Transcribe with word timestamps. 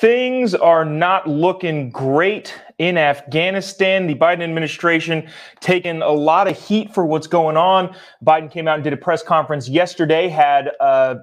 Things 0.00 0.54
are 0.54 0.86
not 0.86 1.28
looking 1.28 1.90
great 1.90 2.54
in 2.78 2.96
Afghanistan. 2.96 4.06
The 4.06 4.14
Biden 4.14 4.42
administration 4.42 5.28
taking 5.60 6.00
a 6.00 6.08
lot 6.08 6.48
of 6.48 6.58
heat 6.58 6.94
for 6.94 7.04
what's 7.04 7.26
going 7.26 7.58
on. 7.58 7.94
Biden 8.24 8.50
came 8.50 8.66
out 8.66 8.76
and 8.76 8.84
did 8.84 8.94
a 8.94 8.96
press 8.96 9.22
conference 9.22 9.68
yesterday, 9.68 10.28
had 10.28 10.70
uh, 10.80 11.16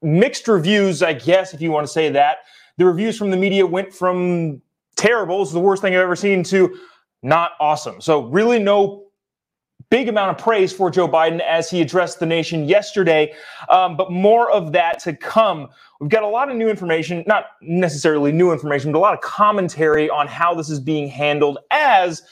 mixed 0.00 0.48
reviews, 0.48 1.02
I 1.02 1.12
guess, 1.12 1.52
if 1.52 1.60
you 1.60 1.72
want 1.72 1.86
to 1.86 1.92
say 1.92 2.08
that. 2.08 2.38
The 2.78 2.86
reviews 2.86 3.18
from 3.18 3.30
the 3.30 3.36
media 3.36 3.66
went 3.66 3.92
from 3.92 4.62
terrible, 4.96 5.42
it's 5.42 5.52
the 5.52 5.60
worst 5.60 5.82
thing 5.82 5.94
I've 5.94 6.00
ever 6.00 6.16
seen, 6.16 6.42
to 6.44 6.74
not 7.22 7.50
awesome. 7.60 8.00
So, 8.00 8.28
really, 8.28 8.58
no 8.58 9.09
big 9.90 10.08
amount 10.08 10.30
of 10.30 10.42
praise 10.42 10.72
for 10.72 10.90
Joe 10.90 11.08
Biden 11.08 11.40
as 11.40 11.68
he 11.68 11.80
addressed 11.80 12.20
the 12.20 12.26
nation 12.26 12.68
yesterday. 12.68 13.34
Um, 13.68 13.96
but 13.96 14.10
more 14.10 14.50
of 14.50 14.72
that 14.72 15.00
to 15.00 15.14
come. 15.14 15.68
We've 16.00 16.08
got 16.08 16.22
a 16.22 16.28
lot 16.28 16.50
of 16.50 16.56
new 16.56 16.68
information, 16.68 17.24
not 17.26 17.46
necessarily 17.60 18.32
new 18.32 18.52
information, 18.52 18.92
but 18.92 18.98
a 18.98 19.00
lot 19.00 19.14
of 19.14 19.20
commentary 19.20 20.08
on 20.08 20.26
how 20.26 20.54
this 20.54 20.70
is 20.70 20.80
being 20.80 21.08
handled 21.08 21.58
as 21.70 22.22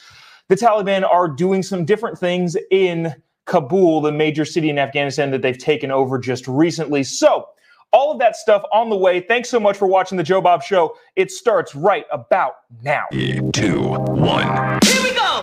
the 0.47 0.55
Taliban 0.55 1.07
are 1.07 1.27
doing 1.27 1.61
some 1.61 1.85
different 1.85 2.17
things 2.17 2.57
in 2.71 3.13
Kabul, 3.45 4.01
the 4.01 4.11
major 4.11 4.45
city 4.45 4.69
in 4.69 4.79
Afghanistan 4.79 5.31
that 5.31 5.41
they've 5.41 5.57
taken 5.57 5.91
over 5.91 6.17
just 6.17 6.47
recently. 6.47 7.03
So, 7.03 7.47
all 7.91 8.11
of 8.11 8.19
that 8.19 8.35
stuff 8.35 8.61
on 8.71 8.91
the 8.91 8.95
way. 8.95 9.19
Thanks 9.19 9.49
so 9.49 9.59
much 9.59 9.75
for 9.75 9.87
watching 9.87 10.15
the 10.15 10.23
Jobob 10.23 10.61
Show. 10.61 10.95
It 11.15 11.31
starts 11.31 11.73
right 11.73 12.05
about 12.11 12.53
now. 12.83 13.05
Three, 13.11 13.41
two, 13.51 13.81
one. 13.81 14.79
Here 14.85 15.01
we 15.01 15.11
go. 15.15 15.41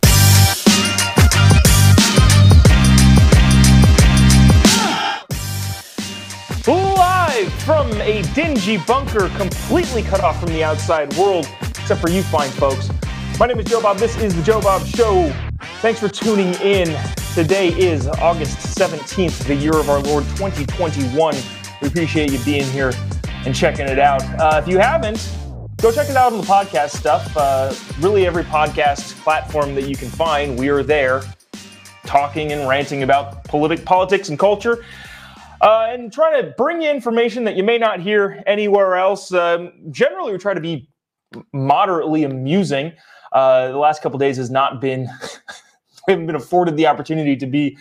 From 7.66 7.91
a 8.01 8.23
dingy 8.33 8.77
bunker, 8.77 9.29
completely 9.30 10.01
cut 10.01 10.20
off 10.20 10.38
from 10.38 10.51
the 10.51 10.62
outside 10.62 11.12
world, 11.16 11.48
except 11.62 12.01
for 12.01 12.09
you 12.09 12.23
fine 12.23 12.48
folks. 12.51 12.88
My 13.40 13.46
name 13.46 13.59
is 13.59 13.66
Jobob. 13.66 13.99
This 13.99 14.16
is 14.18 14.37
the 14.37 14.52
Jobob 14.52 14.87
Show. 14.87 15.35
Thanks 15.80 15.99
for 15.99 16.09
tuning 16.09 16.55
in. 16.60 16.96
Today 17.35 17.71
is 17.77 18.07
August 18.07 18.79
17th, 18.79 19.49
the 19.49 19.55
year 19.57 19.74
of 19.74 19.90
our 19.90 19.99
Lord 19.99 20.23
2021. 20.37 21.35
We 21.82 21.88
appreciate 21.88 22.30
you 22.30 22.38
being 22.45 22.63
here 22.71 22.93
and 23.45 23.52
checking 23.52 23.88
it 23.88 23.99
out. 23.99 24.23
Uh, 24.40 24.60
if 24.62 24.68
you 24.68 24.79
haven't, 24.79 25.29
go 25.79 25.90
check 25.90 26.09
it 26.09 26.15
out 26.15 26.33
on 26.33 26.38
the 26.38 26.46
podcast 26.46 26.90
stuff. 26.90 27.37
Uh, 27.37 27.74
really, 27.99 28.29
every 28.29 28.45
podcast 28.45 29.21
platform 29.24 29.74
that 29.74 29.88
you 29.88 29.96
can 29.96 30.09
find, 30.09 30.57
we 30.57 30.68
are 30.68 30.85
there 30.85 31.21
talking 32.05 32.52
and 32.52 32.68
ranting 32.68 33.02
about 33.02 33.43
politic, 33.43 33.85
politics 33.85 34.29
and 34.29 34.38
culture. 34.38 34.85
Uh, 35.60 35.88
and 35.90 36.12
trying 36.12 36.43
to 36.43 36.51
bring 36.57 36.82
you 36.82 36.90
information 36.90 37.45
that 37.45 37.57
you 37.57 37.62
may 37.62 37.79
not 37.79 38.01
hear 38.01 38.43
anywhere 38.46 38.96
else. 38.96 39.32
Um, 39.32 39.73
generally, 39.90 40.32
we 40.32 40.38
try 40.38 40.54
to 40.54 40.60
be 40.60 40.88
moderately 41.52 42.24
amusing. 42.24 42.93
Uh, 43.32 43.68
the 43.68 43.79
last 43.79 44.02
couple 44.02 44.18
days 44.18 44.37
has 44.37 44.51
not 44.51 44.80
been, 44.80 45.09
we 46.07 46.12
haven't 46.12 46.27
been 46.27 46.37
afforded 46.37 46.77
the 46.77 46.87
opportunity 46.87 47.37
to 47.37 47.46
be 47.46 47.77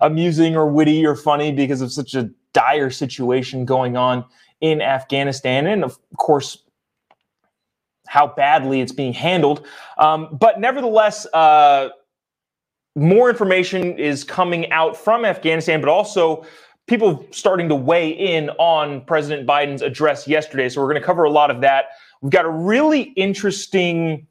amusing 0.00 0.56
or 0.56 0.66
witty 0.66 1.04
or 1.04 1.14
funny 1.14 1.52
because 1.52 1.80
of 1.80 1.92
such 1.92 2.14
a 2.14 2.30
dire 2.52 2.90
situation 2.90 3.64
going 3.64 3.96
on 3.96 4.24
in 4.60 4.80
Afghanistan. 4.80 5.66
And 5.66 5.84
of 5.84 5.98
course, 6.16 6.62
how 8.06 8.28
badly 8.28 8.80
it's 8.80 8.92
being 8.92 9.12
handled. 9.12 9.66
Um, 9.98 10.36
but 10.38 10.60
nevertheless, 10.60 11.26
uh, 11.32 11.88
more 12.94 13.28
information 13.28 13.98
is 13.98 14.24
coming 14.24 14.70
out 14.72 14.96
from 14.96 15.24
Afghanistan, 15.24 15.80
but 15.80 15.90
also 15.90 16.46
people 16.86 17.26
starting 17.30 17.68
to 17.68 17.74
weigh 17.74 18.10
in 18.10 18.50
on 18.50 19.02
President 19.02 19.46
Biden's 19.46 19.82
address 19.82 20.28
yesterday. 20.28 20.68
So 20.68 20.80
we're 20.80 20.90
going 20.90 21.00
to 21.00 21.06
cover 21.06 21.24
a 21.24 21.30
lot 21.30 21.50
of 21.50 21.60
that. 21.62 21.86
We've 22.20 22.32
got 22.32 22.44
a 22.44 22.50
really 22.50 23.02
interesting 23.16 24.26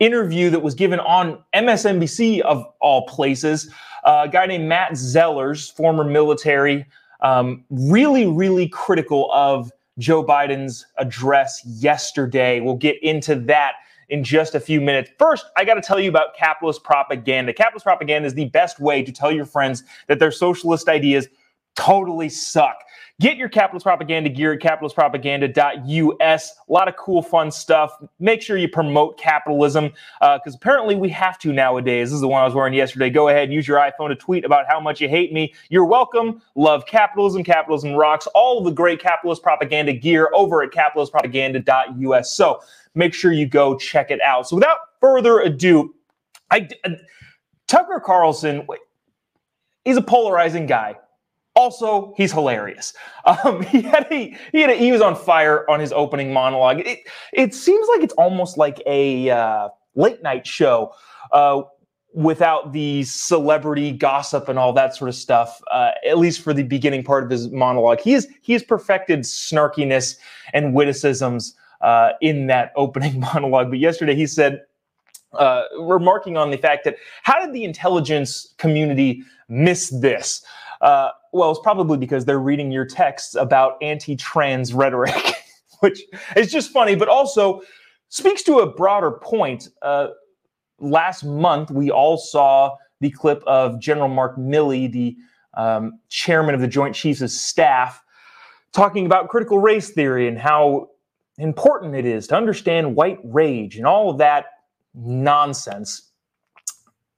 interview 0.00 0.50
that 0.50 0.60
was 0.60 0.74
given 0.74 0.98
on 1.00 1.38
MSNBC 1.54 2.40
of 2.40 2.64
all 2.80 3.06
places. 3.06 3.72
Uh, 4.04 4.22
a 4.24 4.28
guy 4.28 4.46
named 4.46 4.66
Matt 4.66 4.92
Zellers, 4.92 5.72
former 5.72 6.04
military, 6.04 6.86
um, 7.20 7.64
really, 7.70 8.26
really 8.26 8.66
critical 8.68 9.30
of 9.32 9.70
Joe 9.98 10.24
Biden's 10.24 10.86
address 10.98 11.62
yesterday. 11.66 12.60
We'll 12.60 12.76
get 12.76 13.00
into 13.02 13.36
that 13.40 13.74
in 14.08 14.24
just 14.24 14.54
a 14.54 14.60
few 14.60 14.80
minutes. 14.80 15.10
First, 15.18 15.46
I 15.56 15.64
got 15.64 15.74
to 15.74 15.82
tell 15.82 16.00
you 16.00 16.08
about 16.08 16.34
capitalist 16.34 16.82
propaganda. 16.82 17.52
Capitalist 17.52 17.84
propaganda 17.84 18.26
is 18.26 18.34
the 18.34 18.46
best 18.46 18.80
way 18.80 19.02
to 19.02 19.12
tell 19.12 19.30
your 19.30 19.44
friends 19.44 19.84
that 20.08 20.18
their 20.18 20.32
socialist 20.32 20.88
ideas 20.88 21.28
totally 21.76 22.28
suck. 22.28 22.82
Get 23.20 23.36
your 23.36 23.50
capitalist 23.50 23.84
propaganda 23.84 24.30
gear 24.30 24.54
at 24.54 24.60
capitalistpropaganda.us. 24.60 26.54
A 26.68 26.72
lot 26.72 26.88
of 26.88 26.96
cool, 26.96 27.20
fun 27.20 27.50
stuff. 27.50 27.92
Make 28.18 28.40
sure 28.40 28.56
you 28.56 28.66
promote 28.66 29.18
capitalism 29.18 29.92
because 30.20 30.54
uh, 30.54 30.56
apparently 30.56 30.94
we 30.94 31.10
have 31.10 31.38
to 31.40 31.52
nowadays. 31.52 32.08
This 32.08 32.14
is 32.14 32.22
the 32.22 32.28
one 32.28 32.40
I 32.40 32.46
was 32.46 32.54
wearing 32.54 32.72
yesterday. 32.72 33.10
Go 33.10 33.28
ahead 33.28 33.44
and 33.44 33.52
use 33.52 33.68
your 33.68 33.76
iPhone 33.76 34.08
to 34.08 34.16
tweet 34.16 34.46
about 34.46 34.64
how 34.66 34.80
much 34.80 35.02
you 35.02 35.08
hate 35.08 35.34
me. 35.34 35.52
You're 35.68 35.84
welcome. 35.84 36.40
Love 36.54 36.86
capitalism. 36.86 37.44
Capitalism 37.44 37.92
rocks. 37.92 38.26
All 38.28 38.56
of 38.56 38.64
the 38.64 38.70
great 38.70 39.02
capitalist 39.02 39.42
propaganda 39.42 39.92
gear 39.92 40.30
over 40.32 40.62
at 40.62 40.70
capitalistpropaganda.us. 40.70 42.32
So 42.32 42.62
make 42.94 43.12
sure 43.12 43.32
you 43.32 43.46
go 43.46 43.76
check 43.76 44.10
it 44.10 44.22
out. 44.22 44.48
So 44.48 44.56
without 44.56 44.78
further 44.98 45.40
ado, 45.40 45.94
I, 46.50 46.70
uh, 46.84 46.92
Tucker 47.68 48.00
Carlson, 48.02 48.66
he's 49.84 49.98
a 49.98 50.02
polarizing 50.02 50.64
guy. 50.64 50.96
Also, 51.56 52.14
he's 52.16 52.32
hilarious. 52.32 52.92
Um, 53.24 53.62
he 53.72 53.82
had 53.82 54.06
a, 54.10 54.36
he 54.52 54.60
had 54.60 54.70
a, 54.70 54.74
he 54.74 54.92
was 54.92 55.00
on 55.00 55.16
fire 55.16 55.68
on 55.70 55.80
his 55.80 55.92
opening 55.92 56.32
monologue. 56.32 56.80
It 56.80 57.00
it 57.32 57.54
seems 57.54 57.86
like 57.88 58.02
it's 58.02 58.14
almost 58.14 58.56
like 58.56 58.80
a 58.86 59.30
uh, 59.30 59.68
late 59.94 60.22
night 60.22 60.46
show. 60.46 60.92
Uh, 61.32 61.62
without 62.12 62.72
the 62.72 63.04
celebrity 63.04 63.92
gossip 63.92 64.48
and 64.48 64.58
all 64.58 64.72
that 64.72 64.96
sort 64.96 65.08
of 65.08 65.14
stuff, 65.14 65.60
uh, 65.70 65.92
at 66.08 66.18
least 66.18 66.42
for 66.42 66.52
the 66.52 66.64
beginning 66.64 67.04
part 67.04 67.22
of 67.22 67.30
his 67.30 67.50
monologue. 67.50 68.00
He 68.00 68.14
is 68.14 68.28
he 68.42 68.52
has 68.52 68.62
perfected 68.62 69.20
snarkiness 69.20 70.16
and 70.52 70.74
witticisms 70.74 71.54
uh, 71.80 72.10
in 72.20 72.46
that 72.48 72.72
opening 72.76 73.20
monologue. 73.20 73.70
But 73.70 73.78
yesterday 73.78 74.14
he 74.14 74.26
said, 74.26 74.62
uh, 75.34 75.62
remarking 75.78 76.36
on 76.36 76.50
the 76.50 76.56
fact 76.56 76.84
that 76.84 76.96
how 77.22 77.44
did 77.44 77.54
the 77.54 77.64
intelligence 77.64 78.54
community 78.58 79.22
miss 79.48 79.90
this? 80.00 80.42
Uh, 80.80 81.10
well, 81.32 81.50
it's 81.50 81.60
probably 81.60 81.96
because 81.96 82.24
they're 82.24 82.40
reading 82.40 82.72
your 82.72 82.84
texts 82.84 83.34
about 83.34 83.76
anti-trans 83.82 84.74
rhetoric, 84.74 85.14
which 85.80 86.02
is 86.36 86.50
just 86.50 86.70
funny, 86.70 86.94
but 86.94 87.08
also 87.08 87.62
speaks 88.08 88.42
to 88.42 88.60
a 88.60 88.66
broader 88.66 89.12
point. 89.12 89.68
Uh, 89.82 90.08
last 90.78 91.24
month, 91.24 91.70
we 91.70 91.90
all 91.90 92.18
saw 92.18 92.76
the 93.00 93.10
clip 93.10 93.42
of 93.46 93.80
General 93.80 94.08
Mark 94.08 94.36
Milley, 94.36 94.90
the 94.90 95.16
um, 95.54 95.98
chairman 96.08 96.54
of 96.54 96.60
the 96.60 96.68
Joint 96.68 96.94
Chiefs 96.94 97.20
of 97.20 97.30
Staff, 97.30 98.02
talking 98.72 99.06
about 99.06 99.28
critical 99.28 99.58
race 99.58 99.90
theory 99.90 100.28
and 100.28 100.38
how 100.38 100.90
important 101.38 101.94
it 101.94 102.04
is 102.04 102.26
to 102.28 102.36
understand 102.36 102.94
white 102.94 103.18
rage 103.24 103.76
and 103.76 103.86
all 103.86 104.10
of 104.10 104.18
that 104.18 104.46
nonsense. 104.94 106.10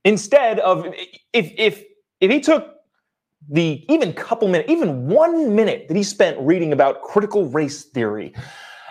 Instead 0.05 0.59
of 0.61 0.87
if 1.33 1.53
if 1.57 1.85
if 2.21 2.31
he 2.31 2.41
took 2.41 2.82
the 3.51 3.85
even 3.93 4.13
couple 4.13 4.49
minutes, 4.49 4.71
even 4.71 5.07
one 5.09 5.55
minute 5.55 5.89
that 5.89 5.97
he 5.97 6.03
spent 6.03 6.39
reading 6.41 6.73
about 6.73 7.03
critical 7.03 7.47
race 7.47 7.85
theory 7.85 8.33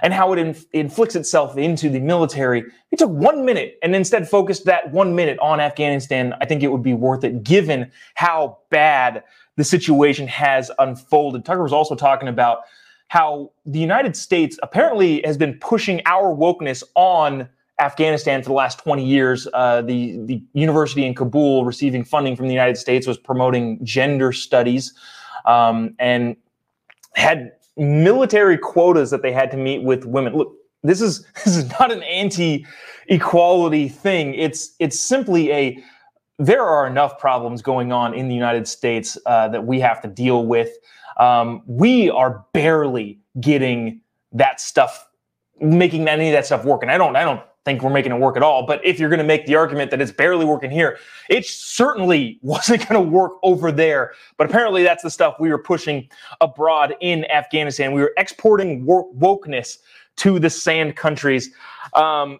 and 0.01 0.13
how 0.13 0.34
it 0.34 0.39
inf- 0.39 0.66
inflicts 0.73 1.16
itself 1.16 1.57
into 1.57 1.89
the 1.89 2.00
military, 2.00 2.63
he 2.90 2.97
took 2.97 3.09
one 3.09 3.45
minute 3.45 3.78
and 3.84 3.95
instead 3.95 4.28
focused 4.28 4.66
that 4.66 4.91
one 4.91 5.16
minute 5.16 5.38
on 5.40 5.59
Afghanistan. 5.59 6.34
I 6.41 6.45
think 6.45 6.63
it 6.63 6.67
would 6.67 6.84
be 6.84 6.94
worth 6.94 7.23
it 7.23 7.44
given 7.44 7.91
how 8.16 8.59
bad 8.69 9.23
the 9.57 9.63
situation 9.63 10.28
has 10.28 10.72
unfolded. 10.79 11.45
Tucker 11.45 11.63
was 11.63 11.73
also 11.73 11.95
talking 11.95 12.28
about 12.28 12.61
how 13.09 13.51
the 13.66 13.79
United 13.79 14.16
States 14.16 14.57
apparently 14.63 15.22
has 15.25 15.38
been 15.38 15.53
pushing 15.59 16.02
our 16.05 16.34
wokeness 16.35 16.84
on 16.96 17.47
Afghanistan 17.81 18.41
for 18.41 18.49
the 18.49 18.55
last 18.55 18.79
20 18.79 19.05
years. 19.05 19.47
Uh, 19.53 19.81
the, 19.81 20.17
the 20.25 20.43
university 20.53 21.05
in 21.05 21.13
Kabul 21.13 21.66
receiving 21.66 22.03
funding 22.03 22.35
from 22.35 22.47
the 22.47 22.53
United 22.53 22.78
States 22.78 23.07
was 23.07 23.17
promoting 23.17 23.83
gender 23.83 24.31
studies 24.31 24.93
um, 25.45 25.95
and 25.99 26.35
had 27.16 27.51
military 27.78 28.57
quotas 28.57 29.09
that 29.09 29.22
they 29.22 29.31
had 29.31 29.51
to 29.51 29.57
meet 29.57 29.83
with 29.83 30.05
women. 30.05 30.35
Look, 30.35 30.53
this 30.83 31.01
is 31.01 31.25
this 31.45 31.55
is 31.57 31.69
not 31.79 31.91
an 31.91 32.03
anti-equality 32.03 33.89
thing. 33.89 34.33
It's 34.35 34.75
it's 34.79 34.99
simply 34.99 35.51
a 35.51 35.83
there 36.37 36.63
are 36.63 36.87
enough 36.87 37.19
problems 37.19 37.61
going 37.61 37.91
on 37.91 38.13
in 38.13 38.28
the 38.28 38.35
United 38.35 38.67
States 38.67 39.17
uh, 39.25 39.47
that 39.49 39.66
we 39.66 39.79
have 39.79 40.01
to 40.01 40.07
deal 40.07 40.45
with. 40.45 40.69
Um, 41.17 41.61
we 41.67 42.09
are 42.09 42.45
barely 42.53 43.19
getting 43.39 44.01
that 44.31 44.59
stuff, 44.59 45.07
making 45.59 46.07
any 46.07 46.29
of 46.29 46.33
that 46.33 46.47
stuff 46.47 46.66
work. 46.66 46.81
And 46.81 46.91
I 46.91 46.97
don't 46.97 47.16
I 47.16 47.23
don't 47.23 47.41
think 47.66 47.84
we're 47.84 47.91
making 47.91 48.11
it 48.11 48.19
work 48.19 48.35
at 48.37 48.43
all. 48.43 48.66
But 48.66 48.84
if 48.85 48.99
you're 48.99 49.09
going 49.09 49.19
to 49.19 49.25
make 49.25 49.46
the 49.46 49.55
argument 49.55 49.91
that 49.91 50.02
it's 50.02 50.11
barely 50.11 50.46
working 50.46 50.72
here, 50.72 50.97
it 51.29 51.46
certainly 51.46 52.40
wasn't 52.41 52.87
going 52.87 53.03
to 53.03 53.09
work 53.09 53.34
over 53.43 53.72
there. 53.72 54.13
But 54.37 54.49
apparently, 54.49 54.84
that's 54.84 55.03
the 55.03 55.11
stuff 55.11 55.35
we 55.40 55.49
were 55.49 55.61
pushing 55.61 56.09
abroad 56.40 56.96
in 57.02 57.25
Afghanistan. 57.31 57.91
We 57.91 58.02
were 58.02 58.13
exporting 58.17 58.85
wokeness 58.85 59.78
to 60.17 60.40
the 60.40 60.49
sand 60.49 60.96
countries. 60.96 61.52
Um, 61.93 62.40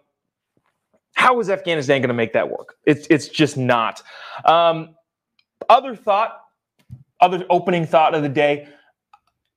how 1.13 1.39
is 1.39 1.50
Afghanistan 1.50 2.01
going 2.01 2.09
to 2.09 2.13
make 2.13 2.33
that 2.33 2.50
work? 2.50 2.75
It's 2.85 3.06
it's 3.09 3.27
just 3.27 3.57
not. 3.57 4.01
Um, 4.45 4.95
other 5.69 5.95
thought, 5.95 6.41
other 7.19 7.45
opening 7.50 7.85
thought 7.85 8.15
of 8.15 8.24
the 8.24 8.29
day. 8.29 8.67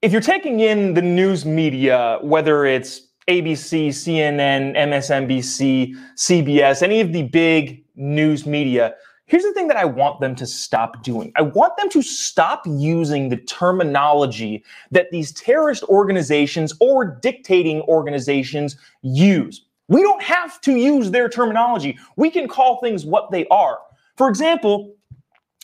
If 0.02 0.12
you're 0.12 0.20
taking 0.20 0.60
in 0.60 0.92
the 0.92 1.00
news 1.00 1.46
media, 1.46 2.18
whether 2.20 2.66
it's 2.66 3.03
ABC, 3.28 3.88
CNN, 3.88 4.76
MSNBC, 4.76 5.94
CBS, 6.16 6.82
any 6.82 7.00
of 7.00 7.12
the 7.12 7.22
big 7.22 7.84
news 7.96 8.46
media, 8.46 8.94
here's 9.26 9.42
the 9.42 9.52
thing 9.52 9.68
that 9.68 9.76
I 9.76 9.84
want 9.84 10.20
them 10.20 10.34
to 10.34 10.46
stop 10.46 11.02
doing. 11.02 11.32
I 11.36 11.42
want 11.42 11.76
them 11.78 11.88
to 11.90 12.02
stop 12.02 12.62
using 12.66 13.30
the 13.30 13.38
terminology 13.38 14.62
that 14.90 15.10
these 15.10 15.32
terrorist 15.32 15.84
organizations 15.84 16.74
or 16.80 17.04
dictating 17.04 17.80
organizations 17.82 18.76
use. 19.02 19.64
We 19.88 20.02
don't 20.02 20.22
have 20.22 20.60
to 20.62 20.76
use 20.76 21.10
their 21.10 21.28
terminology. 21.28 21.98
We 22.16 22.30
can 22.30 22.48
call 22.48 22.80
things 22.80 23.04
what 23.04 23.30
they 23.30 23.46
are. 23.46 23.78
For 24.16 24.28
example, 24.28 24.94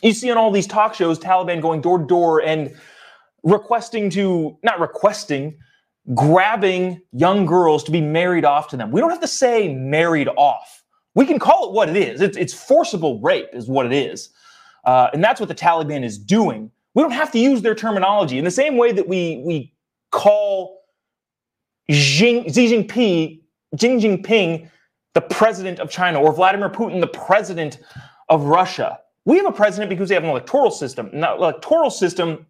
you 0.03 0.13
see 0.13 0.31
on 0.31 0.39
all 0.39 0.51
these 0.51 0.67
talk 0.67 0.95
shows 0.95 1.19
Taliban 1.19 1.61
going 1.61 1.83
door 1.83 1.99
to 1.99 2.06
door 2.06 2.43
and 2.43 2.75
requesting 3.43 4.11
to, 4.11 4.56
not 4.63 4.81
requesting, 4.81 5.56
grabbing 6.15 7.01
young 7.12 7.47
girls 7.47 7.85
to 7.85 7.91
be 7.91 8.01
married 8.01 8.45
off 8.45 8.69
to 8.69 8.77
them. 8.77 8.91
We 8.91 9.01
don't 9.01 9.11
have 9.11 9.21
to 9.21 9.29
say 9.29 9.73
married 9.75 10.29
off. 10.37 10.83
We 11.15 11.27
can 11.27 11.39
call 11.39 11.69
it 11.69 11.73
what 11.73 11.89
it 11.89 11.97
is. 11.97 12.21
It's, 12.21 12.37
it's 12.37 12.55
forcible 12.55 13.21
rape, 13.21 13.49
is 13.53 13.69
what 13.69 13.87
it 13.87 13.93
is. 13.93 14.31
Uh, 14.85 15.09
and 15.12 15.23
that's 15.23 15.41
what 15.41 15.49
the 15.49 15.55
Taliban 15.55 16.05
is 16.05 16.19
doing. 16.19 16.71
We 16.95 17.03
don't 17.03 17.12
have 17.12 17.31
to 17.33 17.39
use 17.39 17.62
their 17.62 17.75
terminology 17.75 18.39
in 18.39 18.45
the 18.45 18.51
same 18.51 18.77
way 18.77 18.93
that 18.93 19.07
we, 19.07 19.43
we 19.45 19.73
call 20.11 20.81
Xi, 21.91 22.45
Jinping, 22.45 23.41
Xi 23.79 23.89
Jinping 23.89 24.69
the 25.15 25.21
president 25.21 25.81
of 25.81 25.91
China 25.91 26.21
or 26.21 26.33
Vladimir 26.33 26.69
Putin 26.69 27.01
the 27.01 27.06
president 27.06 27.81
of 28.29 28.45
Russia. 28.45 28.99
We 29.25 29.37
have 29.37 29.47
a 29.47 29.53
president 29.53 29.91
because 29.91 30.09
we 30.09 30.15
have 30.15 30.25
an 30.25 30.31
electoral 30.31 30.71
system. 30.71 31.11
And 31.13 31.23
that 31.23 31.37
electoral 31.37 31.91
system 31.91 32.47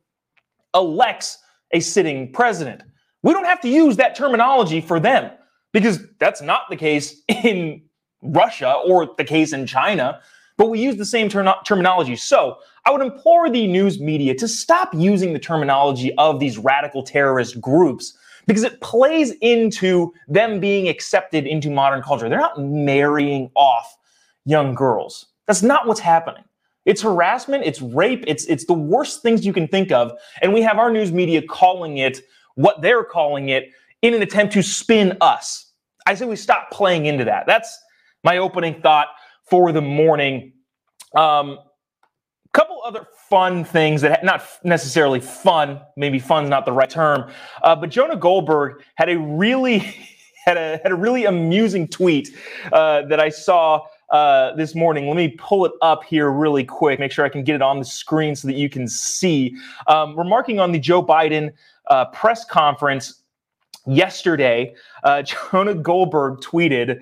elects 0.75 1.39
a 1.73 1.81
sitting 1.81 2.33
president. 2.33 2.83
We 3.23 3.33
don't 3.33 3.45
have 3.45 3.61
to 3.63 3.69
use 3.69 3.97
that 3.97 4.15
terminology 4.15 4.81
for 4.81 4.99
them 4.99 5.31
because 5.73 6.01
that's 6.19 6.43
not 6.43 6.63
the 6.71 6.77
case 6.77 7.23
in 7.29 7.83
Russia 8.23 8.75
or 8.87 9.11
the 9.17 9.25
case 9.25 9.53
in 9.53 9.67
China, 9.67 10.21
but 10.57 10.69
we 10.69 10.81
use 10.81 10.97
the 10.97 11.07
same 11.07 11.29
ter- 11.29 11.55
terminology. 11.65 12.17
So 12.17 12.59
I 12.85 12.91
would 12.91 13.03
implore 13.03 13.51
the 13.51 13.67
news 13.67 14.01
media 14.01 14.35
to 14.35 14.49
stop 14.49 14.91
using 14.95 15.33
the 15.33 15.39
terminology 15.39 16.15
of 16.17 16.41
these 16.41 16.59
radical 16.59 17.03
terrorist 17.03 17.61
groups 17.61 18.17
because 18.47 18.63
it 18.63 18.81
plays 18.81 19.33
into 19.41 20.13
them 20.29 20.61
being 20.61 20.89
accepted 20.89 21.47
into 21.47 21.71
modern 21.71 22.03
culture. 22.03 22.29
They're 22.29 22.39
not 22.39 22.61
marrying 22.61 23.51
off 23.55 23.97
young 24.45 24.75
girls. 24.75 25.27
That's 25.47 25.63
not 25.63 25.87
what's 25.87 26.01
happening. 26.01 26.45
It's 26.87 27.03
harassment, 27.03 27.65
it's 27.65 27.83
rape, 27.83 28.25
it's 28.27 28.47
it's 28.47 28.65
the 28.65 28.73
worst 28.73 29.23
things 29.23 29.45
you 29.45 29.53
can 29.53 29.69
think 29.69 29.93
of. 29.93 30.13
And 30.41 30.55
we 30.55 30.63
have 30.63 30.79
our 30.79 30.91
news 30.91 31.13
media 31.13 31.43
calling 31.43 31.99
it 31.99 32.23
what 32.55 32.83
they're 32.83 33.05
calling 33.05 33.49
it 33.49 33.71
in 34.03 34.15
an 34.15 34.23
attempt 34.23 34.55
to 34.55 34.63
spin 34.63 35.17
us. 35.21 35.73
I 36.07 36.15
say 36.15 36.25
we 36.25 36.37
stop 36.37 36.71
playing 36.71 37.07
into 37.07 37.25
that. 37.25 37.47
That's 37.47 37.79
my 38.25 38.39
opening 38.39 38.81
thought 38.81 39.09
for 39.49 39.73
the 39.73 39.83
morning. 39.83 40.53
Um, 41.15 41.59
couple 42.53 42.81
other 42.85 43.07
fun 43.29 43.65
things 43.65 44.03
that 44.03 44.25
not 44.25 44.43
necessarily 44.65 45.21
fun, 45.21 45.81
maybe 45.97 46.19
fun's 46.19 46.49
not 46.49 46.65
the 46.65 46.73
right 46.73 46.91
term, 46.91 47.31
uh, 47.63 47.77
but 47.77 47.91
Jonah 47.91 48.17
Goldberg 48.17 48.83
had 48.97 49.09
a 49.09 49.19
really 49.19 49.79
had 50.45 50.57
a 50.57 50.81
had 50.83 50.91
a 50.91 50.95
really 50.95 51.27
amusing 51.27 51.87
tweet 51.87 52.29
uh, 52.73 53.03
that 53.03 53.21
I 53.21 53.29
saw 53.29 53.83
uh, 54.11 54.55
this 54.55 54.75
morning. 54.75 55.07
Let 55.07 55.17
me 55.17 55.29
pull 55.39 55.65
it 55.65 55.73
up 55.83 56.05
here 56.05 56.31
really 56.31 56.65
quick, 56.65 56.99
make 56.99 57.13
sure 57.13 57.25
I 57.25 57.29
can 57.29 57.45
get 57.45 57.55
it 57.55 57.63
on 57.63 57.79
the 57.79 57.85
screen 57.85 58.35
so 58.35 58.49
that 58.49 58.57
you 58.57 58.69
can 58.69 58.89
see. 58.89 59.55
Um, 59.87 60.19
remarking 60.19 60.61
on 60.61 60.73
the 60.73 60.79
Joe 60.79 61.03
Biden 61.03 61.53
uh, 61.89 62.07
press 62.07 62.45
conference 62.45 63.23
yesterday, 63.87 64.75
uh, 65.05 65.23
Jonah 65.53 65.75
Goldberg 65.75 66.41
tweeted. 66.41 67.01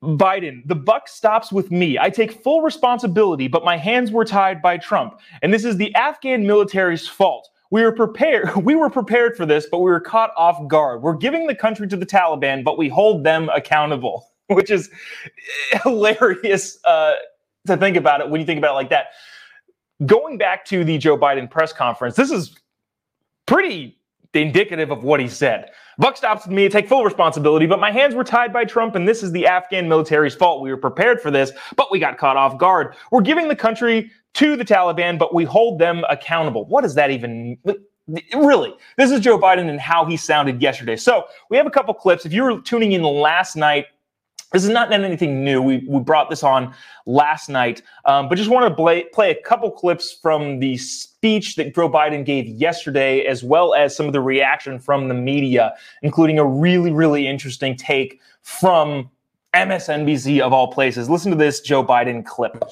Biden, 0.00 0.62
the 0.66 0.76
buck 0.76 1.08
stops 1.08 1.50
with 1.50 1.72
me. 1.72 1.98
I 1.98 2.08
take 2.08 2.42
full 2.44 2.62
responsibility, 2.62 3.48
but 3.48 3.64
my 3.64 3.76
hands 3.76 4.12
were 4.12 4.24
tied 4.24 4.62
by 4.62 4.78
Trump. 4.78 5.18
And 5.42 5.52
this 5.52 5.64
is 5.64 5.76
the 5.76 5.92
Afghan 5.96 6.46
military's 6.46 7.08
fault. 7.08 7.48
We 7.70 7.82
were 7.82 7.92
prepared. 7.92 8.54
We 8.64 8.76
were 8.76 8.90
prepared 8.90 9.36
for 9.36 9.44
this, 9.44 9.66
but 9.70 9.78
we 9.78 9.90
were 9.90 10.00
caught 10.00 10.30
off 10.36 10.66
guard. 10.68 11.02
We're 11.02 11.16
giving 11.16 11.46
the 11.48 11.54
country 11.54 11.88
to 11.88 11.96
the 11.96 12.06
Taliban, 12.06 12.62
but 12.62 12.78
we 12.78 12.88
hold 12.88 13.24
them 13.24 13.50
accountable, 13.54 14.27
which 14.54 14.70
is 14.70 14.90
hilarious 15.84 16.78
uh, 16.84 17.14
to 17.66 17.76
think 17.76 17.96
about 17.96 18.20
it 18.20 18.28
when 18.28 18.40
you 18.40 18.46
think 18.46 18.58
about 18.58 18.72
it 18.72 18.76
like 18.76 18.90
that. 18.90 19.08
Going 20.06 20.38
back 20.38 20.64
to 20.66 20.84
the 20.84 20.96
Joe 20.96 21.18
Biden 21.18 21.50
press 21.50 21.72
conference, 21.72 22.16
this 22.16 22.30
is 22.30 22.56
pretty 23.46 23.98
indicative 24.34 24.90
of 24.90 25.02
what 25.02 25.20
he 25.20 25.28
said. 25.28 25.70
Buck 25.98 26.16
stops 26.16 26.46
me 26.46 26.62
to 26.62 26.68
take 26.68 26.88
full 26.88 27.04
responsibility, 27.04 27.66
but 27.66 27.80
my 27.80 27.90
hands 27.90 28.14
were 28.14 28.24
tied 28.24 28.52
by 28.52 28.64
Trump, 28.64 28.94
and 28.94 29.08
this 29.08 29.22
is 29.22 29.32
the 29.32 29.46
Afghan 29.46 29.88
military's 29.88 30.34
fault. 30.34 30.62
We 30.62 30.70
were 30.70 30.76
prepared 30.76 31.20
for 31.20 31.30
this, 31.30 31.50
but 31.76 31.90
we 31.90 31.98
got 31.98 32.18
caught 32.18 32.36
off 32.36 32.56
guard. 32.56 32.94
We're 33.10 33.22
giving 33.22 33.48
the 33.48 33.56
country 33.56 34.10
to 34.34 34.56
the 34.56 34.64
Taliban, 34.64 35.18
but 35.18 35.34
we 35.34 35.44
hold 35.44 35.80
them 35.80 36.04
accountable. 36.08 36.66
What 36.66 36.82
does 36.82 36.94
that 36.94 37.10
even 37.10 37.58
really? 38.34 38.74
This 38.96 39.10
is 39.10 39.20
Joe 39.20 39.38
Biden 39.38 39.68
and 39.68 39.80
how 39.80 40.04
he 40.04 40.16
sounded 40.16 40.62
yesterday. 40.62 40.96
So 40.96 41.24
we 41.50 41.56
have 41.56 41.66
a 41.66 41.70
couple 41.70 41.92
clips. 41.94 42.24
If 42.24 42.32
you 42.32 42.44
were 42.44 42.60
tuning 42.60 42.92
in 42.92 43.02
last 43.02 43.56
night, 43.56 43.86
this 44.52 44.64
is 44.64 44.70
not 44.70 44.92
anything 44.92 45.44
new. 45.44 45.60
We, 45.60 45.84
we 45.86 46.00
brought 46.00 46.30
this 46.30 46.42
on 46.42 46.74
last 47.06 47.48
night, 47.48 47.82
um, 48.06 48.28
but 48.28 48.38
just 48.38 48.50
want 48.50 48.68
to 48.68 48.74
play, 48.74 49.04
play 49.12 49.30
a 49.30 49.42
couple 49.42 49.70
clips 49.70 50.12
from 50.12 50.58
the 50.58 50.76
speech 50.78 51.56
that 51.56 51.74
Joe 51.74 51.90
Biden 51.90 52.24
gave 52.24 52.46
yesterday, 52.46 53.26
as 53.26 53.44
well 53.44 53.74
as 53.74 53.94
some 53.94 54.06
of 54.06 54.12
the 54.12 54.20
reaction 54.20 54.78
from 54.78 55.08
the 55.08 55.14
media, 55.14 55.74
including 56.02 56.38
a 56.38 56.44
really, 56.46 56.92
really 56.92 57.26
interesting 57.26 57.76
take 57.76 58.20
from 58.42 59.10
MSNBC 59.54 60.40
of 60.40 60.52
all 60.52 60.68
places. 60.68 61.10
Listen 61.10 61.30
to 61.30 61.36
this 61.36 61.60
Joe 61.60 61.84
Biden 61.84 62.24
clip. 62.24 62.62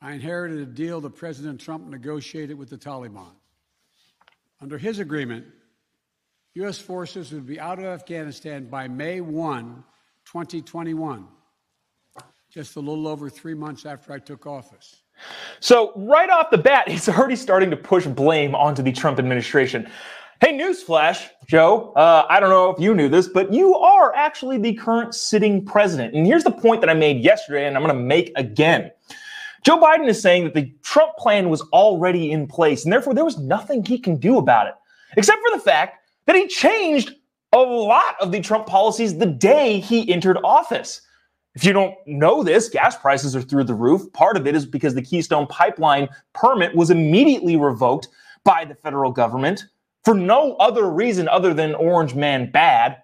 I 0.00 0.12
inherited 0.12 0.60
a 0.60 0.66
deal 0.66 1.00
that 1.00 1.16
President 1.16 1.60
Trump 1.60 1.86
negotiated 1.88 2.56
with 2.56 2.70
the 2.70 2.78
Taliban. 2.78 3.32
Under 4.60 4.78
his 4.78 4.98
agreement, 4.98 5.46
U.S. 6.54 6.78
forces 6.78 7.32
would 7.32 7.46
be 7.46 7.58
out 7.58 7.78
of 7.78 7.84
Afghanistan 7.84 8.66
by 8.66 8.88
May 8.88 9.20
1, 9.20 9.84
2021, 10.30 11.26
just 12.52 12.76
a 12.76 12.80
little 12.80 13.08
over 13.08 13.30
three 13.30 13.54
months 13.54 13.86
after 13.86 14.12
I 14.12 14.18
took 14.18 14.46
office. 14.46 15.02
So, 15.60 15.92
right 15.96 16.28
off 16.28 16.50
the 16.50 16.58
bat, 16.58 16.86
he's 16.90 17.08
already 17.08 17.34
starting 17.34 17.70
to 17.70 17.76
push 17.76 18.06
blame 18.06 18.54
onto 18.54 18.82
the 18.82 18.92
Trump 18.92 19.18
administration. 19.18 19.90
Hey, 20.42 20.52
newsflash, 20.52 21.28
Joe. 21.48 21.92
Uh, 21.94 22.26
I 22.28 22.40
don't 22.40 22.50
know 22.50 22.70
if 22.70 22.78
you 22.78 22.94
knew 22.94 23.08
this, 23.08 23.26
but 23.26 23.52
you 23.52 23.74
are 23.74 24.14
actually 24.14 24.58
the 24.58 24.74
current 24.74 25.14
sitting 25.14 25.64
president. 25.64 26.14
And 26.14 26.26
here's 26.26 26.44
the 26.44 26.52
point 26.52 26.82
that 26.82 26.90
I 26.90 26.94
made 26.94 27.24
yesterday, 27.24 27.66
and 27.66 27.74
I'm 27.74 27.82
going 27.82 27.96
to 27.96 28.00
make 28.00 28.30
again. 28.36 28.90
Joe 29.64 29.80
Biden 29.80 30.06
is 30.08 30.20
saying 30.20 30.44
that 30.44 30.54
the 30.54 30.72
Trump 30.82 31.16
plan 31.16 31.48
was 31.48 31.62
already 31.72 32.30
in 32.30 32.46
place, 32.46 32.84
and 32.84 32.92
therefore 32.92 33.14
there 33.14 33.24
was 33.24 33.38
nothing 33.38 33.82
he 33.82 33.98
can 33.98 34.16
do 34.16 34.36
about 34.36 34.66
it, 34.66 34.74
except 35.16 35.40
for 35.40 35.56
the 35.56 35.62
fact 35.62 36.06
that 36.26 36.36
he 36.36 36.46
changed 36.46 37.14
a 37.52 37.58
lot 37.58 38.16
of 38.20 38.32
the 38.32 38.40
Trump 38.40 38.66
policies 38.66 39.18
the 39.18 39.26
day 39.26 39.80
he 39.80 40.10
entered 40.12 40.38
office. 40.44 41.00
If 41.54 41.64
you 41.64 41.72
don't 41.72 41.94
know 42.06 42.42
this, 42.42 42.68
gas 42.68 42.96
prices 42.96 43.34
are 43.34 43.42
through 43.42 43.64
the 43.64 43.74
roof. 43.74 44.12
Part 44.12 44.36
of 44.36 44.46
it 44.46 44.54
is 44.54 44.66
because 44.66 44.94
the 44.94 45.02
Keystone 45.02 45.46
Pipeline 45.46 46.08
permit 46.34 46.74
was 46.76 46.90
immediately 46.90 47.56
revoked 47.56 48.08
by 48.44 48.64
the 48.64 48.74
federal 48.74 49.10
government 49.10 49.64
for 50.04 50.14
no 50.14 50.54
other 50.54 50.88
reason 50.88 51.28
other 51.28 51.52
than 51.52 51.74
Orange 51.74 52.14
Man 52.14 52.50
bad. 52.50 52.98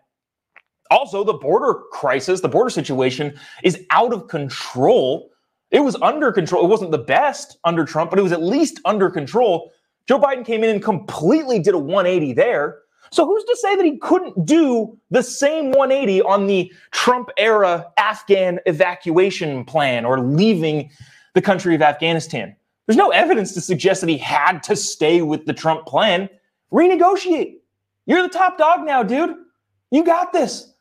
Also, 0.90 1.24
the 1.24 1.32
border 1.32 1.80
crisis, 1.90 2.40
the 2.40 2.48
border 2.48 2.70
situation 2.70 3.36
is 3.62 3.80
out 3.90 4.12
of 4.12 4.28
control. 4.28 5.30
It 5.70 5.80
was 5.80 5.96
under 5.96 6.30
control. 6.30 6.64
It 6.64 6.68
wasn't 6.68 6.92
the 6.92 6.98
best 6.98 7.58
under 7.64 7.84
Trump, 7.84 8.10
but 8.10 8.18
it 8.18 8.22
was 8.22 8.32
at 8.32 8.42
least 8.42 8.80
under 8.84 9.10
control. 9.10 9.72
Joe 10.06 10.20
Biden 10.20 10.44
came 10.44 10.62
in 10.62 10.70
and 10.70 10.82
completely 10.82 11.58
did 11.58 11.74
a 11.74 11.78
180 11.78 12.34
there. 12.34 12.82
So 13.14 13.24
who's 13.24 13.44
to 13.44 13.56
say 13.60 13.76
that 13.76 13.84
he 13.84 13.96
couldn't 13.98 14.44
do 14.44 14.98
the 15.12 15.22
same 15.22 15.70
180 15.70 16.22
on 16.22 16.48
the 16.48 16.72
Trump 16.90 17.30
era 17.36 17.86
Afghan 17.96 18.58
evacuation 18.66 19.64
plan 19.64 20.04
or 20.04 20.18
leaving 20.18 20.90
the 21.34 21.40
country 21.40 21.76
of 21.76 21.82
Afghanistan? 21.82 22.56
There's 22.86 22.96
no 22.96 23.10
evidence 23.10 23.54
to 23.54 23.60
suggest 23.60 24.00
that 24.00 24.10
he 24.10 24.18
had 24.18 24.64
to 24.64 24.74
stay 24.74 25.22
with 25.22 25.46
the 25.46 25.52
Trump 25.52 25.86
plan. 25.86 26.28
Renegotiate. 26.72 27.58
You're 28.06 28.24
the 28.24 28.28
top 28.28 28.58
dog 28.58 28.84
now, 28.84 29.04
dude. 29.04 29.36
You 29.92 30.04
got 30.04 30.32
this. 30.32 30.72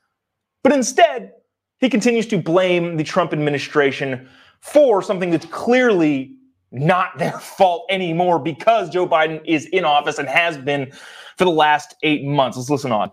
But 0.63 0.73
instead, 0.73 1.33
he 1.81 1.87
continues 1.87 2.25
to 2.29 2.39
blame 2.39 2.97
the 2.97 3.03
Trump 3.03 3.31
administration 3.31 4.27
for 4.59 5.03
something 5.03 5.29
that's 5.29 5.45
clearly 5.45 6.35
not 6.71 7.15
their 7.19 7.31
fault 7.39 7.85
anymore 7.91 8.39
because 8.39 8.89
Joe 8.89 9.07
Biden 9.07 9.39
is 9.45 9.67
in 9.67 9.85
office 9.85 10.17
and 10.17 10.27
has 10.27 10.57
been 10.57 10.91
for 11.37 11.45
the 11.45 11.51
last 11.51 11.95
eight 12.03 12.23
months. 12.25 12.57
Let's 12.57 12.69
listen 12.69 12.91
on. 12.91 13.11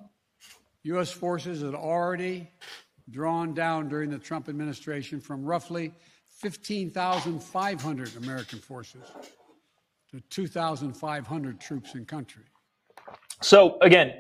U.S. 0.85 1.11
forces 1.11 1.63
had 1.63 1.75
already 1.75 2.51
drawn 3.11 3.55
down 3.55 3.89
during 3.89 4.11
the 4.11 4.19
Trump 4.19 4.49
administration 4.49 5.21
from 5.21 5.45
roughly 5.45 5.93
15,500 6.29 8.17
American 8.17 8.59
forces 8.59 9.03
to 10.11 10.21
2,500 10.31 11.61
troops 11.61 11.95
in 11.95 12.05
country. 12.07 12.45
So 13.43 13.79
again, 13.81 14.15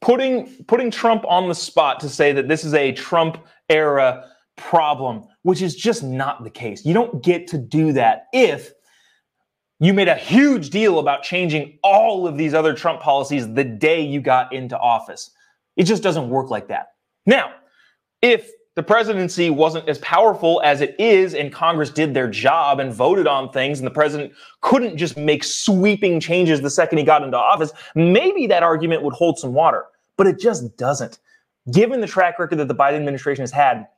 putting 0.00 0.64
putting 0.64 0.90
Trump 0.90 1.24
on 1.26 1.48
the 1.48 1.54
spot 1.54 2.00
to 2.00 2.08
say 2.08 2.32
that 2.32 2.48
this 2.48 2.64
is 2.64 2.74
a 2.74 2.92
Trump 2.92 3.38
era 3.68 4.28
problem, 4.56 5.24
which 5.42 5.62
is 5.62 5.74
just 5.74 6.02
not 6.02 6.44
the 6.44 6.50
case. 6.50 6.84
You 6.84 6.94
don't 6.94 7.22
get 7.22 7.46
to 7.48 7.58
do 7.58 7.92
that 7.92 8.26
if 8.32 8.72
you 9.82 9.92
made 9.92 10.06
a 10.06 10.14
huge 10.14 10.70
deal 10.70 11.00
about 11.00 11.24
changing 11.24 11.76
all 11.82 12.28
of 12.28 12.38
these 12.38 12.54
other 12.54 12.72
Trump 12.72 13.00
policies 13.00 13.52
the 13.52 13.64
day 13.64 14.00
you 14.00 14.20
got 14.20 14.52
into 14.52 14.78
office. 14.78 15.32
It 15.76 15.84
just 15.84 16.04
doesn't 16.04 16.30
work 16.30 16.50
like 16.50 16.68
that. 16.68 16.92
Now, 17.26 17.50
if 18.22 18.48
the 18.76 18.82
presidency 18.84 19.50
wasn't 19.50 19.88
as 19.88 19.98
powerful 19.98 20.62
as 20.62 20.82
it 20.82 20.94
is, 21.00 21.34
and 21.34 21.52
Congress 21.52 21.90
did 21.90 22.14
their 22.14 22.28
job 22.28 22.78
and 22.78 22.94
voted 22.94 23.26
on 23.26 23.50
things, 23.50 23.80
and 23.80 23.86
the 23.86 23.92
president 23.92 24.32
couldn't 24.60 24.96
just 24.96 25.16
make 25.16 25.42
sweeping 25.42 26.20
changes 26.20 26.60
the 26.60 26.70
second 26.70 26.98
he 26.98 27.04
got 27.04 27.24
into 27.24 27.36
office, 27.36 27.72
maybe 27.96 28.46
that 28.46 28.62
argument 28.62 29.02
would 29.02 29.14
hold 29.14 29.36
some 29.36 29.52
water. 29.52 29.86
But 30.16 30.28
it 30.28 30.38
just 30.38 30.76
doesn't. 30.76 31.18
Given 31.72 32.00
the 32.00 32.06
track 32.06 32.38
record 32.38 32.58
that 32.58 32.68
the 32.68 32.74
Biden 32.74 32.98
administration 32.98 33.42
has 33.42 33.50
had 33.50 33.88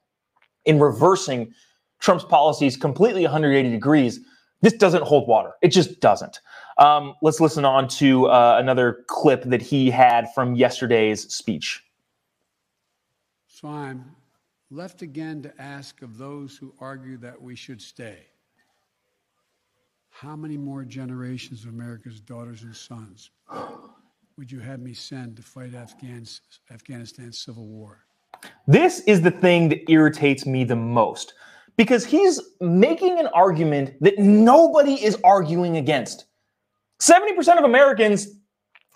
in 0.64 0.80
reversing 0.80 1.52
Trump's 2.00 2.24
policies 2.24 2.74
completely 2.74 3.22
180 3.24 3.68
degrees, 3.70 4.20
this 4.64 4.72
doesn't 4.72 5.04
hold 5.04 5.28
water. 5.28 5.52
It 5.60 5.68
just 5.68 6.00
doesn't. 6.00 6.40
Um, 6.78 7.16
let's 7.20 7.38
listen 7.38 7.66
on 7.66 7.86
to 7.88 8.28
uh, 8.28 8.56
another 8.58 9.04
clip 9.08 9.42
that 9.44 9.60
he 9.60 9.90
had 9.90 10.32
from 10.34 10.54
yesterday's 10.54 11.32
speech. 11.32 11.84
So 13.46 13.68
I'm 13.68 14.16
left 14.70 15.02
again 15.02 15.42
to 15.42 15.52
ask 15.60 16.00
of 16.00 16.16
those 16.16 16.56
who 16.56 16.72
argue 16.80 17.18
that 17.18 17.40
we 17.40 17.54
should 17.54 17.82
stay. 17.82 18.20
How 20.08 20.34
many 20.34 20.56
more 20.56 20.82
generations 20.82 21.64
of 21.64 21.68
America's 21.68 22.18
daughters 22.20 22.62
and 22.62 22.74
sons 22.74 23.32
would 24.38 24.50
you 24.50 24.60
have 24.60 24.80
me 24.80 24.94
send 24.94 25.36
to 25.36 25.42
fight 25.42 25.74
Afghans, 25.74 26.40
Afghanistan's 26.72 27.38
civil 27.38 27.66
war? 27.66 28.06
This 28.66 29.00
is 29.00 29.20
the 29.20 29.30
thing 29.30 29.68
that 29.68 29.90
irritates 29.90 30.46
me 30.46 30.64
the 30.64 30.74
most 30.74 31.34
because 31.76 32.04
he's 32.04 32.40
making 32.60 33.18
an 33.18 33.26
argument 33.28 33.94
that 34.00 34.18
nobody 34.18 34.94
is 34.94 35.18
arguing 35.24 35.76
against. 35.76 36.26
70% 37.00 37.58
of 37.58 37.64
Americans, 37.64 38.28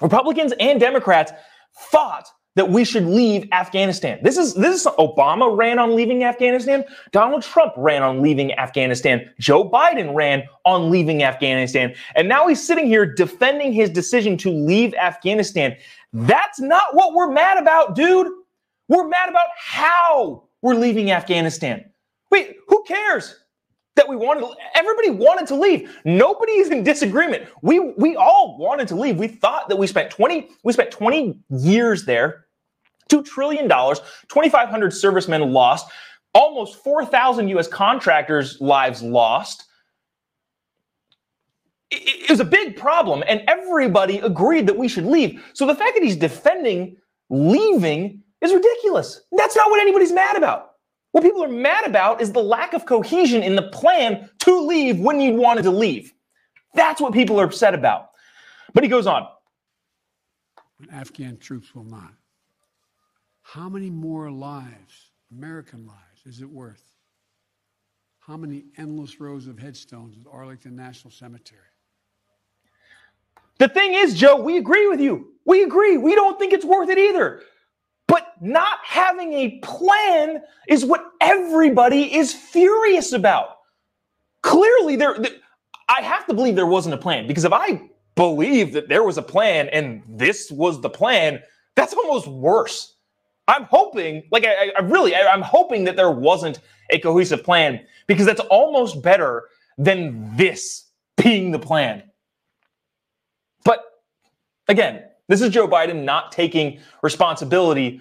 Republicans 0.01 0.53
and 0.61 0.79
Democrats, 0.79 1.33
thought 1.91 2.29
that 2.59 2.71
we 2.71 2.85
should 2.85 3.07
leave 3.07 3.47
Afghanistan. 3.53 4.19
This 4.23 4.37
is 4.37 4.55
this 4.55 4.81
is 4.81 4.87
Obama 4.99 5.57
ran 5.57 5.79
on 5.79 5.95
leaving 5.95 6.25
Afghanistan. 6.25 6.85
Donald 7.13 7.43
Trump 7.43 7.73
ran 7.77 8.03
on 8.03 8.21
leaving 8.21 8.53
Afghanistan. 8.55 9.31
Joe 9.39 9.69
Biden 9.69 10.13
ran 10.13 10.43
on 10.65 10.91
leaving 10.91 11.23
Afghanistan. 11.23 11.95
And 12.17 12.29
now 12.29 12.49
he's 12.49 12.61
sitting 12.61 12.87
here 12.87 13.07
defending 13.07 13.73
his 13.73 13.91
decision 13.91 14.37
to 14.39 14.51
leave 14.51 14.93
Afghanistan. 14.95 15.77
That's 16.13 16.59
not 16.59 16.97
what 16.97 17.15
we're 17.15 17.31
mad 17.31 17.59
about, 17.59 17.95
dude. 17.95 18.27
We're 18.89 19.07
mad 19.07 19.29
about 19.29 19.49
how 19.57 20.45
we're 20.61 20.75
leaving 20.75 21.13
Afghanistan. 21.13 21.85
Wait, 22.31 22.57
who 22.69 22.85
cares? 22.85 23.45
that 23.99 24.09
we 24.09 24.15
wanted 24.15 24.49
everybody 24.77 25.11
wanted 25.11 25.47
to 25.49 25.57
leave. 25.57 25.91
Nobody 26.05 26.53
is 26.53 26.71
in 26.71 26.85
disagreement. 26.85 27.49
We 27.63 27.81
we 27.81 28.15
all 28.15 28.57
wanted 28.57 28.87
to 28.89 28.95
leave. 28.95 29.17
We 29.17 29.27
thought 29.27 29.69
that 29.69 29.77
we 29.77 29.89
spent 29.89 30.09
20 30.11 30.51
we 30.63 30.73
spent 30.73 30.93
20 30.93 31.41
years 31.51 32.05
there 32.05 32.47
$2 33.11 33.25
trillion 33.25 33.69
2500 33.69 34.93
servicemen 34.95 35.53
lost 35.53 35.91
almost 36.33 36.83
4000 36.85 37.49
us 37.49 37.67
contractors 37.67 38.61
lives 38.61 39.03
lost. 39.03 39.65
It 41.91 42.31
was 42.31 42.39
a 42.39 42.45
big 42.45 42.77
problem 42.77 43.25
and 43.27 43.43
everybody 43.49 44.19
agreed 44.19 44.69
that 44.69 44.77
we 44.77 44.87
should 44.87 45.07
leave. 45.07 45.43
So 45.55 45.67
the 45.67 45.75
fact 45.75 45.95
that 45.95 46.05
he's 46.05 46.17
defending 46.17 46.97
leaving 47.31 48.23
is 48.43 48.53
ridiculous. 48.53 49.23
That's 49.33 49.57
not 49.57 49.71
what 49.71 49.81
anybody's 49.81 50.13
mad 50.13 50.37
about 50.37 50.68
what 51.19 51.25
people 51.25 51.43
are 51.43 51.49
mad 51.49 51.85
about 51.85 52.21
is 52.21 52.31
the 52.31 52.43
lack 52.43 52.75
of 52.75 52.87
cohesion 52.87 53.43
in 53.43 53.57
the 53.57 53.63
plan 53.71 54.31
to 54.39 54.61
leave 54.61 55.01
when 55.01 55.21
you 55.21 55.35
wanted 55.35 55.63
to 55.63 55.71
leave. 55.71 56.13
That's 56.75 57.01
what 57.01 57.13
people 57.13 57.41
are 57.41 57.45
upset 57.45 57.75
about. 57.75 58.11
But 58.73 58.85
he 58.85 58.89
goes 58.89 59.09
on. 59.09 59.27
Afghan 60.93 61.37
troops 61.39 61.75
will 61.75 61.83
not. 61.83 62.13
How 63.43 63.69
many 63.69 63.91
more 63.91 64.31
lives, 64.31 65.11
American 65.37 65.87
lives, 65.87 66.25
is 66.25 66.41
it 66.41 66.49
worth? 66.49 66.85
How 68.21 68.37
many 68.37 68.67
endless 68.77 69.19
rows 69.19 69.49
of 69.49 69.59
headstones 69.59 70.17
at 70.21 70.31
Arlington 70.31 70.77
National 70.77 71.11
Cemetery? 71.11 71.63
The 73.59 73.69
thing 73.69 73.95
is, 73.95 74.15
Joe, 74.15 74.37
we 74.37 74.57
agree 74.57 74.87
with 74.87 75.01
you. 75.01 75.33
We 75.45 75.65
agree. 75.65 75.97
We 75.97 76.15
don't 76.15 76.39
think 76.39 76.53
it's 76.53 76.65
worth 76.65 76.91
it 76.91 76.99
either. 76.99 77.43
But 78.09 78.27
not 78.41 78.79
having 78.85 79.33
a 79.35 79.59
plan 79.61 80.43
is 80.67 80.85
what 80.85 81.05
everybody 81.21 82.15
is 82.17 82.33
furious 82.33 83.13
about. 83.13 83.59
Clearly, 84.43 84.97
there, 84.97 85.17
I 85.89 86.03
have 86.03 86.27
to 86.27 86.35
believe 86.35 86.57
there 86.57 86.67
wasn't 86.67 86.95
a 86.95 86.99
plan 86.99 87.29
because 87.29 87.45
if 87.45 87.53
I 87.53 87.89
believe 88.17 88.73
that 88.73 88.89
there 88.89 89.05
was 89.05 89.19
a 89.19 89.23
plan 89.23 89.69
and 89.69 90.03
this 90.09 90.51
was 90.51 90.81
the 90.81 90.91
plan, 90.91 91.41
that's 91.77 91.95
almost 91.95 92.27
worse. 92.27 92.97
I'm 93.47 93.65
hoping, 93.65 94.25
like, 94.31 94.45
I, 94.45 94.73
I 94.77 94.81
really, 94.81 95.15
I, 95.15 95.27
I'm 95.29 95.43
hoping 95.43 95.85
that 95.85 95.97
there 95.97 96.11
wasn't 96.11 96.61
a 96.91 96.99
cohesive 96.99 97.45
plan 97.45 97.81
because 98.07 98.27
that's 98.27 98.41
almost 98.41 99.03
better 99.03 99.45
than 99.79 100.37
this 100.37 100.87
being 101.17 101.51
the 101.51 101.59
plan. 101.59 102.03
But 103.65 103.85
again, 104.69 105.05
this 105.29 105.41
is 105.41 105.51
Joe 105.51 105.69
Biden 105.69 106.05
not 106.05 106.33
taking 106.33 106.81
responsibility 107.03 108.01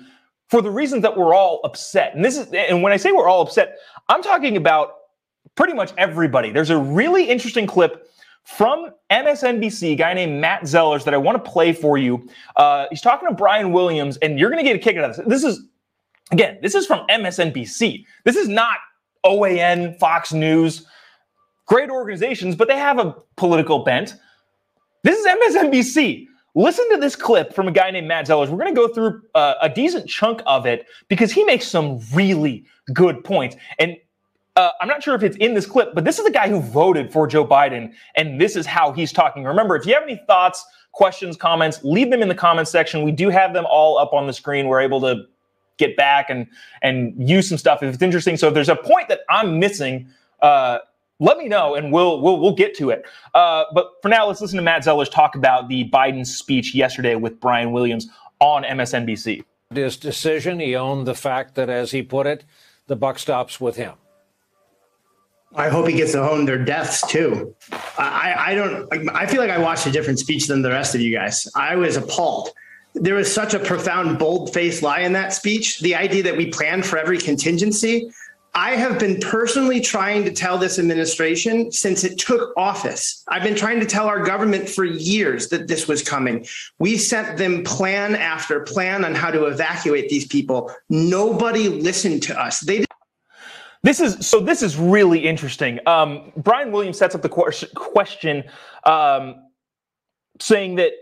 for 0.49 0.61
the 0.61 0.71
reasons 0.71 1.01
that 1.01 1.15
we're 1.15 1.33
all 1.33 1.59
upset. 1.63 2.15
And 2.15 2.23
this 2.23 2.37
is 2.37 2.51
and 2.53 2.81
when 2.81 2.93
I 2.93 2.97
say 2.97 3.11
we're 3.11 3.27
all 3.27 3.41
upset, 3.41 3.77
I'm 4.09 4.21
talking 4.23 4.57
about 4.57 4.93
pretty 5.55 5.73
much 5.73 5.91
everybody. 5.97 6.51
There's 6.51 6.69
a 6.69 6.77
really 6.77 7.29
interesting 7.29 7.67
clip 7.67 8.09
from 8.43 8.91
MSNBC, 9.11 9.91
a 9.91 9.95
guy 9.95 10.13
named 10.13 10.39
Matt 10.39 10.61
Zellers 10.61 11.03
that 11.03 11.13
I 11.13 11.17
want 11.17 11.43
to 11.43 11.51
play 11.51 11.73
for 11.73 11.97
you. 11.97 12.29
Uh, 12.55 12.85
he's 12.89 13.01
talking 13.01 13.27
to 13.27 13.35
Brian 13.35 13.73
Williams, 13.73 14.15
and 14.17 14.39
you're 14.39 14.49
going 14.49 14.63
to 14.63 14.69
get 14.69 14.77
a 14.77 14.79
kick 14.79 14.95
out 14.95 15.09
of 15.09 15.17
this. 15.17 15.25
This 15.27 15.43
is 15.43 15.65
again, 16.31 16.57
this 16.61 16.73
is 16.73 16.85
from 16.85 17.05
MSNBC. 17.07 18.05
This 18.23 18.37
is 18.37 18.47
not 18.47 18.77
OAN, 19.25 19.99
Fox 19.99 20.31
News, 20.31 20.85
great 21.65 21.89
organizations, 21.89 22.55
but 22.55 22.69
they 22.69 22.77
have 22.77 22.99
a 22.99 23.15
political 23.35 23.83
bent. 23.83 24.15
This 25.03 25.19
is 25.19 25.25
MSNBC. 25.25 26.27
Listen 26.55 26.89
to 26.91 26.97
this 26.97 27.15
clip 27.15 27.53
from 27.53 27.67
a 27.67 27.71
guy 27.71 27.91
named 27.91 28.07
Matt 28.07 28.27
Zellers. 28.27 28.49
We're 28.49 28.57
going 28.57 28.73
to 28.73 28.81
go 28.81 28.87
through 28.87 29.21
uh, 29.35 29.55
a 29.61 29.69
decent 29.69 30.09
chunk 30.09 30.41
of 30.45 30.65
it 30.65 30.87
because 31.07 31.31
he 31.31 31.43
makes 31.43 31.67
some 31.67 31.99
really 32.13 32.65
good 32.93 33.23
points. 33.23 33.55
And 33.77 33.95
uh, 34.55 34.71
I'm 34.81 34.87
not 34.87 35.03
sure 35.03 35.13
if 35.13 35.21
it's 35.21 35.37
in 35.37 35.53
this 35.53 35.67
clip, 35.67 35.93
but 35.93 36.03
this 36.03 36.17
is 36.17 36.25
the 36.25 36.31
guy 36.31 36.49
who 36.49 36.59
voted 36.59 37.13
for 37.13 37.27
Joe 37.27 37.45
Biden, 37.45 37.93
and 38.15 38.41
this 38.41 38.55
is 38.55 38.65
how 38.65 38.91
he's 38.91 39.13
talking. 39.13 39.43
Remember, 39.43 39.75
if 39.75 39.85
you 39.85 39.93
have 39.93 40.01
any 40.01 40.19
thoughts, 40.25 40.65
questions, 40.93 41.37
comments, 41.37 41.83
leave 41.83 42.09
them 42.09 42.23
in 42.23 42.27
the 42.27 42.35
comments 42.35 42.71
section. 42.71 43.03
We 43.03 43.11
do 43.11 43.29
have 43.29 43.53
them 43.53 43.67
all 43.69 43.99
up 43.99 44.13
on 44.13 44.25
the 44.25 44.33
screen. 44.33 44.67
We're 44.67 44.81
able 44.81 44.99
to 45.01 45.25
get 45.77 45.95
back 45.95 46.31
and 46.31 46.47
and 46.81 47.29
use 47.29 47.47
some 47.47 47.59
stuff 47.59 47.83
if 47.83 47.93
it's 47.93 48.01
interesting. 48.01 48.35
So 48.35 48.47
if 48.47 48.55
there's 48.55 48.69
a 48.69 48.75
point 48.75 49.09
that 49.09 49.19
I'm 49.29 49.59
missing, 49.59 50.09
uh, 50.41 50.79
let 51.19 51.37
me 51.37 51.47
know 51.47 51.75
and 51.75 51.91
we'll 51.91 52.21
we'll 52.21 52.39
we'll 52.39 52.55
get 52.55 52.75
to 52.77 52.89
it. 52.89 53.05
Uh, 53.33 53.65
but 53.73 53.91
for 54.01 54.09
now, 54.09 54.27
let's 54.27 54.41
listen 54.41 54.57
to 54.57 54.63
Matt 54.63 54.83
Zellers 54.83 55.09
talk 55.09 55.35
about 55.35 55.67
the 55.67 55.89
Biden 55.89 56.25
speech 56.25 56.75
yesterday 56.75 57.15
with 57.15 57.39
Brian 57.39 57.71
Williams 57.71 58.07
on 58.39 58.63
MSNBC. 58.63 59.43
His 59.73 59.97
decision, 59.97 60.59
he 60.59 60.75
owned 60.75 61.07
the 61.07 61.15
fact 61.15 61.55
that, 61.55 61.69
as 61.69 61.91
he 61.91 62.01
put 62.01 62.27
it, 62.27 62.45
the 62.87 62.95
buck 62.95 63.19
stops 63.19 63.59
with 63.59 63.75
him. 63.75 63.93
I 65.55 65.69
hope 65.69 65.87
he 65.87 65.93
gets 65.93 66.11
to 66.11 66.21
own 66.21 66.45
their 66.45 66.63
deaths 66.63 67.05
too. 67.07 67.55
I, 67.97 68.35
I 68.37 68.55
don't. 68.55 69.09
I 69.09 69.25
feel 69.25 69.41
like 69.41 69.49
I 69.49 69.57
watched 69.57 69.87
a 69.87 69.91
different 69.91 70.19
speech 70.19 70.47
than 70.47 70.61
the 70.61 70.69
rest 70.69 70.93
of 70.93 71.01
you 71.01 71.13
guys. 71.13 71.47
I 71.55 71.75
was 71.75 71.95
appalled. 71.95 72.49
There 72.93 73.15
was 73.15 73.31
such 73.31 73.53
a 73.53 73.59
profound, 73.59 74.17
bold-faced 74.17 74.81
lie 74.81 75.01
in 75.01 75.13
that 75.13 75.31
speech. 75.31 75.79
The 75.79 75.95
idea 75.95 76.23
that 76.23 76.35
we 76.35 76.47
planned 76.47 76.85
for 76.85 76.97
every 76.97 77.17
contingency 77.17 78.09
I 78.53 78.71
have 78.71 78.97
been 78.97 79.19
personally 79.19 79.79
trying 79.79 80.25
to 80.25 80.31
tell 80.31 80.57
this 80.57 80.79
administration 80.79 81.71
since 81.71 82.03
it 82.03 82.17
took 82.17 82.53
office. 82.57 83.23
I've 83.27 83.43
been 83.43 83.55
trying 83.55 83.79
to 83.81 83.85
tell 83.85 84.07
our 84.07 84.23
government 84.23 84.67
for 84.67 84.83
years 84.83 85.49
that 85.49 85.67
this 85.67 85.87
was 85.87 86.01
coming. 86.01 86.45
We 86.79 86.97
sent 86.97 87.37
them 87.37 87.63
plan 87.63 88.15
after 88.15 88.61
plan 88.61 89.05
on 89.05 89.13
how 89.13 89.29
to 89.29 89.45
evacuate 89.45 90.09
these 90.09 90.25
people. 90.25 90.71
Nobody 90.89 91.69
listened 91.69 92.23
to 92.23 92.39
us. 92.39 92.61
They 92.61 92.85
this 93.83 93.99
is 93.99 94.25
so. 94.27 94.39
This 94.39 94.63
is 94.63 94.75
really 94.75 95.19
interesting. 95.19 95.79
Um, 95.85 96.31
Brian 96.35 96.71
Williams 96.71 96.97
sets 96.97 97.15
up 97.15 97.21
the 97.21 97.29
question, 97.29 98.43
um, 98.85 99.35
saying 100.39 100.75
that 100.75 100.93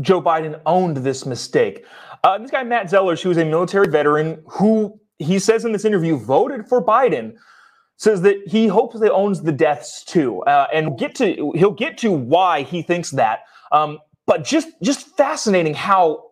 Joe 0.00 0.20
Biden 0.20 0.60
owned 0.66 0.98
this 0.98 1.24
mistake. 1.24 1.86
Uh, 2.24 2.38
this 2.38 2.50
guy 2.50 2.64
Matt 2.64 2.90
Zellers, 2.90 3.22
who 3.22 3.30
is 3.30 3.36
a 3.36 3.44
military 3.44 3.88
veteran, 3.88 4.42
who 4.46 5.00
he 5.18 5.38
says 5.38 5.64
in 5.64 5.72
this 5.72 5.84
interview 5.84 6.16
voted 6.16 6.68
for 6.68 6.84
Biden 6.84 7.34
says 7.96 8.22
that 8.22 8.36
he 8.46 8.68
hopes 8.68 8.98
that 9.00 9.12
owns 9.12 9.42
the 9.42 9.52
deaths 9.52 10.04
too, 10.04 10.42
uh, 10.44 10.68
and 10.72 10.98
get 10.98 11.14
to 11.16 11.52
he'll 11.54 11.72
get 11.72 11.98
to 11.98 12.12
why 12.12 12.62
he 12.62 12.80
thinks 12.80 13.10
that. 13.10 13.40
Um, 13.72 13.98
but 14.26 14.44
just 14.44 14.68
just 14.82 15.16
fascinating 15.16 15.74
how 15.74 16.30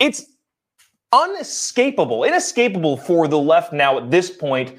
it's 0.00 0.24
unescapable, 1.12 2.24
inescapable 2.24 2.96
for 2.96 3.28
the 3.28 3.38
left 3.38 3.72
now 3.72 3.98
at 3.98 4.10
this 4.10 4.30
point 4.30 4.74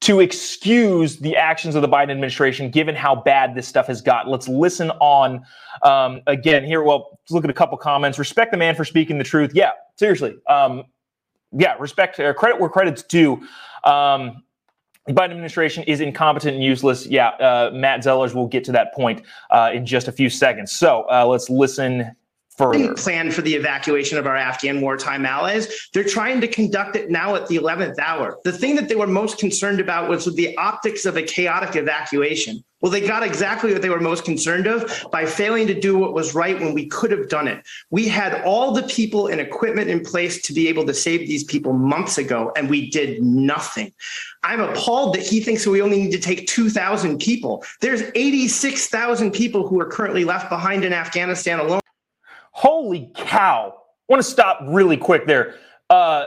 to 0.00 0.20
excuse 0.20 1.18
the 1.18 1.36
actions 1.36 1.74
of 1.74 1.82
the 1.82 1.88
Biden 1.88 2.10
administration, 2.10 2.70
given 2.70 2.94
how 2.94 3.14
bad 3.14 3.54
this 3.54 3.68
stuff 3.68 3.86
has 3.86 4.00
got. 4.00 4.26
Let's 4.26 4.48
listen 4.48 4.90
on 4.92 5.42
um, 5.82 6.22
again 6.26 6.64
here. 6.64 6.82
Well, 6.82 7.18
let's 7.22 7.32
look 7.32 7.44
at 7.44 7.50
a 7.50 7.54
couple 7.54 7.76
comments. 7.76 8.18
Respect 8.18 8.50
the 8.50 8.56
man 8.56 8.74
for 8.74 8.84
speaking 8.84 9.18
the 9.18 9.24
truth. 9.24 9.52
Yeah, 9.54 9.72
seriously. 9.96 10.36
Um, 10.48 10.84
yeah, 11.52 11.74
respect 11.78 12.18
uh, 12.20 12.32
credit 12.34 12.60
where 12.60 12.70
credit's 12.70 13.02
due. 13.02 13.42
Um, 13.84 14.42
the 15.06 15.14
Biden 15.14 15.30
administration 15.30 15.82
is 15.84 16.00
incompetent 16.00 16.54
and 16.54 16.64
useless. 16.64 17.06
Yeah, 17.06 17.28
uh, 17.28 17.70
Matt 17.72 18.00
Zellers 18.00 18.34
will 18.34 18.46
get 18.46 18.64
to 18.64 18.72
that 18.72 18.94
point 18.94 19.22
uh, 19.50 19.70
in 19.72 19.86
just 19.86 20.08
a 20.08 20.12
few 20.12 20.30
seconds. 20.30 20.72
So 20.72 21.06
uh, 21.10 21.26
let's 21.26 21.48
listen 21.48 22.14
further. 22.56 22.94
Plan 22.94 23.30
for 23.30 23.42
the 23.42 23.54
evacuation 23.54 24.18
of 24.18 24.26
our 24.26 24.36
Afghan 24.36 24.80
wartime 24.80 25.24
allies. 25.24 25.88
They're 25.94 26.04
trying 26.04 26.40
to 26.42 26.48
conduct 26.48 26.96
it 26.96 27.10
now 27.10 27.34
at 27.34 27.48
the 27.48 27.56
11th 27.56 27.98
hour. 27.98 28.38
The 28.44 28.52
thing 28.52 28.76
that 28.76 28.88
they 28.88 28.94
were 28.94 29.06
most 29.06 29.38
concerned 29.38 29.80
about 29.80 30.08
was 30.08 30.26
the 30.36 30.56
optics 30.58 31.06
of 31.06 31.16
a 31.16 31.22
chaotic 31.22 31.76
evacuation. 31.76 32.62
Well, 32.80 32.90
they 32.90 33.06
got 33.06 33.22
exactly 33.22 33.72
what 33.72 33.82
they 33.82 33.90
were 33.90 34.00
most 34.00 34.24
concerned 34.24 34.66
of 34.66 35.06
by 35.12 35.26
failing 35.26 35.66
to 35.66 35.78
do 35.78 35.98
what 35.98 36.14
was 36.14 36.34
right 36.34 36.58
when 36.58 36.72
we 36.72 36.86
could 36.86 37.10
have 37.10 37.28
done 37.28 37.46
it. 37.46 37.62
We 37.90 38.08
had 38.08 38.42
all 38.42 38.72
the 38.72 38.84
people 38.84 39.26
and 39.26 39.40
equipment 39.40 39.90
in 39.90 40.00
place 40.00 40.40
to 40.42 40.54
be 40.54 40.68
able 40.68 40.86
to 40.86 40.94
save 40.94 41.20
these 41.20 41.44
people 41.44 41.74
months 41.74 42.16
ago, 42.16 42.52
and 42.56 42.70
we 42.70 42.90
did 42.90 43.22
nothing. 43.22 43.92
I'm 44.42 44.60
appalled 44.60 45.14
that 45.14 45.22
he 45.22 45.40
thinks 45.40 45.66
we 45.66 45.82
only 45.82 46.02
need 46.02 46.12
to 46.12 46.18
take 46.18 46.46
2,000 46.46 47.18
people. 47.18 47.64
There's 47.80 48.02
86,000 48.14 49.30
people 49.30 49.68
who 49.68 49.78
are 49.80 49.86
currently 49.86 50.24
left 50.24 50.48
behind 50.48 50.84
in 50.84 50.94
Afghanistan 50.94 51.60
alone. 51.60 51.80
Holy 52.52 53.10
cow. 53.14 53.74
I 53.76 54.12
want 54.12 54.22
to 54.22 54.28
stop 54.28 54.60
really 54.66 54.96
quick 54.96 55.26
there. 55.26 55.54
Uh, 55.90 56.26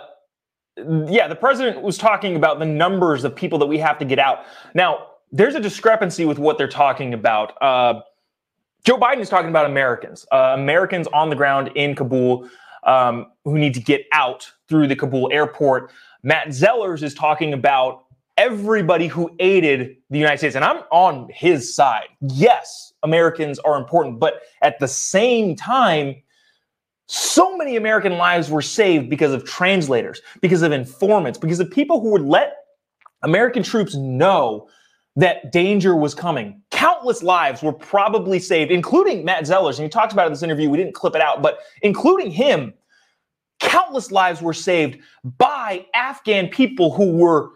yeah, 0.78 1.28
the 1.28 1.36
president 1.36 1.82
was 1.82 1.98
talking 1.98 2.36
about 2.36 2.60
the 2.60 2.66
numbers 2.66 3.24
of 3.24 3.36
people 3.36 3.60
that 3.60 3.66
we 3.68 3.78
have 3.80 3.98
to 4.00 4.06
get 4.06 4.20
out. 4.20 4.40
Now, 4.74 5.08
there's 5.34 5.56
a 5.56 5.60
discrepancy 5.60 6.26
with 6.26 6.38
what 6.38 6.58
they're 6.58 6.68
talking 6.68 7.14
about. 7.14 7.62
Uh, 7.62 8.02
Joe 8.86 8.98
Biden 8.98 9.20
is 9.20 9.30
talking 9.30 9.50
about 9.50 9.66
Americans, 9.66 10.26
uh, 10.32 10.54
Americans 10.56 11.08
on 11.08 11.30
the 11.30 11.36
ground 11.36 11.72
in 11.76 11.96
Kabul 11.96 12.48
um, 12.84 13.28
who 13.44 13.58
need 13.58 13.74
to 13.74 13.80
get 13.80 14.06
out 14.12 14.50
through 14.70 14.88
the 14.88 14.96
Kabul 14.96 15.30
airport. 15.32 15.92
Matt 16.22 16.50
Zellers 16.50 17.02
is 17.02 17.14
talking 17.14 17.54
about 17.54 18.06
everybody 18.38 19.08
who 19.08 19.32
aided 19.40 19.96
the 20.10 20.20
United 20.20 20.38
States. 20.38 20.56
And 20.56 20.64
I'm 20.64 20.84
on 20.92 21.30
his 21.34 21.74
side. 21.74 22.08
Yes, 22.22 22.94
Americans 23.02 23.58
are 23.60 23.78
important, 23.78 24.20
but 24.20 24.42
at 24.62 24.80
the 24.80 24.88
same 24.88 25.56
time, 25.56 26.16
so 27.08 27.58
many 27.58 27.76
American 27.76 28.18
lives 28.18 28.50
were 28.50 28.62
saved 28.62 29.10
because 29.10 29.34
of 29.34 29.46
translators, 29.46 30.22
because 30.42 30.62
of 30.62 30.72
informants, 30.72 31.38
because 31.38 31.60
of 31.60 31.70
people 31.70 32.02
who 32.02 32.12
would 32.12 32.22
let 32.22 32.58
American 33.24 33.64
troops 33.64 33.96
know 33.96 34.68
that 35.16 35.52
danger 35.52 35.96
was 35.96 36.16
coming. 36.16 36.62
Countless 36.72 37.22
lives 37.22 37.62
were 37.62 37.74
probably 37.74 38.40
saved, 38.40 38.72
including 38.72 39.24
Matt 39.24 39.44
Zellers. 39.44 39.76
And 39.78 39.84
he 39.84 39.90
talked 39.90 40.12
about 40.12 40.24
it 40.24 40.28
in 40.28 40.34
this 40.34 40.44
interview. 40.44 40.70
We 40.70 40.78
didn't 40.78 40.96
clip 40.96 41.16
it 41.16 41.22
out, 41.22 41.42
but 41.42 41.60
including 41.82 42.32
him, 42.32 42.74
countless 43.60 44.12
lives 44.12 44.42
were 44.42 44.54
saved 44.54 45.00
by 45.38 45.86
Afghan 45.94 46.48
people 46.48 46.92
who 46.92 47.12
were 47.12 47.52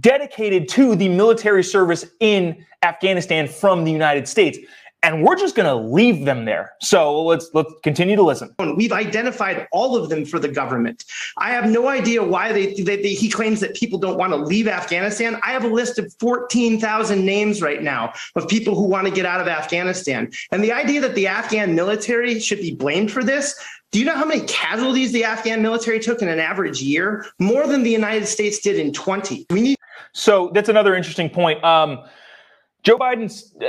dedicated 0.00 0.68
to 0.70 0.96
the 0.96 1.08
military 1.08 1.62
service 1.62 2.06
in 2.20 2.64
Afghanistan 2.82 3.46
from 3.46 3.84
the 3.84 3.92
United 3.92 4.26
States 4.26 4.58
and 5.02 5.22
we're 5.22 5.36
just 5.36 5.56
going 5.56 5.66
to 5.66 5.74
leave 5.74 6.24
them 6.24 6.44
there. 6.44 6.72
So 6.80 7.22
let's 7.22 7.50
let's 7.54 7.72
continue 7.82 8.16
to 8.16 8.22
listen. 8.22 8.54
We've 8.76 8.92
identified 8.92 9.66
all 9.72 9.96
of 9.96 10.08
them 10.08 10.24
for 10.24 10.38
the 10.38 10.48
government. 10.48 11.04
I 11.38 11.50
have 11.50 11.68
no 11.68 11.88
idea 11.88 12.22
why 12.22 12.52
they, 12.52 12.74
they, 12.74 13.02
they 13.02 13.14
he 13.14 13.28
claims 13.28 13.60
that 13.60 13.74
people 13.74 13.98
don't 13.98 14.16
want 14.16 14.32
to 14.32 14.36
leave 14.36 14.68
Afghanistan. 14.68 15.38
I 15.42 15.52
have 15.52 15.64
a 15.64 15.68
list 15.68 15.98
of 15.98 16.12
14,000 16.20 17.24
names 17.24 17.60
right 17.60 17.82
now 17.82 18.12
of 18.36 18.48
people 18.48 18.74
who 18.74 18.84
want 18.84 19.06
to 19.06 19.12
get 19.12 19.26
out 19.26 19.40
of 19.40 19.48
Afghanistan. 19.48 20.30
And 20.52 20.62
the 20.62 20.72
idea 20.72 21.00
that 21.00 21.14
the 21.14 21.26
Afghan 21.26 21.74
military 21.74 22.38
should 22.38 22.60
be 22.60 22.74
blamed 22.74 23.10
for 23.10 23.24
this 23.24 23.58
do 23.92 23.98
you 23.98 24.06
know 24.06 24.14
how 24.14 24.24
many 24.24 24.40
casualties 24.46 25.12
the 25.12 25.22
Afghan 25.22 25.60
military 25.60 26.00
took 26.00 26.22
in 26.22 26.28
an 26.28 26.38
average 26.38 26.80
year? 26.80 27.26
More 27.38 27.66
than 27.66 27.82
the 27.82 27.90
United 27.90 28.24
States 28.26 28.58
did 28.58 28.78
in 28.78 28.90
20. 28.90 29.46
We 29.50 29.60
need. 29.60 29.76
So 30.14 30.50
that's 30.54 30.70
another 30.70 30.94
interesting 30.94 31.28
point. 31.28 31.62
Um, 31.62 32.02
Joe 32.84 32.96
Biden's. 32.96 33.54
Uh, 33.56 33.66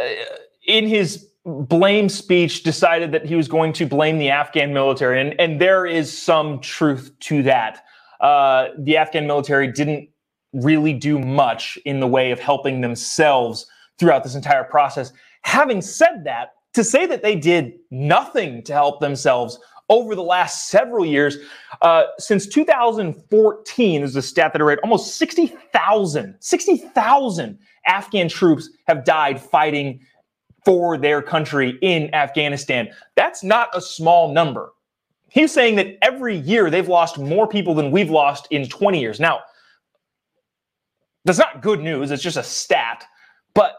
in 0.66 0.88
his 0.88 1.28
blame 1.46 2.10
speech 2.10 2.64
decided 2.64 3.12
that 3.12 3.26
he 3.26 3.36
was 3.36 3.48
going 3.48 3.74
to 3.74 3.86
blame 3.86 4.18
the 4.18 4.30
Afghan 4.30 4.74
military, 4.74 5.20
and 5.20 5.40
and 5.40 5.60
there 5.60 5.86
is 5.86 6.16
some 6.16 6.60
truth 6.60 7.12
to 7.22 7.44
that. 7.44 7.84
Uh, 8.20 8.70
the 8.80 8.98
Afghan 8.98 9.28
military 9.28 9.68
didn't 9.72 10.10
really 10.54 10.94
do 10.94 11.20
much 11.20 11.78
in 11.86 12.00
the 12.00 12.08
way 12.08 12.32
of 12.32 12.40
helping 12.40 12.82
themselves 12.82 13.66
throughout 14.00 14.24
this 14.24 14.36
entire 14.36 14.64
process. 14.64 15.12
Having 15.42 15.82
said 15.82 16.24
that, 16.24 16.54
to 16.74 16.84
say 16.84 17.06
that 17.06 17.22
they 17.22 17.36
did 17.36 17.74
nothing 17.92 18.64
to 18.64 18.74
help 18.74 19.02
themselves 19.02 19.60
over 19.90 20.16
the 20.16 20.24
last 20.24 20.70
several 20.70 21.06
years, 21.06 21.38
uh, 21.82 22.04
since 22.18 22.48
2014, 22.48 24.04
is 24.04 24.16
a 24.16 24.22
stat 24.22 24.54
that 24.54 24.62
I 24.62 24.66
read, 24.66 24.80
almost 24.80 25.18
60,000, 25.18 26.36
60,000 26.40 27.60
Afghan 27.86 28.30
troops 28.30 28.70
have 28.88 29.04
died 29.04 29.42
fighting 29.42 30.00
for 30.66 30.98
their 30.98 31.22
country 31.22 31.78
in 31.82 32.14
Afghanistan. 32.14 32.90
That's 33.16 33.44
not 33.44 33.70
a 33.76 33.82
small 33.82 34.34
number. 34.34 34.74
He's 35.30 35.52
saying 35.52 35.76
that 35.78 35.98
every 36.02 36.38
year 36.38 36.70
they've 36.70 36.88
lost 36.88 37.18
more 37.18 37.48
people 37.48 37.74
than 37.74 37.92
we've 37.92 38.12
lost 38.12 38.48
in 38.52 38.70
20 38.70 39.00
years. 39.00 39.20
Now, 39.20 39.42
that's 41.26 41.40
not 41.40 41.62
good 41.62 41.80
news, 41.80 42.12
it's 42.12 42.22
just 42.22 42.38
a 42.38 42.44
stat. 42.44 43.06
But 43.54 43.74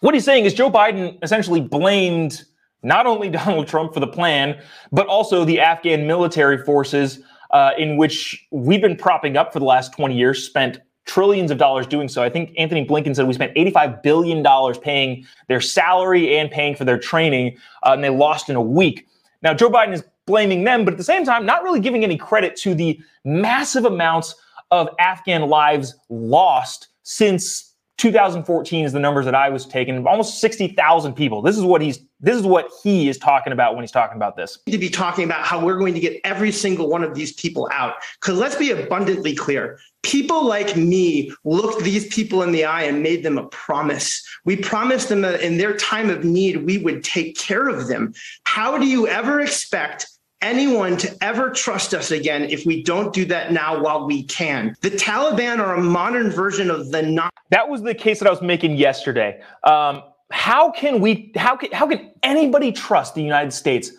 what 0.00 0.14
he's 0.14 0.24
saying 0.24 0.44
is 0.44 0.54
Joe 0.54 0.70
Biden 0.70 1.18
essentially 1.22 1.60
blamed 1.60 2.44
not 2.82 3.06
only 3.06 3.30
Donald 3.30 3.66
Trump 3.66 3.94
for 3.94 4.00
the 4.00 4.06
plan, 4.06 4.60
but 4.92 5.06
also 5.06 5.44
the 5.44 5.60
Afghan 5.60 6.06
military 6.06 6.58
forces, 6.58 7.20
uh, 7.50 7.70
in 7.78 7.96
which 7.96 8.46
we've 8.50 8.82
been 8.82 8.96
propping 8.96 9.36
up 9.36 9.52
for 9.52 9.58
the 9.58 9.64
last 9.64 9.92
20 9.94 10.16
years, 10.16 10.44
spent 10.44 10.80
trillions 11.08 11.50
of 11.50 11.58
dollars 11.58 11.86
doing 11.86 12.06
so. 12.06 12.22
I 12.22 12.28
think 12.28 12.52
Antony 12.56 12.86
Blinken 12.86 13.16
said 13.16 13.26
we 13.26 13.32
spent 13.32 13.54
$85 13.56 14.02
billion 14.02 14.44
paying 14.80 15.26
their 15.48 15.60
salary 15.60 16.36
and 16.36 16.50
paying 16.50 16.76
for 16.76 16.84
their 16.84 16.98
training, 16.98 17.56
uh, 17.82 17.92
and 17.94 18.04
they 18.04 18.10
lost 18.10 18.48
in 18.48 18.54
a 18.54 18.62
week. 18.62 19.08
Now, 19.42 19.54
Joe 19.54 19.70
Biden 19.70 19.94
is 19.94 20.04
blaming 20.26 20.62
them, 20.62 20.84
but 20.84 20.92
at 20.92 20.98
the 20.98 21.04
same 21.04 21.24
time, 21.24 21.46
not 21.46 21.64
really 21.64 21.80
giving 21.80 22.04
any 22.04 22.16
credit 22.16 22.54
to 22.56 22.74
the 22.74 23.00
massive 23.24 23.86
amounts 23.86 24.34
of 24.70 24.90
Afghan 25.00 25.48
lives 25.48 25.94
lost 26.10 26.88
since 27.02 27.74
2014 27.96 28.84
is 28.84 28.92
the 28.92 29.00
numbers 29.00 29.24
that 29.24 29.34
I 29.34 29.48
was 29.48 29.66
taking. 29.66 30.06
Almost 30.06 30.40
60,000 30.40 31.14
people. 31.14 31.42
This 31.42 31.56
is 31.56 31.64
what 31.64 31.80
he's. 31.80 32.00
This 32.20 32.36
is 32.36 32.42
what 32.42 32.70
he 32.82 33.08
is 33.08 33.16
talking 33.16 33.52
about 33.52 33.74
when 33.74 33.84
he's 33.84 33.92
talking 33.92 34.16
about 34.16 34.36
this. 34.36 34.58
To 34.66 34.78
be 34.78 34.90
talking 34.90 35.24
about 35.24 35.44
how 35.44 35.64
we're 35.64 35.78
going 35.78 35.94
to 35.94 36.00
get 36.00 36.20
every 36.24 36.50
single 36.50 36.88
one 36.88 37.04
of 37.04 37.14
these 37.14 37.32
people 37.32 37.68
out. 37.72 37.94
Because 38.20 38.38
let's 38.38 38.56
be 38.56 38.72
abundantly 38.72 39.34
clear: 39.34 39.78
people 40.02 40.44
like 40.44 40.76
me 40.76 41.32
looked 41.44 41.84
these 41.84 42.08
people 42.08 42.42
in 42.42 42.50
the 42.50 42.64
eye 42.64 42.82
and 42.82 43.02
made 43.02 43.22
them 43.22 43.38
a 43.38 43.46
promise. 43.48 44.26
We 44.44 44.56
promised 44.56 45.08
them 45.08 45.20
that 45.22 45.42
in 45.42 45.58
their 45.58 45.76
time 45.76 46.10
of 46.10 46.24
need 46.24 46.64
we 46.64 46.78
would 46.78 47.04
take 47.04 47.36
care 47.36 47.68
of 47.68 47.86
them. 47.86 48.12
How 48.44 48.78
do 48.78 48.86
you 48.86 49.06
ever 49.06 49.40
expect? 49.40 50.06
anyone 50.40 50.96
to 50.96 51.16
ever 51.20 51.50
trust 51.50 51.94
us 51.94 52.10
again 52.10 52.44
if 52.44 52.64
we 52.64 52.82
don't 52.82 53.12
do 53.12 53.24
that 53.24 53.52
now 53.52 53.82
while 53.82 54.06
we 54.06 54.22
can. 54.24 54.74
The 54.82 54.90
Taliban 54.90 55.58
are 55.58 55.74
a 55.74 55.82
modern 55.82 56.30
version 56.30 56.70
of 56.70 56.92
the 56.92 57.02
not. 57.02 57.32
That 57.50 57.68
was 57.68 57.82
the 57.82 57.94
case 57.94 58.20
that 58.20 58.28
I 58.28 58.30
was 58.30 58.42
making 58.42 58.76
yesterday. 58.76 59.40
Um, 59.64 60.02
how 60.30 60.70
can 60.70 61.00
we? 61.00 61.32
How 61.36 61.56
can 61.56 61.72
how 61.72 61.86
can 61.86 62.12
anybody 62.22 62.72
trust 62.72 63.14
the 63.14 63.22
United 63.22 63.52
States 63.52 63.92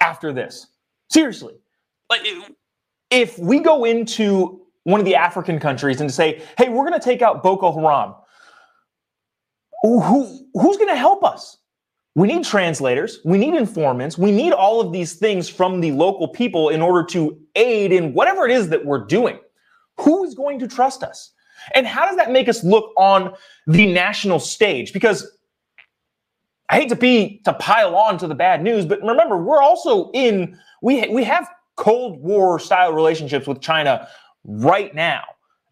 after 0.00 0.32
this? 0.32 0.66
Seriously, 1.10 1.54
like 2.10 2.22
if 3.10 3.38
we 3.38 3.60
go 3.60 3.84
into 3.84 4.62
one 4.84 5.00
of 5.00 5.06
the 5.06 5.14
African 5.14 5.60
countries 5.60 6.00
and 6.00 6.12
say, 6.12 6.42
hey, 6.56 6.68
we're 6.68 6.88
going 6.88 6.98
to 6.98 7.04
take 7.04 7.22
out 7.22 7.42
Boko 7.42 7.72
Haram, 7.72 8.14
who, 9.82 10.46
who's 10.54 10.76
going 10.76 10.88
to 10.88 10.96
help 10.96 11.24
us? 11.24 11.58
We 12.14 12.26
need 12.26 12.44
translators, 12.44 13.20
we 13.24 13.38
need 13.38 13.54
informants, 13.54 14.18
we 14.18 14.32
need 14.32 14.52
all 14.52 14.80
of 14.80 14.92
these 14.92 15.14
things 15.14 15.48
from 15.48 15.80
the 15.80 15.92
local 15.92 16.28
people 16.28 16.70
in 16.70 16.82
order 16.82 17.06
to 17.10 17.38
aid 17.54 17.92
in 17.92 18.12
whatever 18.12 18.44
it 18.44 18.50
is 18.50 18.70
that 18.70 18.84
we're 18.84 19.04
doing. 19.04 19.38
Who 20.00 20.24
is 20.24 20.34
going 20.34 20.58
to 20.60 20.66
trust 20.66 21.02
us? 21.02 21.32
And 21.74 21.86
how 21.86 22.06
does 22.06 22.16
that 22.16 22.32
make 22.32 22.48
us 22.48 22.64
look 22.64 22.92
on 22.96 23.34
the 23.66 23.92
national 23.92 24.40
stage? 24.40 24.92
Because 24.92 25.30
I 26.68 26.76
hate 26.76 26.88
to 26.90 26.96
be 26.96 27.40
to 27.44 27.52
pile 27.54 27.96
on 27.96 28.18
to 28.18 28.26
the 28.26 28.34
bad 28.34 28.62
news, 28.62 28.84
but 28.84 29.00
remember, 29.02 29.38
we're 29.38 29.62
also 29.62 30.10
in 30.12 30.58
we 30.82 31.08
we 31.08 31.24
have 31.24 31.48
Cold 31.76 32.20
War 32.20 32.58
style 32.58 32.92
relationships 32.92 33.46
with 33.46 33.60
China 33.60 34.08
right 34.44 34.94
now. 34.94 35.22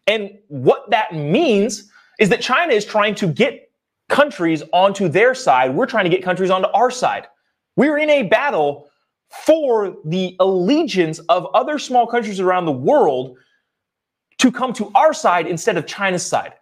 And 0.07 0.31
what 0.47 0.89
that 0.89 1.13
means 1.13 1.91
is 2.19 2.29
that 2.29 2.41
China 2.41 2.73
is 2.73 2.85
trying 2.85 3.13
to 3.15 3.27
get 3.27 3.71
countries 4.09 4.63
onto 4.71 5.07
their 5.07 5.35
side. 5.35 5.75
We're 5.75 5.85
trying 5.85 6.05
to 6.05 6.09
get 6.09 6.23
countries 6.23 6.49
onto 6.49 6.69
our 6.69 6.89
side. 6.89 7.27
We're 7.75 7.97
in 7.97 8.09
a 8.09 8.23
battle 8.23 8.89
for 9.29 9.97
the 10.05 10.35
allegiance 10.39 11.19
of 11.19 11.45
other 11.53 11.77
small 11.77 12.07
countries 12.07 12.39
around 12.39 12.65
the 12.65 12.71
world 12.71 13.37
to 14.37 14.51
come 14.51 14.71
to 14.73 14.91
our 14.95 15.13
side 15.13 15.47
instead 15.47 15.77
of 15.77 15.85
China's 15.85 16.25
side. 16.25 16.53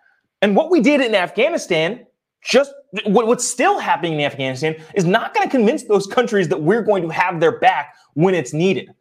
And 0.42 0.56
what 0.56 0.72
we 0.72 0.82
did 0.82 1.02
in 1.02 1.14
Afghanistan 1.14 2.06
just 2.46 2.72
what's 3.08 3.46
still 3.46 3.80
happening 3.80 4.14
in 4.14 4.22
Afghanistan 4.22 4.76
is 4.94 5.04
not 5.04 5.34
going 5.34 5.46
to 5.46 5.52
convince 5.52 5.84
those 5.84 6.06
countries 6.06 6.48
that 6.48 6.62
we're 6.62 6.84
going 6.84 7.02
to 7.02 7.10
have 7.10 7.40
their 7.40 7.60
back 7.60 7.96
when 8.14 8.36
it's 8.36 8.54
needed. 8.54 8.94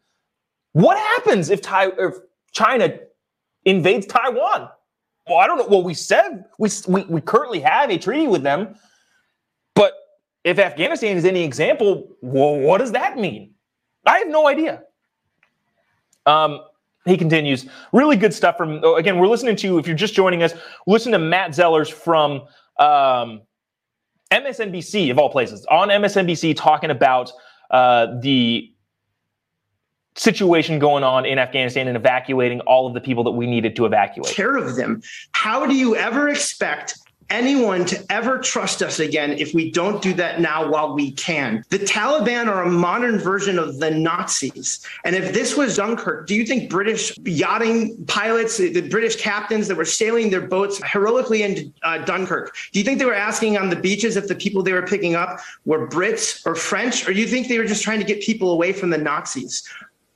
What 0.72 0.96
happens 0.96 1.50
if, 1.50 1.60
Tai- 1.60 1.92
if 1.98 2.14
China 2.52 2.98
invades 3.66 4.06
Taiwan? 4.06 4.70
Well, 5.28 5.38
I 5.38 5.46
don't 5.46 5.58
know. 5.58 5.66
Well, 5.68 5.82
we 5.82 5.94
said 5.94 6.46
we, 6.58 6.70
we, 6.88 7.04
we 7.04 7.20
currently 7.20 7.60
have 7.60 7.90
a 7.90 7.98
treaty 7.98 8.26
with 8.26 8.42
them, 8.42 8.76
but 9.74 9.92
if 10.42 10.58
Afghanistan 10.58 11.16
is 11.16 11.24
any 11.24 11.44
example, 11.44 12.16
well, 12.22 12.56
what 12.56 12.78
does 12.78 12.92
that 12.92 13.18
mean? 13.18 13.52
I 14.06 14.18
have 14.18 14.28
no 14.28 14.48
idea. 14.48 14.82
Um, 16.26 16.60
he 17.04 17.18
continues, 17.18 17.66
really 17.92 18.16
good 18.16 18.32
stuff 18.32 18.56
from, 18.56 18.80
oh, 18.82 18.96
again, 18.96 19.18
we're 19.18 19.28
listening 19.28 19.56
to, 19.56 19.78
if 19.78 19.86
you're 19.86 19.96
just 19.96 20.14
joining 20.14 20.42
us, 20.42 20.54
listen 20.86 21.12
to 21.12 21.18
Matt 21.18 21.50
Zellers 21.50 21.92
from 21.92 22.42
um, 22.78 23.42
MSNBC, 24.30 25.10
of 25.10 25.18
all 25.18 25.30
places, 25.30 25.64
on 25.66 25.88
MSNBC 25.88 26.56
talking 26.56 26.90
about 26.90 27.30
uh, 27.70 28.06
the 28.20 28.70
situation 30.16 30.78
going 30.78 31.02
on 31.02 31.26
in 31.26 31.38
Afghanistan 31.38 31.88
and 31.88 31.96
evacuating 31.96 32.60
all 32.60 32.86
of 32.86 32.94
the 32.94 33.00
people 33.00 33.24
that 33.24 33.32
we 33.32 33.46
needed 33.46 33.74
to 33.76 33.84
evacuate. 33.84 34.32
Care 34.32 34.56
of 34.56 34.76
them. 34.76 35.02
How 35.32 35.66
do 35.66 35.74
you 35.74 35.96
ever 35.96 36.28
expect 36.28 36.98
anyone 37.30 37.84
to 37.86 38.04
ever 38.10 38.38
trust 38.38 38.82
us 38.82 39.00
again 39.00 39.32
if 39.32 39.54
we 39.54 39.70
don't 39.70 40.02
do 40.02 40.12
that 40.14 40.40
now 40.40 40.70
while 40.70 40.94
we 40.94 41.12
can. 41.12 41.64
The 41.70 41.78
Taliban 41.78 42.46
are 42.46 42.62
a 42.62 42.70
modern 42.70 43.18
version 43.18 43.58
of 43.58 43.78
the 43.78 43.90
Nazis. 43.90 44.84
And 45.04 45.16
if 45.16 45.32
this 45.32 45.56
was 45.56 45.76
Dunkirk, 45.76 46.26
do 46.26 46.34
you 46.34 46.46
think 46.46 46.70
British 46.70 47.16
yachting 47.24 48.04
pilots, 48.06 48.58
the 48.58 48.88
British 48.88 49.16
captains 49.16 49.68
that 49.68 49.76
were 49.76 49.84
sailing 49.84 50.30
their 50.30 50.46
boats 50.46 50.82
heroically 50.82 51.42
into 51.42 51.72
uh, 51.82 51.98
Dunkirk, 51.98 52.54
do 52.72 52.78
you 52.78 52.84
think 52.84 52.98
they 52.98 53.04
were 53.04 53.14
asking 53.14 53.56
on 53.56 53.70
the 53.70 53.76
beaches 53.76 54.16
if 54.16 54.28
the 54.28 54.34
people 54.34 54.62
they 54.62 54.72
were 54.72 54.86
picking 54.86 55.14
up 55.14 55.40
were 55.64 55.88
Brits 55.88 56.44
or 56.46 56.54
French? 56.54 57.08
Or 57.08 57.12
do 57.12 57.20
you 57.20 57.26
think 57.26 57.48
they 57.48 57.58
were 57.58 57.64
just 57.64 57.82
trying 57.82 58.00
to 58.00 58.06
get 58.06 58.20
people 58.22 58.50
away 58.50 58.72
from 58.72 58.90
the 58.90 58.98
Nazis? 58.98 59.68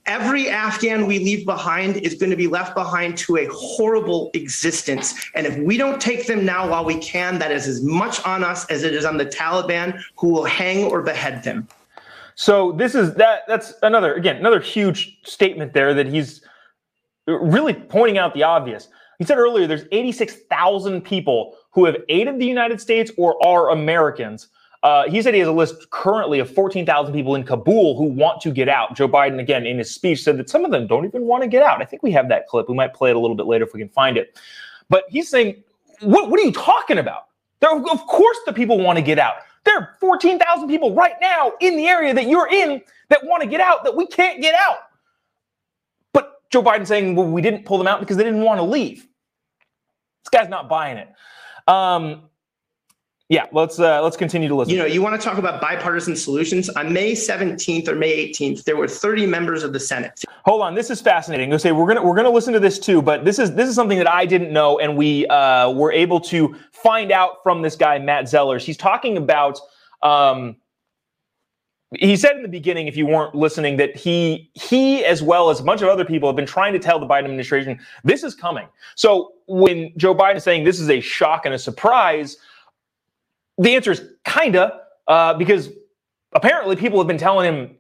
Every 0.09 0.49
Afghan 0.49 1.07
we 1.07 1.18
leave 1.18 1.44
behind 1.44 1.99
is 1.99 2.14
going 2.14 2.31
to 2.31 2.37
be 2.37 2.49
left 2.49 2.75
behind 2.75 3.16
to 3.18 3.37
a 3.37 3.47
horrible 3.53 4.31
existence. 4.35 5.14
And 5.35 5.47
if 5.47 5.57
we 5.59 5.77
don't 5.77 6.01
take 6.01 6.27
them 6.27 6.44
now 6.44 6.68
while 6.68 6.85
we 6.85 6.97
can, 6.97 7.38
that 7.38 7.53
is 7.53 7.68
as 7.68 7.83
much 7.83 8.25
on 8.25 8.42
us 8.42 8.64
as 8.71 8.83
it 8.83 8.94
is 8.94 9.05
on 9.05 9.18
the 9.18 9.27
Taliban 9.27 10.03
who 10.16 10.31
will 10.31 10.44
hang 10.44 10.85
or 10.85 11.03
behead 11.03 11.44
them. 11.44 11.68
So 12.35 12.73
this 12.73 12.94
is 12.94 13.14
that 13.14 13.42
that's 13.49 13.75
another 13.83 14.14
again 14.14 14.37
another 14.37 14.61
huge 14.61 15.18
statement 15.25 15.73
there 15.73 15.92
that 15.92 16.07
he's 16.07 16.40
really 17.27 17.75
pointing 17.75 18.16
out 18.16 18.33
the 18.33 18.44
obvious. 18.44 18.88
He 19.18 19.25
said 19.25 19.38
earlier 19.38 19.66
there's 19.66 19.85
86,000 19.90 21.03
people 21.03 21.57
who 21.73 21.85
have 21.85 21.97
aided 22.09 22.38
the 22.38 22.47
United 22.47 22.81
States 22.81 23.11
or 23.18 23.44
are 23.44 23.71
Americans 23.71 24.49
uh, 24.83 25.09
he 25.09 25.21
said 25.21 25.35
he 25.35 25.41
has 25.41 25.49
a 25.49 25.53
list 25.53 25.91
currently 25.91 26.38
of 26.38 26.49
14,000 26.53 27.12
people 27.12 27.35
in 27.35 27.43
Kabul 27.43 27.97
who 27.97 28.05
want 28.05 28.41
to 28.43 28.51
get 28.51 28.69
out. 28.69 28.95
Joe 28.95 29.09
Biden, 29.09 29.41
again, 29.41 29.67
in 29.67 29.79
his 29.79 29.93
speech, 29.93 30.23
said 30.23 30.37
that 30.38 30.49
some 30.49 30.64
of 30.64 30.71
them 30.71 30.87
don't 30.87 31.05
even 31.05 31.23
want 31.23 31.43
to 31.43 31.49
get 31.49 31.62
out. 31.62 31.83
I 31.83 31.85
think 31.85 32.03
we 32.03 32.12
have 32.12 32.29
that 32.29 32.47
clip. 32.47 32.69
We 32.69 32.77
might 32.77 32.95
play 32.95 33.11
it 33.11 33.17
a 33.17 33.19
little 33.19 33.37
bit 33.37 33.47
later 33.47 33.64
if 33.64 33.75
we 33.75 33.81
can 33.81 33.88
find 33.88 34.17
it. 34.17 34.38
But 34.88 35.05
he's 35.09 35.29
saying, 35.29 35.62
what, 36.01 36.31
what 36.31 36.38
are 36.38 36.45
you 36.45 36.53
talking 36.53 36.99
about? 36.99 37.25
There, 37.61 37.75
of 37.75 38.07
course, 38.07 38.38
the 38.47 38.53
people 38.53 38.79
want 38.79 38.99
to 38.99 39.03
get 39.03 39.19
out. 39.19 39.37
There 39.64 39.77
are 39.77 39.97
14,000 40.01 40.69
people 40.69 40.95
right 40.95 41.14
now 41.21 41.53
in 41.61 41.77
the 41.77 41.87
area 41.87 42.14
that 42.14 42.29
you're 42.29 42.49
in 42.49 42.81
that 43.09 43.25
want 43.25 43.43
to 43.43 43.49
get 43.49 43.61
out 43.61 43.83
that 43.85 43.97
we 43.97 44.07
can't 44.07 44.41
get 44.41 44.55
out. 44.55 44.79
But 46.12 46.41
Joe 46.51 46.62
Biden 46.62 46.87
saying, 46.87 47.17
well, 47.17 47.27
we 47.27 47.43
didn't 47.43 47.64
pull 47.64 47.79
them 47.79 47.88
out 47.88 47.99
because 47.99 48.17
they 48.17 48.25
didn't 48.25 48.43
want 48.43 48.59
to 48.59 48.64
leave. 48.64 49.07
This 50.23 50.31
guy's 50.31 50.49
not 50.49 50.69
buying 50.69 50.99
it. 50.99 51.09
Um, 51.67 52.29
yeah, 53.29 53.45
let's 53.53 53.79
uh, 53.79 54.03
let's 54.03 54.17
continue 54.17 54.49
to 54.49 54.55
listen. 54.55 54.73
You 54.73 54.81
know, 54.81 54.87
you 54.87 55.03
want 55.03 55.21
to 55.21 55.23
talk 55.23 55.37
about 55.37 55.61
bipartisan 55.61 56.17
solutions. 56.17 56.71
On 56.71 56.91
May 56.91 57.12
17th 57.12 57.87
or 57.87 57.95
May 57.95 58.27
18th, 58.31 58.64
there 58.64 58.77
were 58.77 58.88
30 58.88 59.27
members 59.27 59.62
of 59.62 59.75
the 59.75 59.81
Senate. 59.81 60.25
Hold 60.47 60.62
on, 60.62 60.75
this 60.75 60.88
is 60.88 61.03
fascinating. 61.03 61.51
Go 61.51 61.59
say 61.59 61.73
we're 61.73 61.87
gonna 61.87 62.03
we're 62.03 62.17
gonna 62.17 62.31
listen 62.31 62.55
to 62.55 62.61
this 62.61 62.79
too, 62.79 63.03
but 63.03 63.27
this 63.27 63.38
is 63.38 63.55
this 63.55 63.69
is 63.69 63.75
something 63.75 63.99
that 63.99 64.11
I 64.11 64.25
didn't 64.25 64.51
know, 64.51 64.79
and 64.79 64.97
we 64.97 65.27
uh, 65.27 65.71
were 65.71 65.93
able 65.93 66.21
to 66.21 66.57
find 66.73 67.12
out 67.12 67.43
from 67.43 67.61
this 67.61 67.77
guy 67.77 67.99
Matt 67.99 68.25
Zellers. 68.25 68.62
He's 68.62 68.79
talking 68.79 69.17
about. 69.19 69.61
Um, 70.03 70.57
he 71.99 72.17
said 72.17 72.37
in 72.37 72.43
the 72.43 72.49
beginning, 72.49 72.87
if 72.87 72.99
you 72.99 73.07
weren't 73.07 73.35
listening, 73.35 73.79
that 73.79 73.97
he 73.97 74.51
he 74.55 75.05
as 75.05 75.23
well 75.23 75.51
as 75.51 75.61
a 75.61 75.62
bunch 75.62 75.83
of 75.83 75.88
other 75.88 76.05
people 76.05 76.29
have 76.29 76.37
been 76.37 76.47
trying 76.47 76.73
to 76.75 76.79
tell 76.79 76.99
the 76.99 77.07
Biden 77.07 77.25
administration 77.25 77.79
this 78.05 78.23
is 78.23 78.35
coming. 78.35 78.69
So 78.95 79.33
when 79.47 79.93
Joe 79.99 80.14
Biden 80.14 80.37
is 80.37 80.45
saying 80.45 80.64
this 80.64 80.81
is 80.81 80.88
a 80.88 81.01
shock 81.01 81.45
and 81.45 81.55
a 81.55 81.59
surprise 81.59 82.37
the 83.59 83.75
answer 83.75 83.92
is 83.92 84.03
kinda, 84.25 84.81
uh, 85.07 85.35
because 85.35 85.71
apparently 86.33 86.77
people 86.77 86.99
have 86.99 87.09
been 87.09 87.18
telling 87.18 87.53
him 87.53 87.77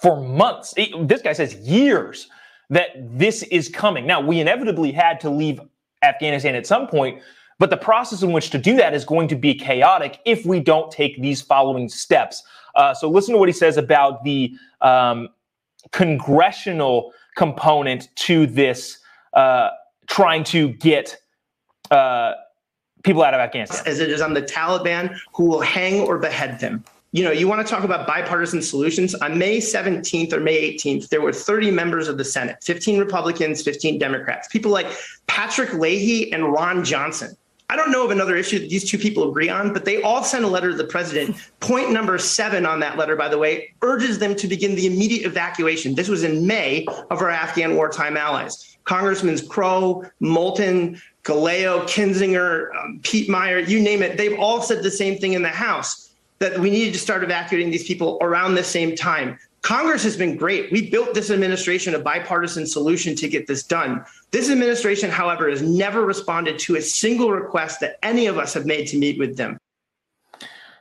for 0.00 0.20
months. 0.20 0.74
This 0.74 1.22
guy 1.22 1.32
says 1.32 1.54
years 1.56 2.28
that 2.70 2.90
this 2.96 3.42
is 3.44 3.68
coming. 3.68 4.06
Now, 4.06 4.20
we 4.20 4.40
inevitably 4.40 4.92
had 4.92 5.20
to 5.20 5.30
leave 5.30 5.60
Afghanistan 6.02 6.54
at 6.54 6.66
some 6.66 6.86
point, 6.86 7.20
but 7.58 7.68
the 7.68 7.76
process 7.76 8.22
in 8.22 8.32
which 8.32 8.50
to 8.50 8.58
do 8.58 8.76
that 8.76 8.94
is 8.94 9.04
going 9.04 9.28
to 9.28 9.36
be 9.36 9.54
chaotic 9.54 10.20
if 10.24 10.46
we 10.46 10.60
don't 10.60 10.90
take 10.90 11.20
these 11.20 11.42
following 11.42 11.88
steps. 11.88 12.42
Uh, 12.76 12.94
so, 12.94 13.10
listen 13.10 13.34
to 13.34 13.38
what 13.38 13.48
he 13.48 13.52
says 13.52 13.76
about 13.76 14.22
the 14.24 14.54
um, 14.80 15.28
congressional 15.90 17.12
component 17.36 18.08
to 18.14 18.46
this, 18.46 18.98
uh, 19.34 19.70
trying 20.06 20.44
to 20.44 20.68
get. 20.74 21.16
Uh, 21.90 22.34
people 23.02 23.22
out 23.22 23.34
of 23.34 23.40
Afghanistan. 23.40 23.82
As 23.86 24.00
it 24.00 24.10
is 24.10 24.20
on 24.20 24.34
the 24.34 24.42
Taliban 24.42 25.18
who 25.32 25.46
will 25.46 25.60
hang 25.60 26.00
or 26.00 26.18
behead 26.18 26.60
them. 26.60 26.84
You 27.12 27.24
know, 27.24 27.32
you 27.32 27.48
want 27.48 27.66
to 27.66 27.72
talk 27.72 27.82
about 27.82 28.06
bipartisan 28.06 28.62
solutions. 28.62 29.16
On 29.16 29.36
May 29.36 29.58
17th 29.58 30.32
or 30.32 30.38
May 30.38 30.74
18th, 30.74 31.08
there 31.08 31.20
were 31.20 31.32
30 31.32 31.72
members 31.72 32.06
of 32.06 32.18
the 32.18 32.24
Senate 32.24 32.62
15 32.62 33.00
Republicans, 33.00 33.62
15 33.62 33.98
Democrats. 33.98 34.46
People 34.46 34.70
like 34.70 34.86
Patrick 35.26 35.72
Leahy 35.74 36.32
and 36.32 36.52
Ron 36.52 36.84
Johnson. 36.84 37.36
I 37.68 37.76
don't 37.76 37.92
know 37.92 38.04
of 38.04 38.10
another 38.10 38.36
issue 38.36 38.58
that 38.58 38.68
these 38.68 38.88
two 38.88 38.98
people 38.98 39.28
agree 39.28 39.48
on, 39.48 39.72
but 39.72 39.84
they 39.84 40.02
all 40.02 40.24
sent 40.24 40.44
a 40.44 40.48
letter 40.48 40.70
to 40.70 40.76
the 40.76 40.84
president. 40.84 41.36
Point 41.60 41.92
number 41.92 42.18
seven 42.18 42.66
on 42.66 42.80
that 42.80 42.98
letter, 42.98 43.14
by 43.14 43.28
the 43.28 43.38
way, 43.38 43.72
urges 43.82 44.18
them 44.18 44.34
to 44.36 44.48
begin 44.48 44.74
the 44.74 44.88
immediate 44.88 45.24
evacuation. 45.24 45.94
This 45.94 46.08
was 46.08 46.24
in 46.24 46.48
May 46.48 46.84
of 47.10 47.22
our 47.22 47.30
Afghan 47.30 47.76
wartime 47.76 48.16
allies. 48.16 48.76
Congressmen 48.84 49.38
Crow, 49.46 50.04
Moulton, 50.18 51.00
Gallego, 51.30 51.82
Kinzinger, 51.82 52.74
um, 52.74 52.98
Pete 53.04 53.28
Meijer, 53.28 53.68
you 53.68 53.78
name 53.78 54.02
it, 54.02 54.16
they've 54.16 54.36
all 54.36 54.60
said 54.60 54.82
the 54.82 54.90
same 54.90 55.16
thing 55.16 55.34
in 55.34 55.42
the 55.42 55.48
House 55.48 56.10
that 56.40 56.58
we 56.58 56.70
needed 56.70 56.92
to 56.92 56.98
start 56.98 57.22
evacuating 57.22 57.70
these 57.70 57.86
people 57.86 58.18
around 58.20 58.56
the 58.56 58.64
same 58.64 58.96
time. 58.96 59.38
Congress 59.62 60.02
has 60.02 60.16
been 60.16 60.36
great. 60.36 60.72
We 60.72 60.90
built 60.90 61.14
this 61.14 61.30
administration 61.30 61.94
a 61.94 62.00
bipartisan 62.00 62.66
solution 62.66 63.14
to 63.14 63.28
get 63.28 63.46
this 63.46 63.62
done. 63.62 64.04
This 64.32 64.50
administration, 64.50 65.08
however, 65.08 65.48
has 65.48 65.62
never 65.62 66.04
responded 66.04 66.58
to 66.60 66.76
a 66.76 66.82
single 66.82 67.30
request 67.30 67.78
that 67.78 68.00
any 68.02 68.26
of 68.26 68.36
us 68.36 68.52
have 68.54 68.66
made 68.66 68.88
to 68.88 68.98
meet 68.98 69.16
with 69.16 69.36
them. 69.36 69.56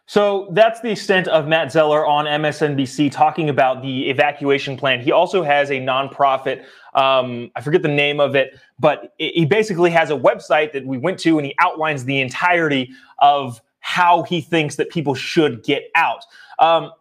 So 0.07 0.47
that's 0.53 0.79
the 0.79 0.89
extent 0.89 1.27
of 1.27 1.47
Matt 1.47 1.71
Zeller 1.71 2.03
on 2.03 2.25
MSNBC 2.25 3.11
talking 3.11 3.49
about 3.49 3.83
the 3.83 4.09
evacuation 4.09 4.75
plan. 4.75 5.01
He 5.01 5.11
also 5.11 5.43
has 5.43 5.69
a 5.69 5.75
nonprofit 5.75 6.65
um, 6.99 7.49
I 7.55 7.61
forget 7.61 7.81
the 7.81 7.87
name 7.87 8.19
of 8.19 8.35
it, 8.35 8.59
but 8.77 9.13
he 9.17 9.45
basically 9.45 9.89
has 9.91 10.09
a 10.09 10.17
website 10.17 10.73
that 10.73 10.85
we 10.85 10.97
went 10.97 11.17
to 11.19 11.37
and 11.37 11.45
he 11.45 11.55
outlines 11.59 12.03
the 12.03 12.19
entirety 12.19 12.89
of 13.19 13.61
how 13.79 14.23
he 14.23 14.41
thinks 14.41 14.75
that 14.75 14.89
people 14.89 15.15
should 15.15 15.63
get 15.63 15.83
out. 15.95 16.25
Um, 16.59 16.91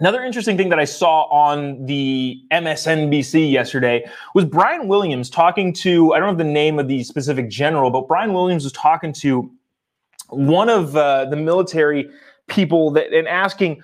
Another 0.00 0.24
interesting 0.24 0.56
thing 0.56 0.68
that 0.70 0.80
I 0.80 0.84
saw 0.84 1.24
on 1.24 1.84
the 1.84 2.42
MSNBC 2.50 3.52
yesterday 3.52 4.04
was 4.34 4.44
Brian 4.44 4.88
Williams 4.88 5.30
talking 5.30 5.72
to, 5.74 6.12
I 6.12 6.18
don't 6.18 6.32
know 6.32 6.44
the 6.44 6.50
name 6.50 6.78
of 6.80 6.88
the 6.88 7.04
specific 7.04 7.48
general, 7.48 7.90
but 7.90 8.08
Brian 8.08 8.32
Williams 8.32 8.64
was 8.64 8.72
talking 8.72 9.12
to 9.12 9.52
one 10.30 10.68
of 10.68 10.96
uh, 10.96 11.26
the 11.26 11.36
military 11.36 12.08
people 12.48 12.90
that 12.92 13.12
and 13.12 13.28
asking 13.28 13.82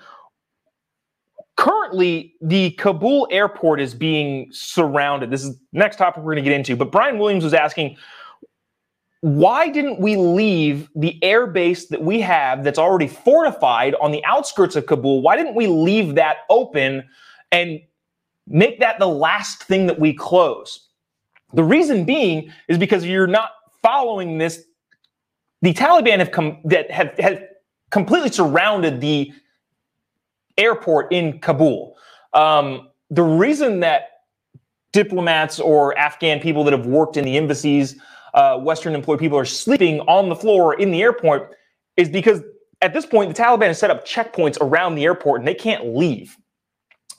currently 1.59 2.33
the 2.39 2.71
Kabul 2.71 3.27
airport 3.31 3.81
is 3.81 3.93
being 3.93 4.47
surrounded. 4.51 5.29
This 5.29 5.43
is 5.43 5.59
next 5.73 5.97
topic 5.97 6.23
we're 6.23 6.33
going 6.33 6.45
to 6.45 6.49
get 6.49 6.55
into, 6.55 6.77
but 6.77 6.89
Brian 6.89 7.19
Williams 7.19 7.43
was 7.43 7.53
asking 7.53 7.97
why 9.19 9.67
didn't 9.67 9.99
we 9.99 10.15
leave 10.15 10.87
the 10.95 11.21
air 11.21 11.45
base 11.45 11.87
that 11.87 12.01
we 12.01 12.21
have 12.21 12.63
that's 12.63 12.79
already 12.79 13.07
fortified 13.07 13.93
on 13.95 14.13
the 14.13 14.23
outskirts 14.23 14.77
of 14.77 14.85
Kabul? 14.85 15.21
Why 15.21 15.35
didn't 15.35 15.55
we 15.55 15.67
leave 15.67 16.15
that 16.15 16.37
open 16.49 17.03
and 17.51 17.81
make 18.47 18.79
that 18.79 18.97
the 18.97 19.09
last 19.09 19.63
thing 19.63 19.87
that 19.87 19.99
we 19.99 20.13
close? 20.13 20.87
The 21.53 21.65
reason 21.65 22.05
being 22.05 22.53
is 22.69 22.77
because 22.77 23.05
you're 23.05 23.27
not 23.27 23.51
following 23.81 24.37
this. 24.37 24.63
The 25.61 25.73
Taliban 25.73 26.19
have 26.19 26.31
come 26.31 26.59
that 26.63 26.89
have, 26.89 27.19
have 27.19 27.43
completely 27.91 28.31
surrounded 28.31 29.01
the 29.01 29.33
airport 30.59 31.11
in 31.11 31.39
Kabul. 31.39 31.95
Um, 32.33 32.89
the 33.09 33.23
reason 33.23 33.79
that 33.79 34.09
diplomats 34.91 35.59
or 35.59 35.97
Afghan 35.97 36.39
people 36.39 36.63
that 36.63 36.73
have 36.73 36.85
worked 36.85 37.17
in 37.17 37.25
the 37.25 37.37
embassies 37.37 37.99
uh, 38.33 38.57
Western 38.57 38.95
employed 38.95 39.19
people 39.19 39.37
are 39.37 39.45
sleeping 39.45 39.99
on 40.01 40.29
the 40.29 40.35
floor 40.35 40.79
in 40.79 40.91
the 40.91 41.01
airport 41.01 41.55
is 41.97 42.09
because 42.09 42.41
at 42.81 42.93
this 42.93 43.05
point, 43.05 43.35
the 43.35 43.41
Taliban 43.41 43.67
has 43.67 43.79
set 43.79 43.91
up 43.91 44.07
checkpoints 44.07 44.57
around 44.61 44.95
the 44.95 45.03
airport 45.03 45.41
and 45.41 45.47
they 45.47 45.55
can't 45.55 45.95
leave. 45.95 46.37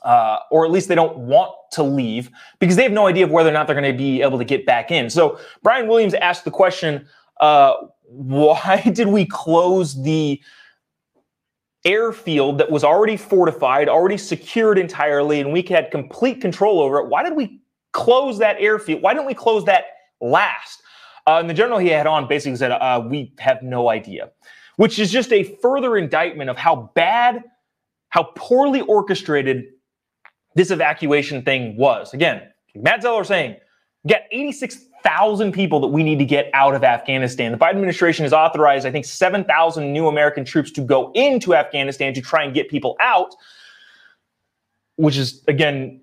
Uh, 0.02 0.38
or 0.50 0.64
at 0.64 0.70
least 0.70 0.88
they 0.88 0.94
don't 0.94 1.18
want 1.18 1.52
to 1.72 1.82
leave 1.82 2.30
because 2.58 2.74
they 2.74 2.82
have 2.82 2.92
no 2.92 3.06
idea 3.06 3.22
of 3.22 3.30
whether 3.30 3.50
or 3.50 3.52
not 3.52 3.66
they're 3.66 3.78
going 3.78 3.92
to 3.92 3.96
be 3.96 4.22
able 4.22 4.38
to 4.38 4.46
get 4.46 4.64
back 4.64 4.90
in. 4.90 5.10
So 5.10 5.38
Brian 5.62 5.88
Williams 5.88 6.14
asked 6.14 6.46
the 6.46 6.50
question, 6.50 7.06
uh, 7.40 7.74
why 8.04 8.80
did 8.80 9.08
we 9.08 9.26
close 9.26 10.02
the 10.02 10.40
airfield 11.84 12.58
that 12.58 12.70
was 12.70 12.84
already 12.84 13.16
fortified, 13.16 13.88
already 13.88 14.16
secured 14.16 14.78
entirely, 14.78 15.40
and 15.40 15.52
we 15.52 15.62
had 15.62 15.90
complete 15.90 16.40
control 16.40 16.80
over 16.80 16.98
it? 16.98 17.08
Why 17.08 17.22
did 17.22 17.34
we 17.34 17.60
close 17.92 18.38
that 18.38 18.56
airfield? 18.58 19.02
Why 19.02 19.14
didn't 19.14 19.26
we 19.26 19.34
close 19.34 19.64
that 19.64 19.84
last? 20.20 20.82
Uh, 21.26 21.38
and 21.38 21.48
the 21.48 21.54
general 21.54 21.78
he 21.78 21.88
had 21.88 22.06
on 22.06 22.28
basically 22.28 22.56
said, 22.56 22.72
uh, 22.72 23.02
We 23.08 23.32
have 23.38 23.62
no 23.62 23.88
idea, 23.88 24.30
which 24.76 24.98
is 24.98 25.10
just 25.10 25.32
a 25.32 25.44
further 25.62 25.96
indictment 25.96 26.50
of 26.50 26.56
how 26.56 26.90
bad, 26.94 27.44
how 28.08 28.24
poorly 28.34 28.80
orchestrated 28.82 29.64
this 30.54 30.70
evacuation 30.70 31.42
thing 31.42 31.76
was. 31.76 32.12
Again, 32.14 32.42
Matt 32.74 33.02
Zeller 33.02 33.24
saying, 33.24 33.56
get 34.06 34.26
86,000 34.30 35.52
people 35.52 35.80
that 35.80 35.88
we 35.88 36.02
need 36.02 36.18
to 36.18 36.24
get 36.24 36.50
out 36.54 36.74
of 36.74 36.84
Afghanistan. 36.84 37.52
The 37.52 37.58
Biden 37.58 37.70
administration 37.70 38.24
has 38.24 38.32
authorized, 38.32 38.86
I 38.86 38.90
think, 38.90 39.04
7,000 39.04 39.92
new 39.92 40.08
American 40.08 40.44
troops 40.44 40.70
to 40.72 40.80
go 40.80 41.12
into 41.14 41.54
Afghanistan 41.54 42.14
to 42.14 42.20
try 42.20 42.44
and 42.44 42.54
get 42.54 42.68
people 42.68 42.96
out, 43.00 43.34
which 44.96 45.16
is, 45.16 45.44
again, 45.48 46.00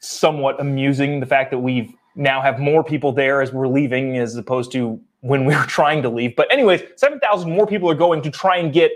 somewhat 0.00 0.60
amusing. 0.60 1.20
The 1.20 1.26
fact 1.26 1.50
that 1.50 1.58
we've 1.58 1.92
now 2.14 2.40
have 2.40 2.58
more 2.58 2.82
people 2.82 3.12
there 3.12 3.42
as 3.42 3.52
we're 3.52 3.68
leaving 3.68 4.16
as 4.16 4.34
opposed 4.36 4.72
to 4.72 5.00
when 5.20 5.44
we 5.44 5.54
were 5.56 5.64
trying 5.64 6.02
to 6.02 6.08
leave. 6.08 6.36
But, 6.36 6.50
anyways, 6.50 6.82
7,000 6.96 7.50
more 7.50 7.66
people 7.66 7.90
are 7.90 7.94
going 7.94 8.22
to 8.22 8.30
try 8.30 8.56
and 8.56 8.72
get 8.72 8.92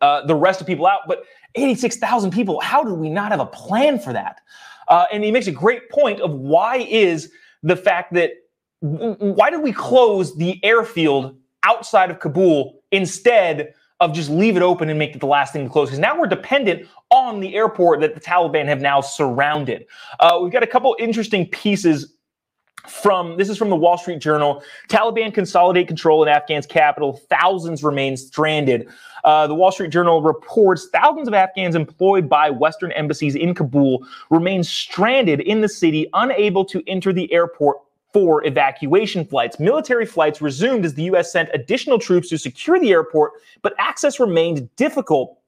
uh, 0.00 0.24
the 0.26 0.34
rest 0.34 0.60
of 0.60 0.66
people 0.66 0.86
out. 0.86 1.00
But 1.08 1.24
86,000 1.56 2.30
people, 2.30 2.60
how 2.60 2.84
do 2.84 2.94
we 2.94 3.10
not 3.10 3.32
have 3.32 3.40
a 3.40 3.46
plan 3.46 3.98
for 3.98 4.12
that? 4.12 4.40
Uh, 4.88 5.04
and 5.12 5.24
he 5.24 5.30
makes 5.30 5.46
a 5.46 5.52
great 5.52 5.90
point 5.90 6.20
of 6.20 6.32
why 6.32 6.78
is 6.78 7.30
the 7.62 7.76
fact 7.76 8.12
that 8.14 8.32
why 8.80 9.50
did 9.50 9.62
we 9.62 9.72
close 9.72 10.36
the 10.36 10.58
airfield 10.64 11.36
outside 11.62 12.10
of 12.10 12.18
Kabul 12.18 12.82
instead 12.90 13.74
of 14.00 14.12
just 14.12 14.28
leave 14.28 14.56
it 14.56 14.62
open 14.62 14.90
and 14.90 14.98
make 14.98 15.14
it 15.14 15.20
the 15.20 15.26
last 15.26 15.52
thing 15.52 15.64
to 15.64 15.70
close? 15.70 15.88
Because 15.88 16.00
now 16.00 16.18
we're 16.18 16.26
dependent 16.26 16.88
on 17.10 17.38
the 17.38 17.54
airport 17.54 18.00
that 18.00 18.14
the 18.14 18.20
Taliban 18.20 18.66
have 18.66 18.80
now 18.80 19.00
surrounded. 19.00 19.86
Uh, 20.18 20.40
we've 20.42 20.52
got 20.52 20.64
a 20.64 20.66
couple 20.66 20.96
interesting 20.98 21.46
pieces 21.46 22.14
from 22.88 23.36
this 23.36 23.48
is 23.48 23.56
from 23.56 23.70
the 23.70 23.76
Wall 23.76 23.96
Street 23.96 24.18
Journal. 24.18 24.62
Taliban 24.88 25.32
consolidate 25.32 25.86
control 25.86 26.22
in 26.24 26.28
Afghan's 26.28 26.66
capital. 26.66 27.20
Thousands 27.30 27.84
remain 27.84 28.16
stranded. 28.16 28.88
Uh, 29.24 29.46
the 29.46 29.54
Wall 29.54 29.70
Street 29.70 29.90
Journal 29.90 30.22
reports 30.22 30.88
thousands 30.92 31.28
of 31.28 31.34
Afghans 31.34 31.74
employed 31.74 32.28
by 32.28 32.50
Western 32.50 32.92
embassies 32.92 33.34
in 33.34 33.54
Kabul 33.54 34.06
remain 34.30 34.64
stranded 34.64 35.40
in 35.40 35.60
the 35.60 35.68
city, 35.68 36.08
unable 36.14 36.64
to 36.64 36.82
enter 36.88 37.12
the 37.12 37.32
airport 37.32 37.78
for 38.12 38.44
evacuation 38.44 39.24
flights. 39.24 39.58
Military 39.58 40.04
flights 40.04 40.42
resumed 40.42 40.84
as 40.84 40.94
the 40.94 41.04
U.S. 41.04 41.32
sent 41.32 41.48
additional 41.54 41.98
troops 41.98 42.28
to 42.28 42.38
secure 42.38 42.78
the 42.78 42.90
airport, 42.90 43.32
but 43.62 43.74
access 43.78 44.20
remained 44.20 44.74
difficult 44.76 45.38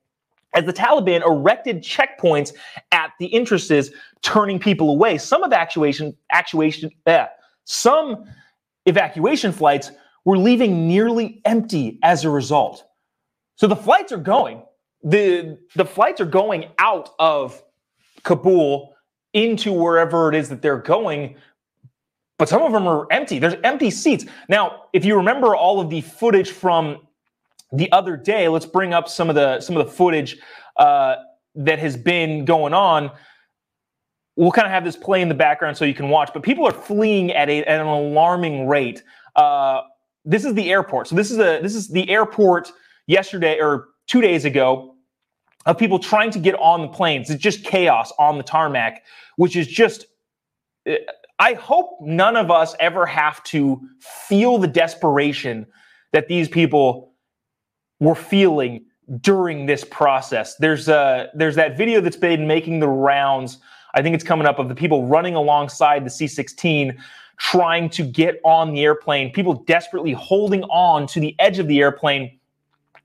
as 0.54 0.64
the 0.64 0.72
Taliban 0.72 1.24
erected 1.26 1.82
checkpoints 1.82 2.52
at 2.92 3.10
the 3.18 3.32
entrances, 3.34 3.90
turning 4.22 4.58
people 4.58 4.90
away. 4.90 5.18
Some 5.18 5.44
evacuation, 5.44 6.16
actuation, 6.30 6.90
eh, 7.06 7.26
some 7.64 8.24
evacuation 8.86 9.52
flights 9.52 9.90
were 10.24 10.38
leaving 10.38 10.86
nearly 10.86 11.42
empty 11.44 11.98
as 12.02 12.24
a 12.24 12.30
result. 12.30 12.86
So 13.56 13.66
the 13.66 13.76
flights 13.76 14.12
are 14.12 14.18
going. 14.18 14.62
The, 15.02 15.58
the 15.74 15.84
flights 15.84 16.20
are 16.20 16.26
going 16.26 16.70
out 16.78 17.10
of 17.18 17.62
Kabul 18.22 18.94
into 19.32 19.72
wherever 19.72 20.28
it 20.28 20.34
is 20.34 20.48
that 20.48 20.62
they're 20.62 20.78
going, 20.78 21.36
but 22.38 22.48
some 22.48 22.62
of 22.62 22.72
them 22.72 22.86
are 22.86 23.06
empty. 23.10 23.38
There's 23.38 23.56
empty 23.64 23.90
seats. 23.90 24.24
Now, 24.48 24.84
if 24.92 25.04
you 25.04 25.16
remember 25.16 25.54
all 25.54 25.80
of 25.80 25.90
the 25.90 26.00
footage 26.00 26.50
from 26.50 26.98
the 27.72 27.90
other 27.92 28.16
day, 28.16 28.48
let's 28.48 28.66
bring 28.66 28.94
up 28.94 29.08
some 29.08 29.28
of 29.28 29.34
the 29.34 29.60
some 29.60 29.76
of 29.76 29.86
the 29.86 29.92
footage 29.92 30.38
uh, 30.76 31.16
that 31.54 31.78
has 31.78 31.96
been 31.96 32.44
going 32.44 32.74
on. 32.74 33.10
We'll 34.36 34.52
kind 34.52 34.66
of 34.66 34.72
have 34.72 34.84
this 34.84 34.96
play 34.96 35.22
in 35.22 35.28
the 35.28 35.34
background 35.34 35.76
so 35.76 35.84
you 35.84 35.94
can 35.94 36.08
watch, 36.08 36.30
but 36.32 36.42
people 36.42 36.66
are 36.66 36.72
fleeing 36.72 37.30
at, 37.30 37.48
a, 37.48 37.62
at 37.64 37.80
an 37.80 37.86
alarming 37.86 38.66
rate. 38.66 39.04
Uh, 39.36 39.82
this 40.24 40.44
is 40.44 40.54
the 40.54 40.72
airport. 40.72 41.06
So 41.06 41.14
this 41.14 41.30
is 41.30 41.38
a 41.38 41.60
this 41.60 41.74
is 41.74 41.88
the 41.88 42.08
airport 42.08 42.72
yesterday 43.06 43.58
or 43.60 43.88
two 44.06 44.20
days 44.20 44.44
ago 44.44 44.94
of 45.66 45.78
people 45.78 45.98
trying 45.98 46.30
to 46.30 46.38
get 46.38 46.54
on 46.56 46.82
the 46.82 46.88
planes. 46.88 47.30
It's 47.30 47.42
just 47.42 47.64
chaos 47.64 48.12
on 48.18 48.36
the 48.36 48.44
tarmac, 48.44 49.02
which 49.36 49.56
is 49.56 49.66
just. 49.66 50.06
I 51.38 51.54
hope 51.54 51.98
none 52.00 52.36
of 52.36 52.50
us 52.50 52.76
ever 52.78 53.06
have 53.06 53.42
to 53.44 53.80
feel 54.00 54.58
the 54.58 54.68
desperation 54.68 55.66
that 56.12 56.28
these 56.28 56.48
people 56.48 57.12
were 57.98 58.14
feeling 58.14 58.84
during 59.20 59.66
this 59.66 59.84
process. 59.84 60.56
There's 60.56 60.88
uh 60.88 61.26
there's 61.34 61.56
that 61.56 61.76
video 61.76 62.00
that's 62.00 62.16
been 62.16 62.46
making 62.46 62.80
the 62.80 62.88
rounds. 62.88 63.58
I 63.94 64.02
think 64.02 64.14
it's 64.14 64.24
coming 64.24 64.46
up 64.46 64.58
of 64.58 64.68
the 64.68 64.74
people 64.74 65.06
running 65.06 65.34
alongside 65.34 66.04
the 66.04 66.10
C-16 66.10 66.96
trying 67.38 67.88
to 67.90 68.02
get 68.02 68.40
on 68.44 68.72
the 68.72 68.84
airplane, 68.84 69.32
people 69.32 69.54
desperately 69.66 70.12
holding 70.12 70.62
on 70.64 71.06
to 71.08 71.20
the 71.20 71.34
edge 71.38 71.58
of 71.58 71.66
the 71.66 71.80
airplane 71.80 72.38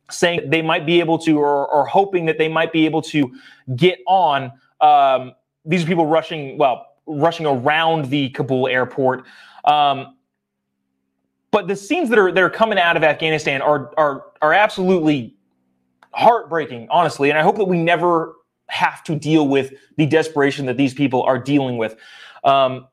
saying 0.10 0.50
they 0.50 0.62
might 0.62 0.86
be 0.86 1.00
able 1.00 1.18
to 1.18 1.40
or, 1.40 1.68
or 1.68 1.86
hoping 1.86 2.26
that 2.26 2.38
they 2.38 2.48
might 2.48 2.72
be 2.72 2.86
able 2.86 3.02
to 3.02 3.32
get 3.76 4.00
on 4.08 4.52
um, 4.82 5.34
these 5.66 5.84
are 5.84 5.88
people 5.88 6.06
rushing 6.06 6.58
well 6.58 6.86
rushing 7.06 7.46
around 7.46 8.06
the 8.06 8.30
Kabul 8.30 8.68
airport 8.68 9.26
um, 9.66 10.16
but 11.52 11.68
the 11.68 11.76
scenes 11.76 12.10
that 12.10 12.20
are 12.20 12.32
that 12.32 12.44
are 12.44 12.50
coming 12.50 12.78
out 12.78 12.98
of 12.98 13.04
Afghanistan 13.04 13.62
are 13.62 13.92
are 13.98 14.26
are 14.42 14.54
absolutely 14.54 15.36
heartbreaking, 16.14 16.88
honestly. 16.90 17.30
And 17.30 17.38
I 17.38 17.44
hope 17.44 17.58
that 17.58 17.66
we 17.66 17.78
never 17.78 18.36
have 18.68 19.04
to 19.04 19.16
deal 19.16 19.48
with 19.48 19.74
the 19.98 20.06
desperation 20.06 20.66
that 20.68 20.78
these 20.78 20.94
people 20.94 21.24
are 21.24 21.40
dealing 21.40 21.78
with. 21.78 21.96
Um, 22.44 22.88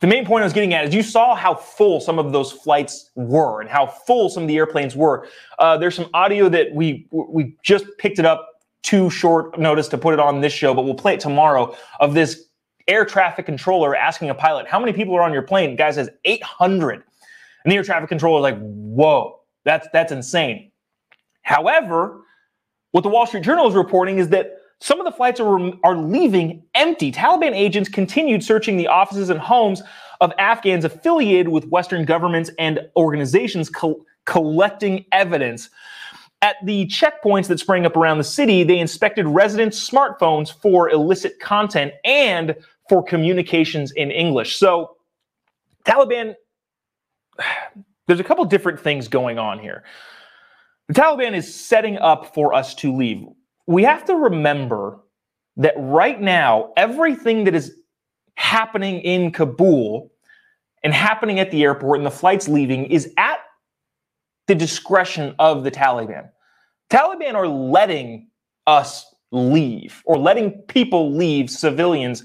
the 0.00 0.06
main 0.06 0.24
point 0.24 0.42
I 0.42 0.46
was 0.46 0.52
getting 0.52 0.74
at 0.74 0.84
is 0.84 0.94
you 0.94 1.02
saw 1.02 1.34
how 1.34 1.54
full 1.54 2.00
some 2.00 2.18
of 2.18 2.32
those 2.32 2.52
flights 2.52 3.10
were 3.16 3.60
and 3.60 3.68
how 3.68 3.86
full 3.86 4.28
some 4.28 4.44
of 4.44 4.48
the 4.48 4.56
airplanes 4.56 4.94
were. 4.94 5.26
Uh, 5.58 5.76
there's 5.76 5.94
some 5.94 6.08
audio 6.14 6.48
that 6.48 6.72
we 6.72 7.06
we 7.10 7.56
just 7.64 7.84
picked 7.98 8.18
it 8.18 8.24
up 8.24 8.48
too 8.82 9.10
short 9.10 9.58
notice 9.58 9.88
to 9.88 9.98
put 9.98 10.14
it 10.14 10.20
on 10.20 10.40
this 10.40 10.52
show, 10.52 10.72
but 10.72 10.82
we'll 10.82 10.94
play 10.94 11.14
it 11.14 11.20
tomorrow 11.20 11.76
of 12.00 12.14
this 12.14 12.44
air 12.86 13.04
traffic 13.04 13.44
controller 13.44 13.94
asking 13.94 14.30
a 14.30 14.34
pilot, 14.34 14.66
how 14.66 14.78
many 14.78 14.92
people 14.92 15.14
are 15.14 15.22
on 15.22 15.32
your 15.32 15.42
plane? 15.42 15.70
The 15.70 15.76
guy 15.76 15.90
says 15.90 16.08
800. 16.24 17.02
And 17.64 17.72
the 17.72 17.76
air 17.76 17.82
traffic 17.82 18.08
controller 18.08 18.38
is 18.38 18.52
like, 18.54 18.60
whoa, 18.60 19.40
that's 19.64 19.88
that's 19.92 20.12
insane. 20.12 20.70
However, 21.42 22.22
what 22.92 23.02
the 23.02 23.08
Wall 23.08 23.26
Street 23.26 23.42
Journal 23.42 23.68
is 23.68 23.74
reporting 23.74 24.18
is 24.18 24.28
that 24.30 24.57
some 24.80 25.00
of 25.00 25.04
the 25.04 25.12
flights 25.12 25.40
are, 25.40 25.72
are 25.84 25.96
leaving 25.96 26.62
empty. 26.74 27.10
Taliban 27.10 27.52
agents 27.52 27.88
continued 27.88 28.44
searching 28.44 28.76
the 28.76 28.86
offices 28.86 29.28
and 29.28 29.40
homes 29.40 29.82
of 30.20 30.32
Afghans 30.38 30.84
affiliated 30.84 31.48
with 31.48 31.66
Western 31.68 32.04
governments 32.04 32.50
and 32.58 32.80
organizations, 32.96 33.70
co- 33.70 34.04
collecting 34.24 35.04
evidence. 35.12 35.70
At 36.42 36.56
the 36.64 36.86
checkpoints 36.86 37.48
that 37.48 37.58
sprang 37.58 37.84
up 37.84 37.96
around 37.96 38.18
the 38.18 38.24
city, 38.24 38.62
they 38.62 38.78
inspected 38.78 39.26
residents' 39.26 39.88
smartphones 39.88 40.52
for 40.52 40.88
illicit 40.88 41.40
content 41.40 41.92
and 42.04 42.54
for 42.88 43.02
communications 43.02 43.90
in 43.90 44.12
English. 44.12 44.56
So, 44.56 44.96
Taliban, 45.84 46.36
there's 48.06 48.20
a 48.20 48.24
couple 48.24 48.44
different 48.44 48.78
things 48.78 49.08
going 49.08 49.38
on 49.40 49.58
here. 49.58 49.82
The 50.86 50.94
Taliban 50.94 51.34
is 51.34 51.52
setting 51.52 51.98
up 51.98 52.32
for 52.34 52.54
us 52.54 52.74
to 52.76 52.94
leave. 52.94 53.26
We 53.68 53.84
have 53.84 54.06
to 54.06 54.16
remember 54.16 54.98
that 55.58 55.74
right 55.76 56.18
now, 56.18 56.72
everything 56.78 57.44
that 57.44 57.54
is 57.54 57.76
happening 58.34 59.00
in 59.00 59.30
Kabul 59.30 60.10
and 60.82 60.94
happening 60.94 61.38
at 61.38 61.50
the 61.50 61.62
airport 61.64 61.98
and 61.98 62.06
the 62.06 62.10
flights 62.10 62.48
leaving 62.48 62.86
is 62.86 63.12
at 63.18 63.40
the 64.46 64.54
discretion 64.54 65.34
of 65.38 65.64
the 65.64 65.70
Taliban. 65.70 66.30
Taliban 66.88 67.34
are 67.34 67.46
letting 67.46 68.30
us 68.66 69.14
leave 69.32 70.02
or 70.06 70.16
letting 70.16 70.52
people 70.62 71.14
leave, 71.14 71.50
civilians, 71.50 72.24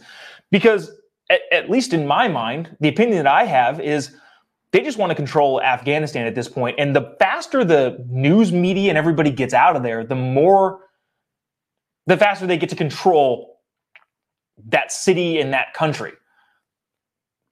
because 0.49 0.91
at, 1.29 1.41
at, 1.51 1.69
least 1.69 1.91
in 1.91 2.08
my 2.08 2.29
mind, 2.29 2.73
the 2.79 2.88
opinion 2.88 3.17
that 3.21 3.27
I 3.27 3.43
have 3.43 3.82
is 3.82 4.15
they 4.71 4.79
just 4.79 4.97
want 4.97 5.10
to 5.10 5.15
control 5.15 5.62
Afghanistan 5.62 6.25
at 6.25 6.36
this 6.36 6.47
point. 6.47 6.79
And 6.79 6.95
the 6.95 7.17
faster 7.19 7.65
the 7.65 8.01
news 8.08 8.53
media 8.53 8.88
and 8.88 8.97
everybody 8.97 9.29
gets 9.29 9.53
out 9.53 9.75
of 9.75 9.84
there, 9.84 10.06
the 10.06 10.15
more, 10.15 10.79
the 12.07 12.17
faster 12.17 12.45
they 12.47 12.57
get 12.57 12.69
to 12.69 12.75
control 12.75 13.59
that 14.69 14.91
city 14.91 15.39
and 15.39 15.53
that 15.53 15.73
country. 15.73 16.13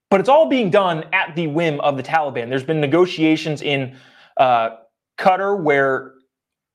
But 0.09 0.19
it's 0.19 0.29
all 0.29 0.49
being 0.49 0.69
done 0.69 1.05
at 1.13 1.35
the 1.35 1.47
whim 1.47 1.79
of 1.79 1.97
the 1.97 2.03
Taliban. 2.03 2.49
There's 2.49 2.63
been 2.63 2.81
negotiations 2.81 3.61
in 3.61 3.95
uh, 4.37 4.71
Qatar 5.17 5.61
where 5.61 6.13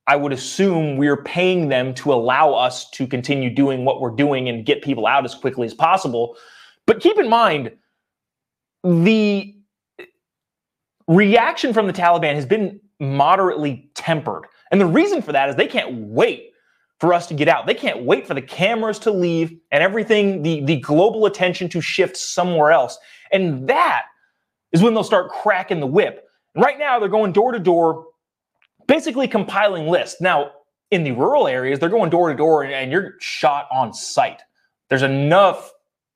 I 0.07 0.15
would 0.15 0.31
assume 0.31 0.97
we're 0.97 1.21
paying 1.21 1.69
them 1.69 1.93
to 1.95 2.13
allow 2.13 2.53
us 2.53 2.89
to 2.91 3.05
continue 3.05 3.49
doing 3.49 3.85
what 3.85 4.01
we're 4.01 4.15
doing 4.15 4.49
and 4.49 4.65
get 4.65 4.81
people 4.81 5.05
out 5.05 5.25
as 5.25 5.35
quickly 5.35 5.67
as 5.67 5.73
possible. 5.73 6.35
But 6.85 7.01
keep 7.01 7.19
in 7.19 7.29
mind, 7.29 7.73
the 8.83 9.53
reaction 11.07 11.73
from 11.73 11.87
the 11.87 11.93
Taliban 11.93 12.35
has 12.35 12.45
been 12.45 12.79
moderately 12.99 13.91
tempered. 13.95 14.45
And 14.71 14.81
the 14.81 14.85
reason 14.85 15.21
for 15.21 15.33
that 15.33 15.49
is 15.49 15.55
they 15.55 15.67
can't 15.67 15.93
wait 15.93 16.51
for 16.99 17.13
us 17.13 17.27
to 17.27 17.33
get 17.33 17.47
out. 17.47 17.67
They 17.67 17.75
can't 17.75 18.03
wait 18.03 18.25
for 18.25 18.33
the 18.33 18.41
cameras 18.41 18.99
to 18.99 19.11
leave 19.11 19.55
and 19.71 19.83
everything, 19.83 20.41
the, 20.41 20.61
the 20.61 20.77
global 20.77 21.25
attention 21.25 21.69
to 21.69 21.81
shift 21.81 22.17
somewhere 22.17 22.71
else. 22.71 22.97
And 23.31 23.67
that 23.67 24.05
is 24.71 24.81
when 24.81 24.93
they'll 24.93 25.03
start 25.03 25.29
cracking 25.29 25.79
the 25.79 25.87
whip. 25.87 26.27
Right 26.55 26.79
now, 26.79 26.99
they're 26.99 27.09
going 27.09 27.33
door 27.33 27.51
to 27.51 27.59
door 27.59 28.05
basically 28.87 29.27
compiling 29.27 29.87
lists. 29.87 30.21
Now, 30.21 30.51
in 30.89 31.03
the 31.03 31.11
rural 31.11 31.47
areas, 31.47 31.79
they're 31.79 31.89
going 31.89 32.09
door 32.09 32.29
to 32.29 32.35
door 32.35 32.63
and 32.63 32.91
you're 32.91 33.15
shot 33.19 33.67
on 33.71 33.93
site. 33.93 34.41
There's 34.89 35.03
enough 35.03 35.71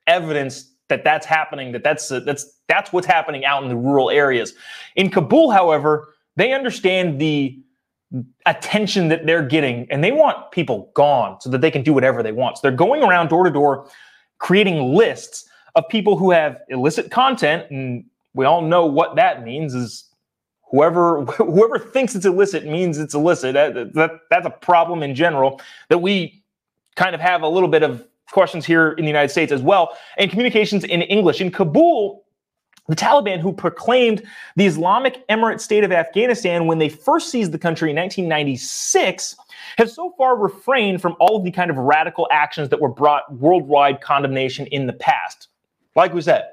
evidence 0.06 0.72
that 0.88 1.04
that's 1.04 1.26
happening 1.26 1.72
that 1.72 1.84
that's 1.84 2.08
that's 2.08 2.60
that's 2.68 2.92
what's 2.92 3.06
happening 3.06 3.44
out 3.44 3.62
in 3.62 3.68
the 3.68 3.76
rural 3.76 4.10
areas. 4.10 4.54
In 4.96 5.10
Kabul, 5.10 5.50
however, 5.50 6.08
they 6.36 6.52
understand 6.52 7.20
the 7.20 7.58
attention 8.46 9.08
that 9.08 9.26
they're 9.26 9.46
getting 9.46 9.86
and 9.90 10.02
they 10.02 10.12
want 10.12 10.50
people 10.50 10.90
gone 10.94 11.40
so 11.40 11.50
that 11.50 11.60
they 11.60 11.70
can 11.70 11.82
do 11.82 11.92
whatever 11.92 12.22
they 12.22 12.32
want. 12.32 12.58
So 12.58 12.60
they're 12.62 12.76
going 12.76 13.02
around 13.02 13.28
door 13.28 13.44
to 13.44 13.50
door 13.50 13.88
creating 14.38 14.94
lists 14.94 15.48
of 15.74 15.88
people 15.88 16.16
who 16.16 16.30
have 16.30 16.60
illicit 16.68 17.10
content 17.10 17.70
and 17.70 18.04
we 18.34 18.44
all 18.44 18.62
know 18.62 18.86
what 18.86 19.16
that 19.16 19.44
means 19.44 19.74
is 19.74 20.04
whoever 20.70 21.24
whoever 21.36 21.78
thinks 21.78 22.14
it's 22.14 22.26
illicit 22.26 22.66
means 22.66 22.98
it's 22.98 23.14
illicit. 23.14 23.54
That, 23.54 23.94
that, 23.94 24.10
that's 24.30 24.46
a 24.46 24.50
problem 24.50 25.02
in 25.02 25.14
general 25.14 25.60
that 25.88 25.98
we 25.98 26.42
kind 26.96 27.14
of 27.14 27.20
have 27.20 27.42
a 27.42 27.48
little 27.48 27.68
bit 27.68 27.82
of 27.82 28.06
questions 28.30 28.64
here 28.64 28.92
in 28.92 29.04
the 29.04 29.10
United 29.10 29.30
States 29.30 29.52
as 29.52 29.62
well. 29.62 29.96
And 30.18 30.30
communications 30.30 30.84
in 30.84 31.02
English 31.02 31.40
in 31.40 31.50
Kabul. 31.50 32.21
The 32.92 32.96
Taliban, 32.96 33.40
who 33.40 33.54
proclaimed 33.54 34.22
the 34.56 34.66
Islamic 34.66 35.26
Emirate 35.28 35.62
State 35.62 35.82
of 35.82 35.92
Afghanistan 35.92 36.66
when 36.66 36.78
they 36.78 36.90
first 36.90 37.30
seized 37.30 37.50
the 37.50 37.58
country 37.58 37.88
in 37.88 37.96
1996, 37.96 39.34
have 39.78 39.90
so 39.90 40.12
far 40.18 40.36
refrained 40.36 41.00
from 41.00 41.16
all 41.18 41.38
of 41.38 41.42
the 41.42 41.50
kind 41.50 41.70
of 41.70 41.78
radical 41.78 42.28
actions 42.30 42.68
that 42.68 42.78
were 42.78 42.90
brought 42.90 43.32
worldwide 43.32 44.02
condemnation 44.02 44.66
in 44.66 44.86
the 44.86 44.92
past. 44.92 45.48
Like 45.96 46.12
we 46.12 46.20
said, 46.20 46.44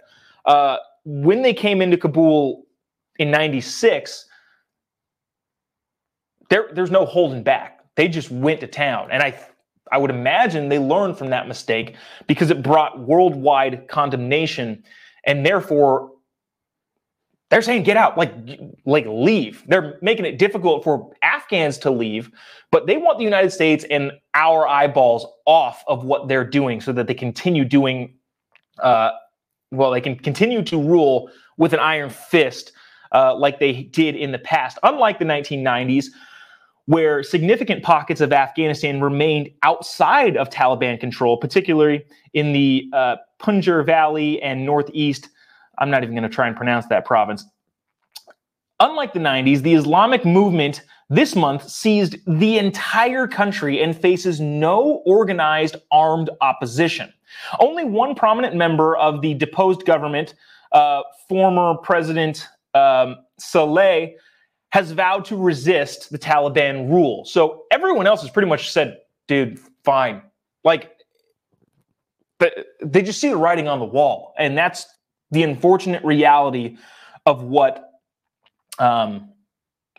uh, 0.45 0.78
when 1.04 1.41
they 1.41 1.54
came 1.54 1.82
into 1.82 1.97
Kabul 1.97 2.65
in 3.17 3.32
96, 3.32 4.25
there, 6.49 6.69
there's 6.71 6.89
no 6.89 7.06
holding 7.06 7.43
back. 7.43 7.84
They 7.95 8.08
just 8.08 8.32
went 8.32 8.62
to 8.62 8.67
town. 8.67 9.10
And 9.12 9.21
I, 9.21 9.38
I 9.91 9.97
would 9.97 10.10
imagine 10.10 10.69
they 10.69 10.80
learned 10.80 11.17
from 11.17 11.32
that 11.32 11.49
mistake 11.49 11.97
because 12.28 12.49
it 12.49 12.63
brought 12.63 12.97
worldwide 12.97 13.89
condemnation. 13.89 14.86
And 15.25 15.45
therefore, 15.45 16.12
they're 17.49 17.62
saying 17.62 17.83
get 17.83 17.97
out, 17.97 18.17
like, 18.17 18.33
like 18.85 19.05
leave. 19.07 19.63
They're 19.67 19.97
making 20.01 20.25
it 20.25 20.38
difficult 20.38 20.83
for 20.83 21.12
Afghans 21.23 21.77
to 21.79 21.91
leave, 21.91 22.29
but 22.71 22.85
they 22.85 22.97
want 22.97 23.17
the 23.17 23.23
United 23.23 23.51
States 23.51 23.85
and 23.89 24.12
our 24.35 24.67
eyeballs 24.67 25.25
off 25.45 25.83
of 25.88 26.03
what 26.03 26.27
they're 26.27 26.45
doing 26.45 26.79
so 26.79 26.91
that 26.93 27.07
they 27.07 27.15
continue 27.15 27.65
doing, 27.65 28.13
uh, 28.79 29.12
well, 29.71 29.91
they 29.91 30.01
can 30.01 30.15
continue 30.15 30.62
to 30.63 30.77
rule 30.77 31.29
with 31.57 31.73
an 31.73 31.79
iron 31.79 32.09
fist 32.09 32.71
uh, 33.13 33.35
like 33.35 33.59
they 33.59 33.83
did 33.83 34.15
in 34.15 34.31
the 34.31 34.39
past. 34.39 34.77
Unlike 34.83 35.19
the 35.19 35.25
1990s, 35.25 36.05
where 36.85 37.21
significant 37.21 37.83
pockets 37.83 38.19
of 38.19 38.33
Afghanistan 38.33 38.99
remained 38.99 39.47
outside 39.62 40.35
of 40.35 40.49
Taliban 40.49 40.99
control, 40.99 41.38
particularly 41.38 42.03
in 42.33 42.51
the 42.51 42.89
uh, 42.93 43.15
Panjshir 43.39 43.85
Valley 43.85 44.41
and 44.41 44.65
Northeast. 44.65 45.29
I'm 45.79 45.89
not 45.89 46.03
even 46.03 46.13
going 46.15 46.29
to 46.29 46.33
try 46.33 46.47
and 46.47 46.55
pronounce 46.55 46.85
that 46.87 47.05
province. 47.05 47.45
Unlike 48.79 49.13
the 49.13 49.19
90s, 49.19 49.61
the 49.61 49.73
Islamic 49.73 50.25
movement 50.25 50.83
this 51.09 51.35
month 51.35 51.67
seized 51.67 52.17
the 52.27 52.57
entire 52.59 53.27
country 53.27 53.81
and 53.81 53.99
faces 53.99 54.39
no 54.39 55.01
organized 55.05 55.75
armed 55.91 56.29
opposition. 56.41 57.11
Only 57.59 57.83
one 57.83 58.15
prominent 58.15 58.55
member 58.55 58.95
of 58.97 59.21
the 59.21 59.33
deposed 59.33 59.85
government, 59.85 60.35
uh, 60.71 61.01
former 61.27 61.75
President 61.77 62.47
um, 62.73 63.17
Saleh 63.39 64.11
has 64.71 64.91
vowed 64.91 65.25
to 65.25 65.35
resist 65.35 66.11
the 66.11 66.19
Taliban 66.19 66.89
rule. 66.89 67.25
So 67.25 67.63
everyone 67.71 68.05
else 68.05 68.21
has 68.21 68.29
pretty 68.29 68.47
much 68.47 68.71
said, 68.71 68.99
dude, 69.27 69.59
fine. 69.83 70.21
Like, 70.63 70.91
but 72.37 72.53
they 72.81 73.01
just 73.01 73.19
see 73.19 73.29
the 73.29 73.37
writing 73.37 73.67
on 73.67 73.79
the 73.79 73.85
wall. 73.85 74.33
And 74.37 74.57
that's 74.57 74.85
the 75.31 75.43
unfortunate 75.43 76.03
reality 76.03 76.77
of 77.25 77.43
what 77.43 77.91
um, 78.79 79.29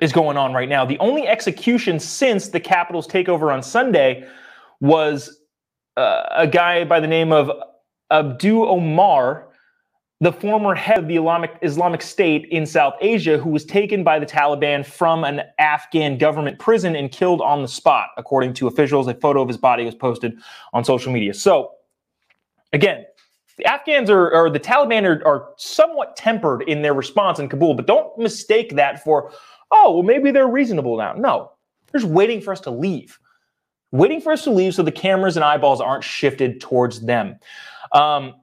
is 0.00 0.12
going 0.12 0.36
on 0.36 0.52
right 0.52 0.68
now. 0.68 0.84
The 0.84 0.98
only 0.98 1.26
execution 1.26 2.00
since 2.00 2.48
the 2.48 2.60
Capitals 2.60 3.06
takeover 3.06 3.52
on 3.52 3.62
Sunday 3.62 4.26
was 4.80 5.40
uh, 5.96 6.24
a 6.30 6.46
guy 6.46 6.84
by 6.84 7.00
the 7.00 7.06
name 7.06 7.32
of 7.32 7.50
Abu 8.10 8.64
Omar 8.64 9.50
the 10.22 10.32
former 10.32 10.74
head 10.74 10.98
of 10.98 11.08
the 11.08 11.16
Islamic, 11.16 11.56
Islamic 11.62 12.02
State 12.02 12.46
in 12.50 12.66
South 12.66 12.94
Asia, 13.00 13.38
who 13.38 13.48
was 13.48 13.64
taken 13.64 14.04
by 14.04 14.18
the 14.18 14.26
Taliban 14.26 14.84
from 14.84 15.24
an 15.24 15.42
Afghan 15.58 16.18
government 16.18 16.58
prison 16.58 16.94
and 16.94 17.10
killed 17.10 17.40
on 17.40 17.62
the 17.62 17.68
spot, 17.68 18.08
according 18.18 18.52
to 18.54 18.66
officials. 18.66 19.08
A 19.08 19.14
photo 19.14 19.40
of 19.40 19.48
his 19.48 19.56
body 19.56 19.84
was 19.84 19.94
posted 19.94 20.38
on 20.74 20.84
social 20.84 21.10
media. 21.10 21.32
So, 21.32 21.72
again, 22.74 23.06
the 23.60 23.66
Afghans 23.66 24.10
are, 24.10 24.32
or 24.32 24.50
the 24.50 24.60
Taliban 24.60 25.04
are, 25.04 25.26
are 25.26 25.50
somewhat 25.56 26.16
tempered 26.16 26.62
in 26.62 26.82
their 26.82 26.94
response 26.94 27.38
in 27.38 27.48
Kabul, 27.48 27.74
but 27.74 27.86
don't 27.86 28.16
mistake 28.18 28.74
that 28.76 29.04
for, 29.04 29.32
oh, 29.70 29.94
well, 29.94 30.02
maybe 30.02 30.30
they're 30.30 30.48
reasonable 30.48 30.96
now. 30.96 31.12
No, 31.12 31.52
they're 31.90 32.00
just 32.00 32.12
waiting 32.12 32.40
for 32.40 32.52
us 32.52 32.60
to 32.60 32.70
leave. 32.70 33.18
Waiting 33.92 34.20
for 34.20 34.32
us 34.32 34.44
to 34.44 34.50
leave 34.50 34.74
so 34.74 34.82
the 34.82 34.92
cameras 34.92 35.36
and 35.36 35.44
eyeballs 35.44 35.80
aren't 35.80 36.04
shifted 36.04 36.60
towards 36.60 37.00
them. 37.00 37.36
Um, 37.92 38.34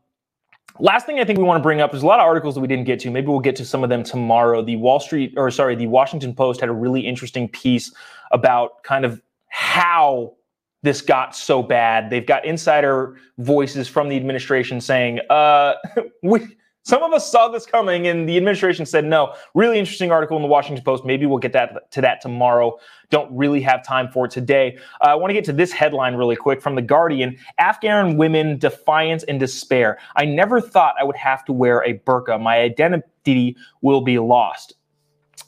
Last 0.80 1.08
thing 1.08 1.20
I 1.20 1.26
think 1.26 1.40
we 1.40 1.44
want 1.44 1.60
to 1.60 1.64
bring 1.64 1.82
up 1.82 1.96
is 1.96 2.04
a 2.04 2.06
lot 2.06 2.20
of 2.20 2.26
articles 2.26 2.54
that 2.54 2.62
we 2.62 2.68
didn't 2.68 2.86
get 2.86 3.00
to. 3.00 3.10
Maybe 3.10 3.28
we'll 3.28 3.40
get 3.40 3.56
to 3.56 3.66
some 3.66 3.84
of 3.84 3.90
them 3.90 4.04
tomorrow. 4.04 4.62
The 4.62 4.76
Wall 4.76 5.00
Street, 5.00 5.34
or 5.36 5.50
sorry, 5.50 5.76
the 5.76 5.88
Washington 5.88 6.36
Post 6.36 6.60
had 6.60 6.70
a 6.70 6.74
really 6.74 7.02
interesting 7.02 7.50
piece 7.50 7.92
about 8.32 8.84
kind 8.84 9.04
of 9.04 9.20
how 9.48 10.36
this 10.84 11.02
got 11.02 11.36
so 11.36 11.62
bad. 11.64 12.10
They've 12.10 12.26
got 12.26 12.46
insider 12.46 13.18
voices 13.38 13.88
from 13.88 14.10
the 14.10 14.16
administration 14.16 14.80
saying, 14.82 15.20
uh, 15.30 15.74
we 16.24 16.58
some 16.88 17.04
of 17.04 17.12
us 17.12 17.30
saw 17.30 17.50
this 17.50 17.66
coming, 17.66 18.08
and 18.08 18.30
the 18.30 18.38
administration 18.38 18.86
said 18.86 19.04
no. 19.04 19.34
Really 19.54 19.78
interesting 19.78 20.10
article 20.10 20.38
in 20.38 20.42
the 20.42 20.48
Washington 20.48 20.86
Post. 20.86 21.04
Maybe 21.04 21.26
we'll 21.26 21.38
get 21.38 21.52
that 21.52 21.92
to 21.92 22.00
that 22.00 22.22
tomorrow. 22.22 22.80
Don't 23.10 23.30
really 23.36 23.60
have 23.60 23.86
time 23.86 24.08
for 24.10 24.28
it 24.28 24.32
today. 24.32 24.78
Uh, 25.02 25.08
I 25.08 25.16
want 25.16 25.30
to 25.30 25.34
get 25.34 25.44
to 25.46 25.52
this 25.52 25.74
headline 25.74 26.16
really 26.16 26.38
quick 26.38 26.62
from 26.62 26.76
the 26.76 26.82
Guardian: 26.82 27.36
Afghan 27.58 28.16
women 28.16 28.58
defiance 28.58 29.24
and 29.24 29.38
despair. 29.38 29.98
I 30.16 30.24
never 30.24 30.62
thought 30.62 30.96
I 30.98 31.04
would 31.04 31.18
have 31.18 31.44
to 31.46 31.52
wear 31.52 31.84
a 31.84 32.00
burqa. 32.00 32.42
My 32.42 32.60
identity 32.60 33.58
will 33.82 34.00
be 34.00 34.18
lost. 34.18 34.76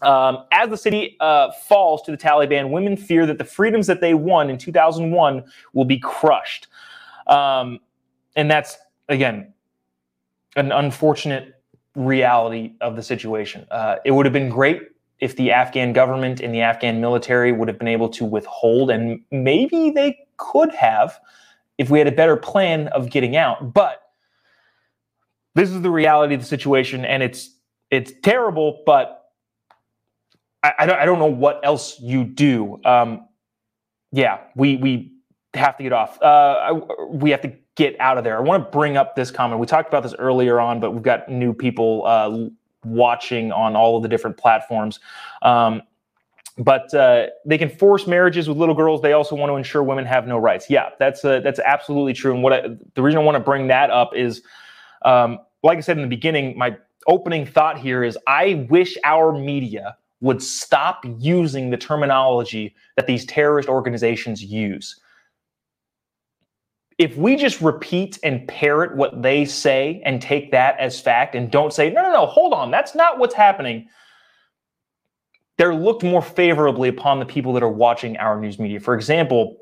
Um, 0.02 0.46
as 0.52 0.70
the 0.70 0.78
city 0.78 1.18
uh, 1.20 1.52
falls 1.68 2.02
to 2.04 2.12
the 2.12 2.18
Taliban, 2.18 2.70
women 2.72 2.96
fear 2.96 3.26
that 3.26 3.38
the 3.38 3.44
freedoms 3.46 3.88
that 3.88 4.02
they 4.02 4.14
won 4.14 4.50
in 4.50 4.58
2001 4.58 5.44
will 5.74 5.86
be 5.86 6.00
crushed. 6.00 6.68
Um, 7.28 7.80
and 8.36 8.50
that's, 8.50 8.78
again, 9.10 9.54
an 10.56 10.72
unfortunate 10.72 11.56
reality 11.96 12.74
of 12.82 12.96
the 12.96 13.04
situation. 13.04 13.66
Uh, 13.72 13.98
it 14.06 14.12
would 14.12 14.26
have 14.26 14.34
been 14.34 14.50
great 14.50 14.84
if 15.20 15.36
the 15.36 15.52
Afghan 15.52 15.94
government 15.94 16.40
and 16.40 16.54
the 16.54 16.62
Afghan 16.62 17.02
military 17.02 17.52
would 17.52 17.68
have 17.68 17.78
been 17.78 17.88
able 17.88 18.10
to 18.10 18.26
withhold, 18.26 18.90
and 18.90 19.20
maybe 19.32 19.92
they 19.92 20.18
could 20.38 20.74
have 20.74 21.20
if 21.78 21.90
we 21.90 22.00
had 22.00 22.08
a 22.08 22.12
better 22.12 22.38
plan 22.38 22.88
of 22.90 23.10
getting 23.10 23.36
out. 23.36 23.74
But 23.74 24.02
this 25.56 25.70
is 25.70 25.82
the 25.82 25.90
reality 25.90 26.36
of 26.36 26.42
the 26.42 26.48
situation, 26.48 27.04
and 27.06 27.22
it's 27.22 27.56
it's 27.92 28.14
terrible. 28.24 28.82
But 28.86 29.19
I, 30.64 30.74
I 30.80 30.86
don't 30.86 31.00
I 31.00 31.06
don't 31.06 31.20
know 31.20 31.26
what 31.26 31.60
else 31.64 32.00
you 32.00 32.24
do. 32.24 32.80
Um, 32.86 33.28
yeah, 34.12 34.40
we 34.56 34.78
we 34.78 35.14
have 35.54 35.78
to 35.78 35.84
get 35.84 35.94
off. 35.94 36.22
Uh, 36.22 36.82
we 37.10 37.32
have 37.32 37.42
to 37.42 37.54
get 37.76 38.00
out 38.00 38.18
of 38.18 38.24
there. 38.24 38.38
I 38.38 38.42
want 38.42 38.66
to 38.66 38.72
bring 38.72 38.98
up 38.98 39.16
this 39.16 39.32
comment. 39.32 39.60
We 39.60 39.68
talked 39.68 39.88
about 39.88 40.04
this 40.04 40.16
earlier 40.20 40.60
on, 40.60 40.80
but 40.80 40.92
we've 40.92 41.04
got 41.04 41.30
new 41.30 41.54
people 41.54 42.06
uh, 42.06 42.50
watching 42.84 43.52
on 43.52 43.76
all 43.76 43.98
of 43.98 44.04
the 44.04 44.10
different 44.10 44.38
platforms. 44.38 45.00
Um, 45.42 45.82
but 46.58 46.94
uh, 46.94 47.28
they 47.46 47.58
can 47.58 47.70
force 47.70 48.06
marriages 48.06 48.50
with 48.50 48.58
little 48.58 48.76
girls. 48.76 49.02
They 49.02 49.14
also 49.14 49.34
want 49.36 49.50
to 49.50 49.56
ensure 49.56 49.82
women 49.82 50.06
have 50.06 50.28
no 50.28 50.38
rights. 50.38 50.70
Yeah, 50.70 50.90
that's 51.00 51.24
uh, 51.24 51.40
that's 51.40 51.60
absolutely 51.60 52.14
true. 52.14 52.34
And 52.34 52.44
what 52.44 52.52
I, 52.52 52.62
the 52.96 53.02
reason 53.02 53.20
I 53.20 53.24
want 53.24 53.36
to 53.36 53.44
bring 53.44 53.68
that 53.68 53.90
up 53.92 54.14
is, 54.14 54.42
um, 55.06 55.40
like 55.64 55.78
I 55.78 55.82
said 55.82 55.98
in 55.98 56.04
the 56.04 56.10
beginning, 56.10 56.58
my 56.58 56.76
opening 57.08 57.46
thought 57.46 57.80
here 57.80 58.04
is 58.04 58.18
I 58.28 58.68
wish 58.70 58.98
our 59.06 59.32
media 59.32 59.96
would 60.22 60.42
stop 60.42 61.06
using 61.18 61.70
the 61.70 61.78
terminology 61.78 62.76
that 62.98 63.08
these 63.08 63.26
terrorist 63.26 63.70
organizations 63.70 64.44
use 64.44 65.00
if 67.00 67.16
we 67.16 67.38
just 67.38 67.62
repeat 67.62 68.20
and 68.24 68.46
parrot 68.48 68.96
what 68.96 69.22
they 69.22 69.46
say 69.46 70.02
and 70.06 70.22
take 70.22 70.52
that 70.52 70.78
as 70.80 71.00
fact 71.00 71.34
and 71.34 71.50
don't 71.50 71.74
say, 71.74 71.90
no, 71.90 72.04
no, 72.04 72.12
no, 72.12 72.26
hold 72.26 72.54
on, 72.54 72.70
that's 72.70 72.94
not 72.94 73.18
what's 73.18 73.34
happening, 73.34 73.88
they're 75.58 75.74
looked 75.74 76.04
more 76.04 76.22
favorably 76.22 76.90
upon 76.90 77.20
the 77.20 77.26
people 77.26 77.54
that 77.54 77.64
are 77.64 77.72
watching 77.72 78.18
our 78.18 78.40
news 78.40 78.60
media. 78.60 78.82
For 78.82 78.96
example, 78.96 79.58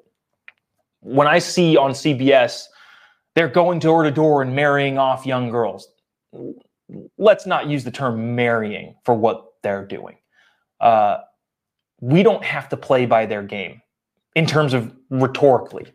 when 1.01 1.28
I 1.28 1.38
see 1.38 1.78
on 1.78 1.91
CBS, 1.91 2.66
they're 3.36 3.47
going 3.47 3.78
door 3.78 4.01
to 4.01 4.12
door 4.12 4.41
and 4.41 4.55
marrying 4.55 4.97
off 4.97 5.28
young 5.28 5.51
girls. 5.51 5.88
Let's 7.20 7.45
not 7.45 7.68
use 7.68 7.84
the 7.84 7.91
term 7.91 8.36
marrying 8.36 8.95
for 9.05 9.14
what 9.14 9.45
they're 9.62 9.86
doing. 9.86 10.18
Uh, 10.80 11.20
we 12.02 12.24
don't 12.24 12.44
have 12.44 12.70
to 12.70 12.78
play 12.78 13.06
by 13.06 13.26
their 13.26 13.44
game 13.44 13.82
in 14.36 14.46
terms 14.46 14.74
of 14.74 14.94
rhetorically 15.10 15.88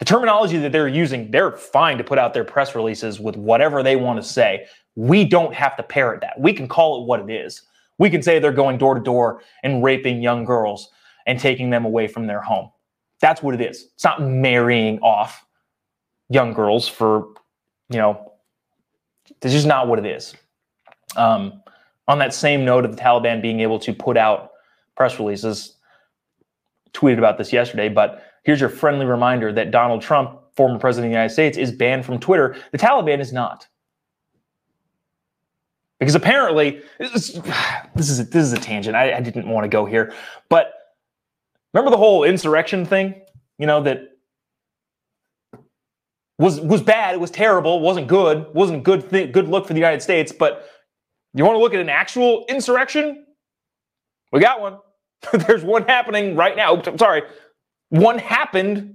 the 0.00 0.06
terminology 0.06 0.56
that 0.56 0.72
they're 0.72 0.88
using, 0.88 1.30
they're 1.30 1.52
fine 1.52 1.98
to 1.98 2.04
put 2.04 2.18
out 2.18 2.32
their 2.32 2.44
press 2.44 2.74
releases 2.74 3.20
with 3.20 3.36
whatever 3.36 3.82
they 3.82 3.96
want 3.96 4.20
to 4.20 4.26
say. 4.26 4.66
We 4.96 5.24
don't 5.26 5.54
have 5.54 5.76
to 5.76 5.82
parrot 5.82 6.22
that. 6.22 6.40
We 6.40 6.54
can 6.54 6.66
call 6.66 7.02
it 7.02 7.06
what 7.06 7.20
it 7.20 7.30
is. 7.30 7.62
We 7.98 8.08
can 8.08 8.22
say 8.22 8.38
they're 8.38 8.50
going 8.50 8.78
door 8.78 8.94
to 8.94 9.00
door 9.00 9.42
and 9.62 9.84
raping 9.84 10.22
young 10.22 10.46
girls 10.46 10.88
and 11.26 11.38
taking 11.38 11.68
them 11.68 11.84
away 11.84 12.08
from 12.08 12.26
their 12.26 12.40
home. 12.40 12.70
That's 13.20 13.42
what 13.42 13.54
it 13.54 13.60
is. 13.60 13.88
It's 13.94 14.04
not 14.04 14.22
marrying 14.22 14.98
off 15.00 15.44
young 16.30 16.54
girls 16.54 16.88
for, 16.88 17.34
you 17.90 17.98
know, 17.98 18.32
this 19.42 19.52
is 19.52 19.66
not 19.66 19.86
what 19.86 19.98
it 19.98 20.06
is. 20.06 20.34
Um, 21.14 21.62
on 22.08 22.18
that 22.18 22.34
same 22.34 22.64
note 22.64 22.84
of 22.84 22.96
the 22.96 23.00
Taliban 23.00 23.40
being 23.40 23.60
able 23.60 23.78
to 23.80 23.92
put 23.92 24.16
out 24.16 24.50
press 24.96 25.18
releases, 25.18 25.76
tweeted 26.92 27.18
about 27.18 27.38
this 27.38 27.52
yesterday, 27.52 27.88
but 27.88 28.24
Here's 28.42 28.60
your 28.60 28.70
friendly 28.70 29.06
reminder 29.06 29.52
that 29.52 29.70
Donald 29.70 30.02
Trump, 30.02 30.38
former 30.56 30.78
president 30.78 31.06
of 31.06 31.10
the 31.10 31.14
United 31.14 31.32
States, 31.32 31.58
is 31.58 31.72
banned 31.72 32.06
from 32.06 32.18
Twitter. 32.18 32.56
The 32.72 32.78
Taliban 32.78 33.20
is 33.20 33.32
not. 33.32 33.66
Because 35.98 36.14
apparently, 36.14 36.80
this 36.98 37.12
is 37.12 37.42
this 37.94 38.08
is 38.08 38.20
a, 38.20 38.24
this 38.24 38.42
is 38.42 38.52
a 38.54 38.58
tangent. 38.58 38.96
I, 38.96 39.12
I 39.18 39.20
didn't 39.20 39.46
want 39.46 39.64
to 39.64 39.68
go 39.68 39.84
here, 39.84 40.14
but 40.48 40.72
remember 41.74 41.90
the 41.90 41.98
whole 41.98 42.24
insurrection 42.24 42.86
thing? 42.86 43.20
You 43.58 43.66
know 43.66 43.82
that 43.82 44.04
was 46.38 46.58
was 46.58 46.80
bad. 46.80 47.14
It 47.14 47.20
was 47.20 47.30
terrible. 47.30 47.80
wasn't 47.80 48.08
good. 48.08 48.46
wasn't 48.54 48.82
good 48.82 49.10
th- 49.10 49.30
good 49.32 49.48
look 49.48 49.66
for 49.66 49.74
the 49.74 49.78
United 49.78 50.00
States. 50.00 50.32
But 50.32 50.66
you 51.34 51.44
want 51.44 51.56
to 51.56 51.60
look 51.60 51.74
at 51.74 51.80
an 51.80 51.88
actual 51.88 52.44
insurrection? 52.48 53.26
We 54.32 54.40
got 54.40 54.60
one. 54.60 54.78
There's 55.32 55.62
one 55.62 55.84
happening 55.84 56.36
right 56.36 56.56
now. 56.56 56.76
I'm 56.76 56.98
sorry. 56.98 57.22
One 57.90 58.18
happened 58.18 58.94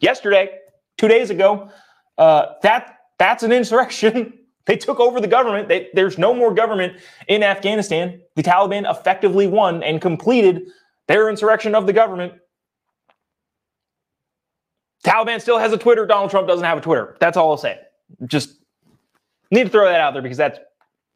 yesterday, 0.00 0.50
two 0.98 1.08
days 1.08 1.30
ago. 1.30 1.70
Uh, 2.16 2.46
that 2.62 2.98
that's 3.18 3.42
an 3.42 3.52
insurrection. 3.52 4.32
they 4.66 4.76
took 4.76 5.00
over 5.00 5.20
the 5.20 5.28
government. 5.28 5.68
They, 5.68 5.88
there's 5.94 6.18
no 6.18 6.34
more 6.34 6.54
government 6.54 7.00
in 7.28 7.42
Afghanistan. 7.42 8.20
The 8.36 8.42
Taliban 8.42 8.90
effectively 8.90 9.46
won 9.46 9.82
and 9.82 10.00
completed 10.00 10.68
their 11.08 11.28
insurrection 11.28 11.74
of 11.74 11.86
the 11.86 11.92
government. 11.92 12.34
Taliban 15.04 15.40
still 15.40 15.58
has 15.58 15.72
a 15.72 15.78
Twitter. 15.78 16.06
Donald 16.06 16.30
Trump 16.30 16.48
doesn't 16.48 16.64
have 16.64 16.78
a 16.78 16.80
Twitter. 16.80 17.16
That's 17.20 17.36
all 17.36 17.50
I'll 17.50 17.56
say. 17.58 17.78
Just 18.26 18.58
need 19.50 19.64
to 19.64 19.68
throw 19.68 19.84
that 19.84 20.00
out 20.00 20.14
there 20.14 20.22
because 20.22 20.38
that's 20.38 20.58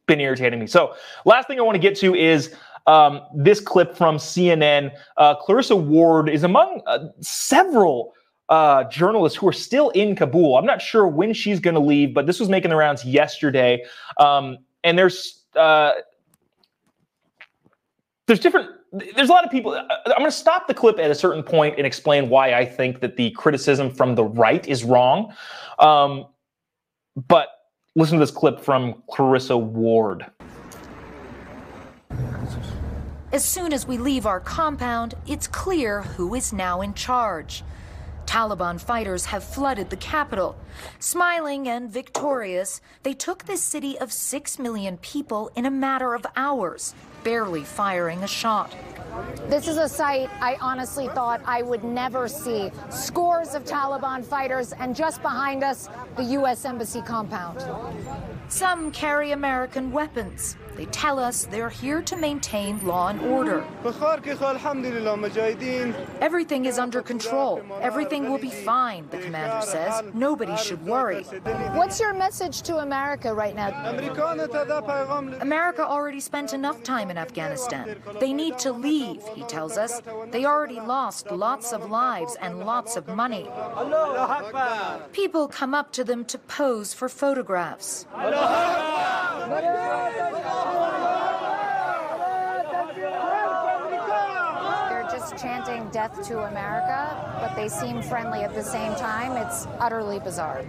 been 0.09 0.19
irritating 0.19 0.59
me. 0.59 0.67
So, 0.67 0.95
last 1.23 1.47
thing 1.47 1.57
I 1.57 1.61
want 1.61 1.75
to 1.75 1.79
get 1.79 1.95
to 1.99 2.13
is 2.13 2.53
um, 2.87 3.21
this 3.33 3.61
clip 3.61 3.95
from 3.95 4.17
CNN. 4.17 4.91
Uh, 5.15 5.35
Clarissa 5.35 5.75
Ward 5.75 6.27
is 6.27 6.43
among 6.43 6.81
uh, 6.85 7.05
several 7.21 8.13
uh, 8.49 8.83
journalists 8.85 9.37
who 9.37 9.47
are 9.47 9.53
still 9.53 9.89
in 9.91 10.15
Kabul. 10.15 10.57
I'm 10.57 10.65
not 10.65 10.81
sure 10.81 11.07
when 11.07 11.33
she's 11.33 11.59
going 11.59 11.75
to 11.75 11.79
leave, 11.79 12.13
but 12.13 12.25
this 12.25 12.39
was 12.39 12.49
making 12.49 12.71
the 12.71 12.75
rounds 12.75 13.05
yesterday. 13.05 13.83
Um, 14.17 14.57
and 14.83 14.97
there's 14.97 15.45
uh, 15.55 15.93
there's 18.25 18.39
different. 18.39 18.71
There's 18.91 19.29
a 19.29 19.31
lot 19.31 19.45
of 19.45 19.51
people. 19.51 19.73
Uh, 19.73 19.83
I'm 20.07 20.17
going 20.17 20.25
to 20.25 20.31
stop 20.31 20.67
the 20.67 20.73
clip 20.73 20.97
at 20.97 21.11
a 21.11 21.15
certain 21.15 21.43
point 21.43 21.75
and 21.77 21.85
explain 21.85 22.27
why 22.27 22.55
I 22.55 22.65
think 22.65 23.01
that 23.01 23.17
the 23.17 23.29
criticism 23.31 23.93
from 23.93 24.15
the 24.15 24.23
right 24.23 24.67
is 24.67 24.83
wrong. 24.83 25.31
Um, 25.77 26.25
but 27.27 27.49
listen 27.95 28.19
to 28.19 28.23
this 28.23 28.31
clip 28.31 28.59
from 28.59 29.01
Clarissa 29.09 29.57
Ward. 29.57 30.25
As 33.31 33.45
soon 33.45 33.73
as 33.73 33.87
we 33.87 33.97
leave 33.97 34.25
our 34.25 34.39
compound, 34.39 35.13
it's 35.27 35.47
clear 35.47 36.01
who 36.01 36.33
is 36.33 36.51
now 36.51 36.81
in 36.81 36.93
charge. 36.93 37.63
Taliban 38.29 38.79
fighters 38.79 39.25
have 39.25 39.43
flooded 39.43 39.89
the 39.89 39.97
capital. 39.97 40.55
Smiling 40.99 41.67
and 41.67 41.89
victorious, 41.89 42.79
they 43.01 43.15
took 43.15 43.43
this 43.43 43.63
city 43.63 43.97
of 43.97 44.13
six 44.13 44.59
million 44.59 44.97
people 44.97 45.49
in 45.55 45.65
a 45.65 45.71
matter 45.71 46.13
of 46.13 46.27
hours, 46.35 46.93
barely 47.23 47.63
firing 47.63 48.21
a 48.21 48.27
shot. 48.27 48.75
This 49.47 49.67
is 49.67 49.77
a 49.77 49.89
sight 49.89 50.29
I 50.41 50.57
honestly 50.61 51.07
thought 51.07 51.41
I 51.43 51.63
would 51.63 51.83
never 51.83 52.27
see. 52.27 52.69
Scores 52.91 53.55
of 53.55 53.63
Taliban 53.63 54.23
fighters, 54.23 54.73
and 54.73 54.95
just 54.95 55.23
behind 55.23 55.63
us, 55.63 55.89
the 56.15 56.23
U.S. 56.37 56.65
Embassy 56.65 57.01
compound. 57.01 57.65
Some 58.47 58.91
carry 58.91 59.31
American 59.31 59.91
weapons. 59.91 60.55
They 60.79 60.85
tell 60.85 61.19
us 61.19 61.45
they're 61.45 61.67
here 61.67 62.01
to 62.03 62.15
maintain 62.15 62.79
law 62.85 63.09
and 63.09 63.19
order. 63.19 63.65
Everything 66.21 66.63
is 66.63 66.79
under 66.79 67.01
control. 67.01 67.61
Everything 67.81 68.29
will 68.29 68.37
be 68.37 68.49
fine, 68.49 69.05
the 69.09 69.17
commander 69.17 69.65
says. 69.65 70.01
Nobody 70.13 70.55
should 70.55 70.81
worry. 70.85 71.23
What's 71.73 71.99
your 71.99 72.13
message 72.13 72.61
to 72.61 72.77
America 72.77 73.33
right 73.33 73.53
now? 73.57 73.71
America 75.41 75.85
already 75.85 76.21
spent 76.21 76.53
enough 76.53 76.81
time 76.81 77.11
in 77.11 77.17
Afghanistan. 77.17 77.97
They 78.21 78.31
need 78.31 78.57
to 78.59 78.71
leave, 78.71 79.21
he 79.35 79.43
tells 79.43 79.77
us. 79.77 80.01
They 80.31 80.45
already 80.45 80.79
lost 80.79 81.29
lots 81.29 81.73
of 81.73 81.91
lives 81.91 82.37
and 82.39 82.61
lots 82.61 82.95
of 82.95 83.05
money. 83.09 83.49
People 85.11 85.49
come 85.49 85.73
up 85.73 85.91
to 85.91 86.05
them 86.05 86.23
to 86.23 86.37
pose 86.37 86.93
for 86.93 87.09
photographs. 87.09 88.05
They're 94.89 95.07
just 95.09 95.37
chanting 95.37 95.89
death 95.89 96.27
to 96.27 96.39
America, 96.39 97.37
but 97.39 97.55
they 97.55 97.69
seem 97.69 98.01
friendly 98.01 98.41
at 98.41 98.53
the 98.53 98.63
same 98.63 98.95
time. 98.95 99.37
It's 99.37 99.67
utterly 99.79 100.19
bizarre. 100.19 100.63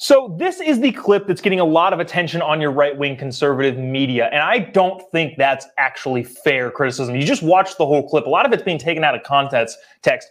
So, 0.00 0.36
this 0.38 0.60
is 0.60 0.78
the 0.80 0.92
clip 0.92 1.26
that's 1.26 1.40
getting 1.40 1.58
a 1.58 1.64
lot 1.64 1.92
of 1.92 1.98
attention 1.98 2.40
on 2.40 2.60
your 2.60 2.70
right 2.70 2.96
wing 2.96 3.16
conservative 3.16 3.76
media. 3.76 4.28
And 4.32 4.40
I 4.40 4.60
don't 4.60 5.02
think 5.10 5.36
that's 5.36 5.66
actually 5.76 6.22
fair 6.22 6.70
criticism. 6.70 7.16
You 7.16 7.24
just 7.24 7.42
watch 7.42 7.76
the 7.78 7.84
whole 7.84 8.08
clip. 8.08 8.24
A 8.26 8.30
lot 8.30 8.46
of 8.46 8.52
it's 8.52 8.62
being 8.62 8.78
taken 8.78 9.02
out 9.02 9.16
of 9.16 9.24
context, 9.24 9.76
text. 10.02 10.28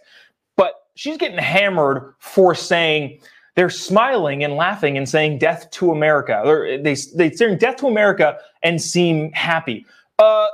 But 0.56 0.72
she's 0.94 1.18
getting 1.18 1.36
hammered 1.36 2.14
for 2.18 2.54
saying, 2.54 3.20
they're 3.58 3.68
smiling 3.68 4.44
and 4.44 4.54
laughing 4.54 4.96
and 4.96 5.08
saying 5.08 5.36
death 5.36 5.68
to 5.72 5.90
America. 5.90 6.40
They're, 6.44 6.80
they, 6.80 6.94
they 7.16 7.32
saying 7.32 7.58
death 7.58 7.74
to 7.78 7.88
America 7.88 8.38
and 8.62 8.80
seem 8.80 9.32
happy. 9.32 9.84
Uh, 10.20 10.46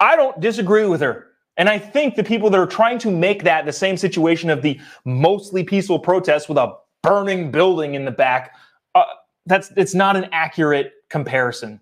I 0.00 0.16
don't 0.16 0.40
disagree 0.40 0.86
with 0.86 1.02
her. 1.02 1.26
And 1.58 1.68
I 1.68 1.78
think 1.78 2.14
the 2.14 2.24
people 2.24 2.48
that 2.48 2.58
are 2.58 2.66
trying 2.66 2.98
to 3.00 3.10
make 3.10 3.42
that 3.42 3.66
the 3.66 3.74
same 3.74 3.98
situation 3.98 4.48
of 4.48 4.62
the 4.62 4.80
mostly 5.04 5.64
peaceful 5.64 5.98
protest 5.98 6.48
with 6.48 6.56
a 6.56 6.74
burning 7.02 7.50
building 7.50 7.92
in 7.92 8.06
the 8.06 8.10
back, 8.10 8.54
uh, 8.94 9.04
that's 9.44 9.70
it's 9.76 9.94
not 9.94 10.16
an 10.16 10.26
accurate 10.32 10.94
comparison. 11.10 11.78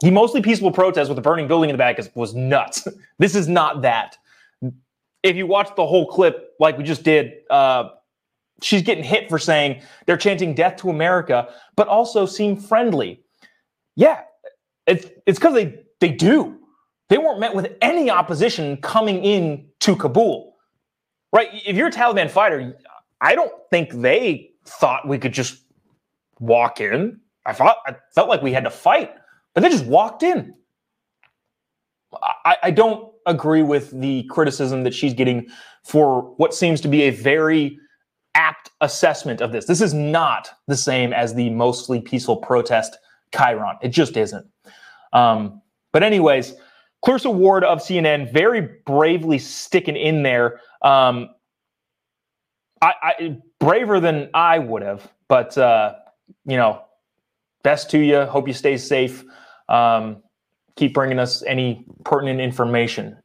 The 0.00 0.10
mostly 0.10 0.42
peaceful 0.42 0.72
protest 0.72 1.08
with 1.08 1.16
a 1.16 1.22
burning 1.22 1.48
building 1.48 1.70
in 1.70 1.74
the 1.74 1.78
back 1.78 1.98
is, 1.98 2.10
was 2.14 2.34
nuts. 2.34 2.86
this 3.18 3.34
is 3.34 3.48
not 3.48 3.80
that. 3.80 4.18
If 5.22 5.36
you 5.36 5.46
watch 5.46 5.74
the 5.74 5.86
whole 5.86 6.06
clip, 6.06 6.52
like 6.60 6.76
we 6.76 6.84
just 6.84 7.02
did, 7.02 7.32
uh, 7.48 7.88
she's 8.62 8.82
getting 8.82 9.04
hit 9.04 9.28
for 9.28 9.38
saying 9.38 9.82
they're 10.06 10.16
chanting 10.16 10.54
"Death 10.54 10.76
to 10.76 10.90
America," 10.90 11.48
but 11.76 11.88
also 11.88 12.26
seem 12.26 12.56
friendly. 12.56 13.22
Yeah, 13.96 14.22
it's 14.86 15.06
it's 15.26 15.38
because 15.38 15.54
they 15.54 15.80
they 16.00 16.10
do. 16.10 16.58
They 17.08 17.18
weren't 17.18 17.40
met 17.40 17.54
with 17.54 17.76
any 17.82 18.10
opposition 18.10 18.76
coming 18.78 19.22
in 19.24 19.66
to 19.80 19.94
Kabul. 19.94 20.56
Right? 21.32 21.48
If 21.66 21.76
you're 21.76 21.88
a 21.88 21.92
Taliban 21.92 22.30
fighter, 22.30 22.76
I 23.20 23.34
don't 23.34 23.52
think 23.70 23.92
they 23.92 24.50
thought 24.64 25.06
we 25.06 25.18
could 25.18 25.32
just 25.32 25.62
walk 26.38 26.80
in. 26.80 27.20
I 27.46 27.52
thought 27.52 27.78
I 27.86 27.96
felt 28.14 28.28
like 28.28 28.42
we 28.42 28.52
had 28.52 28.64
to 28.64 28.70
fight, 28.70 29.14
but 29.52 29.62
they 29.62 29.68
just 29.68 29.86
walked 29.86 30.22
in. 30.22 30.54
I, 32.44 32.56
I 32.64 32.70
don't 32.70 33.12
agree 33.26 33.62
with 33.62 33.90
the 34.00 34.24
criticism 34.24 34.84
that 34.84 34.94
she's 34.94 35.14
getting 35.14 35.48
for 35.82 36.22
what 36.36 36.54
seems 36.54 36.80
to 36.82 36.88
be 36.88 37.02
a 37.02 37.10
very 37.10 37.78
apt 38.34 38.70
assessment 38.80 39.40
of 39.40 39.52
this. 39.52 39.66
This 39.66 39.80
is 39.80 39.94
not 39.94 40.50
the 40.66 40.76
same 40.76 41.12
as 41.12 41.34
the 41.34 41.50
mostly 41.50 42.00
peaceful 42.00 42.36
protest 42.36 42.98
Chiron. 43.34 43.76
It 43.82 43.88
just 43.88 44.16
isn't. 44.16 44.46
Um, 45.12 45.60
but 45.92 46.02
anyways, 46.02 46.54
Clarissa 47.02 47.30
Ward 47.30 47.64
of 47.64 47.78
CNN 47.78 48.32
very 48.32 48.68
bravely 48.86 49.38
sticking 49.38 49.96
in 49.96 50.22
there. 50.22 50.60
Um, 50.82 51.30
I, 52.82 52.94
I, 53.02 53.36
braver 53.60 54.00
than 54.00 54.30
I 54.34 54.58
would 54.58 54.82
have, 54.82 55.10
but 55.28 55.56
uh, 55.56 55.94
you 56.44 56.56
know, 56.56 56.82
best 57.62 57.90
to 57.90 57.98
you. 57.98 58.24
Hope 58.24 58.46
you 58.48 58.54
stay 58.54 58.76
safe. 58.76 59.24
Um, 59.68 60.22
keep 60.76 60.94
bringing 60.94 61.18
us 61.18 61.42
any 61.44 61.86
pertinent 62.04 62.40
information. 62.40 63.16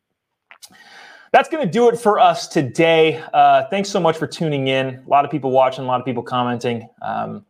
That's 1.32 1.48
going 1.48 1.66
to 1.66 1.72
do 1.72 1.90
it 1.90 2.00
for 2.00 2.20
us 2.20 2.48
today. 2.48 3.24
Uh, 3.34 3.66
thanks 3.70 3.90
so 3.90 4.00
much 4.00 4.18
for 4.18 4.26
tuning 4.26 4.68
in. 4.68 4.96
A 4.96 5.10
lot 5.10 5.26
of 5.26 5.32
people 5.32 5.52
watching, 5.52 5.84
a 5.84 5.88
lot 5.88 6.00
of 6.00 6.06
people 6.06 6.24
commenting. 6.24 6.88
Um, 7.02 7.46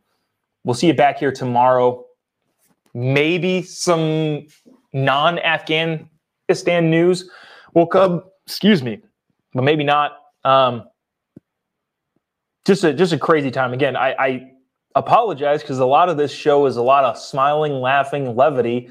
we'll 0.64 0.74
see 0.74 0.88
you 0.88 0.94
back 0.94 1.18
here 1.18 1.32
tomorrow. 1.32 2.06
Maybe 2.94 3.62
some 3.62 4.48
non 4.92 5.40
Afghanistan 5.40 6.90
news 6.90 7.30
will 7.74 7.88
come. 7.88 8.24
Excuse 8.46 8.84
me, 8.84 9.02
but 9.54 9.64
maybe 9.64 9.84
not. 9.84 10.18
Um, 10.44 10.84
just 12.66 12.84
a 12.84 12.94
just 12.94 13.14
a 13.14 13.18
crazy 13.18 13.52
time. 13.52 13.74
Again, 13.74 13.96
I, 13.96 14.14
I 14.20 14.52
apologize 14.96 15.62
because 15.62 15.80
a 15.80 15.86
lot 15.86 16.10
of 16.10 16.18
this 16.18 16.32
show 16.32 16.66
is 16.66 16.78
a 16.78 16.82
lot 16.82 17.06
of 17.06 17.18
smiling, 17.18 17.74
laughing, 17.74 18.36
levity, 18.36 18.90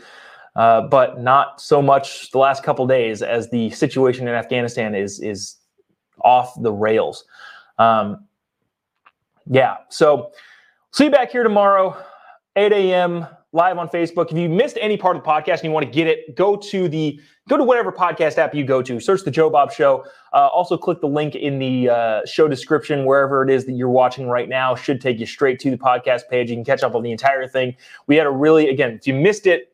uh, 0.59 0.83
but 0.83 1.19
not 1.19 1.59
so 1.59 1.81
much 1.81 2.31
the 2.33 2.39
last 2.39 2.63
couple 2.63 2.87
days 2.87 3.23
as 3.23 3.49
the 3.49 3.71
situation 3.71 4.29
in 4.29 4.35
Afghanistan 4.35 4.95
is 4.95 5.19
is 5.21 5.57
off 6.23 6.61
the 6.61 6.73
rails. 6.73 7.25
Um, 7.79 8.27
yeah, 9.47 9.79
so 9.89 10.33
see 10.93 11.05
you 11.05 11.11
back 11.11 11.31
here 11.33 11.43
tomorrow, 11.43 11.97
8 12.57 12.73
a.m 12.73 13.27
live 13.53 13.79
on 13.79 13.89
Facebook. 13.89 14.31
If 14.31 14.37
you 14.37 14.49
missed 14.49 14.77
any 14.81 14.97
part 14.97 15.17
of 15.17 15.23
the 15.23 15.29
podcast 15.29 15.55
and 15.55 15.65
you 15.65 15.71
want 15.71 15.87
to 15.87 15.91
get 15.93 16.07
it, 16.07 16.37
go 16.37 16.57
to 16.57 16.89
the 16.89 17.21
go 17.49 17.57
to 17.57 17.65
whatever 17.65 17.91
podcast 17.91 18.37
app 18.37 18.55
you 18.55 18.65
go 18.65 18.83
to. 18.83 19.01
Search 19.01 19.25
the 19.25 19.31
Jobob 19.31 19.73
Show. 19.73 20.05
Uh, 20.33 20.49
also, 20.49 20.77
click 20.77 21.01
the 21.01 21.09
link 21.09 21.35
in 21.35 21.59
the 21.59 21.89
uh, 21.89 22.21
show 22.27 22.49
description 22.49 23.05
wherever 23.05 23.43
it 23.43 23.51
is 23.51 23.65
that 23.67 23.73
you're 23.73 23.89
watching 23.89 24.29
right 24.29 24.49
now. 24.49 24.75
Should 24.75 25.01
take 25.01 25.19
you 25.19 25.27
straight 25.27 25.59
to 25.61 25.71
the 25.71 25.79
podcast 25.79 26.29
page. 26.29 26.51
You 26.51 26.57
can 26.57 26.65
catch 26.65 26.83
up 26.83 26.95
on 26.95 27.03
the 27.03 27.11
entire 27.11 27.47
thing. 27.47 27.75
We 28.07 28.17
had 28.17 28.27
a 28.27 28.31
really 28.31 28.69
again. 28.69 28.93
If 28.93 29.07
you 29.07 29.15
missed 29.15 29.47
it, 29.47 29.73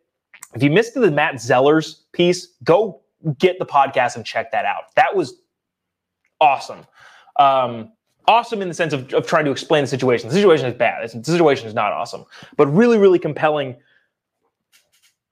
if 0.55 0.63
you 0.63 0.71
missed 0.71 0.95
the 0.95 1.11
Matt 1.11 1.35
Zellers 1.35 2.01
piece, 2.13 2.49
go 2.63 3.03
get 3.39 3.59
the 3.59 3.67
podcast 3.67 4.17
and 4.17 4.25
check 4.25 4.53
that 4.53 4.65
out. 4.65 4.95
That 4.97 5.15
was 5.15 5.41
awesome. 6.41 6.87
Um, 7.39 7.93
awesome 8.27 8.63
in 8.63 8.69
the 8.69 8.75
sense 8.75 8.93
of, 8.93 9.13
of 9.13 9.27
trying 9.27 9.45
to 9.45 9.51
explain 9.51 9.85
the 9.85 9.89
situation. 9.89 10.29
The 10.29 10.35
situation 10.35 10.67
is 10.67 10.75
bad. 10.75 11.09
The 11.09 11.25
situation 11.25 11.67
is 11.67 11.75
not 11.75 11.93
awesome, 11.93 12.25
but 12.57 12.67
really, 12.69 12.99
really 12.99 13.19
compelling 13.19 13.77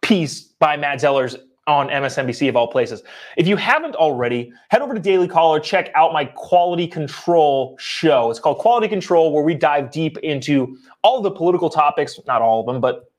piece 0.00 0.42
by 0.42 0.76
Matt 0.76 0.98
Zellers 1.00 1.36
on 1.68 1.88
MSNBC 1.88 2.48
of 2.48 2.56
all 2.56 2.66
places. 2.66 3.02
If 3.36 3.46
you 3.46 3.56
haven't 3.56 3.94
already, 3.94 4.52
head 4.70 4.82
over 4.82 4.94
to 4.94 5.00
Daily 5.00 5.28
Caller, 5.28 5.60
check 5.60 5.90
out 5.94 6.12
my 6.12 6.24
quality 6.24 6.88
control 6.88 7.76
show. 7.78 8.30
It's 8.30 8.40
called 8.40 8.58
Quality 8.58 8.88
Control, 8.88 9.32
where 9.32 9.44
we 9.44 9.54
dive 9.54 9.92
deep 9.92 10.18
into 10.18 10.76
all 11.02 11.22
the 11.22 11.30
political 11.30 11.70
topics, 11.70 12.18
not 12.26 12.42
all 12.42 12.60
of 12.60 12.66
them, 12.66 12.80
but 12.80 13.12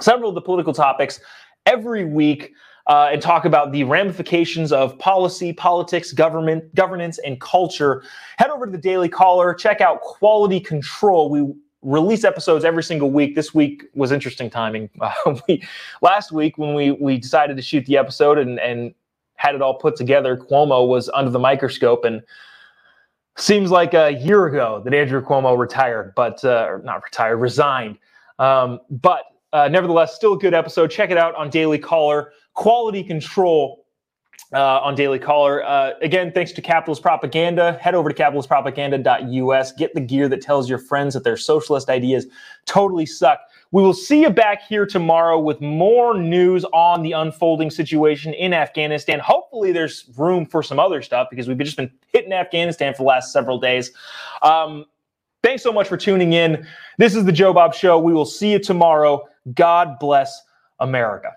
several 0.00 0.28
of 0.28 0.34
the 0.34 0.40
political 0.40 0.72
topics 0.72 1.20
every 1.66 2.04
week 2.04 2.52
uh, 2.86 3.08
and 3.12 3.22
talk 3.22 3.44
about 3.44 3.72
the 3.72 3.84
ramifications 3.84 4.72
of 4.72 4.98
policy, 4.98 5.52
politics, 5.52 6.12
government, 6.12 6.74
governance, 6.74 7.18
and 7.18 7.40
culture. 7.40 8.02
Head 8.36 8.50
over 8.50 8.66
to 8.66 8.72
the 8.72 8.78
Daily 8.78 9.08
Caller, 9.08 9.54
check 9.54 9.80
out 9.80 10.00
Quality 10.02 10.60
Control. 10.60 11.30
We 11.30 11.54
release 11.82 12.24
episodes 12.24 12.64
every 12.64 12.82
single 12.82 13.10
week. 13.10 13.34
This 13.34 13.54
week 13.54 13.84
was 13.94 14.12
interesting 14.12 14.50
timing. 14.50 14.90
Uh, 15.00 15.38
we, 15.48 15.62
last 16.02 16.32
week 16.32 16.58
when 16.58 16.74
we 16.74 16.92
we 16.92 17.18
decided 17.18 17.56
to 17.56 17.62
shoot 17.62 17.84
the 17.86 17.96
episode 17.96 18.38
and 18.38 18.58
and 18.60 18.94
had 19.36 19.54
it 19.54 19.62
all 19.62 19.74
put 19.74 19.96
together, 19.96 20.36
Cuomo 20.36 20.86
was 20.86 21.10
under 21.12 21.30
the 21.30 21.38
microscope 21.38 22.04
and 22.04 22.22
seems 23.36 23.70
like 23.70 23.92
a 23.94 24.12
year 24.12 24.46
ago 24.46 24.80
that 24.84 24.94
Andrew 24.94 25.22
Cuomo 25.22 25.58
retired, 25.58 26.14
but 26.14 26.42
uh, 26.44 26.78
not 26.84 27.02
retired, 27.02 27.36
resigned. 27.38 27.98
Um, 28.38 28.80
but 28.90 29.24
uh, 29.54 29.68
nevertheless, 29.68 30.14
still 30.14 30.34
a 30.34 30.38
good 30.38 30.52
episode. 30.52 30.90
Check 30.90 31.10
it 31.10 31.16
out 31.16 31.34
on 31.36 31.48
Daily 31.48 31.78
Caller 31.78 32.32
quality 32.54 33.02
control 33.02 33.84
uh, 34.52 34.80
on 34.80 34.94
Daily 34.94 35.18
Caller. 35.18 35.64
Uh, 35.64 35.92
again, 36.00 36.32
thanks 36.32 36.52
to 36.52 36.62
Capitalist 36.62 37.02
Propaganda. 37.02 37.78
Head 37.80 37.94
over 37.94 38.08
to 38.08 38.14
capitalistpropaganda.us. 38.14 39.72
Get 39.72 39.94
the 39.94 40.00
gear 40.00 40.28
that 40.28 40.40
tells 40.40 40.68
your 40.68 40.78
friends 40.78 41.14
that 41.14 41.24
their 41.24 41.36
socialist 41.36 41.88
ideas 41.88 42.26
totally 42.64 43.06
suck. 43.06 43.40
We 43.72 43.82
will 43.82 43.94
see 43.94 44.22
you 44.22 44.30
back 44.30 44.62
here 44.62 44.86
tomorrow 44.86 45.38
with 45.38 45.60
more 45.60 46.16
news 46.16 46.64
on 46.66 47.02
the 47.02 47.12
unfolding 47.12 47.70
situation 47.70 48.32
in 48.34 48.54
Afghanistan. 48.54 49.18
Hopefully, 49.18 49.72
there's 49.72 50.08
room 50.16 50.46
for 50.46 50.62
some 50.62 50.78
other 50.78 51.02
stuff 51.02 51.26
because 51.28 51.48
we've 51.48 51.58
just 51.58 51.76
been 51.76 51.90
hitting 52.12 52.32
Afghanistan 52.32 52.94
for 52.94 52.98
the 52.98 53.08
last 53.08 53.32
several 53.32 53.58
days. 53.58 53.90
Um, 54.42 54.84
thanks 55.42 55.64
so 55.64 55.72
much 55.72 55.88
for 55.88 55.96
tuning 55.96 56.34
in. 56.34 56.64
This 56.98 57.16
is 57.16 57.24
the 57.24 57.32
Jobob 57.32 57.74
Show. 57.74 57.98
We 57.98 58.12
will 58.12 58.26
see 58.26 58.52
you 58.52 58.60
tomorrow. 58.60 59.26
God 59.52 59.98
bless 59.98 60.42
America. 60.80 61.32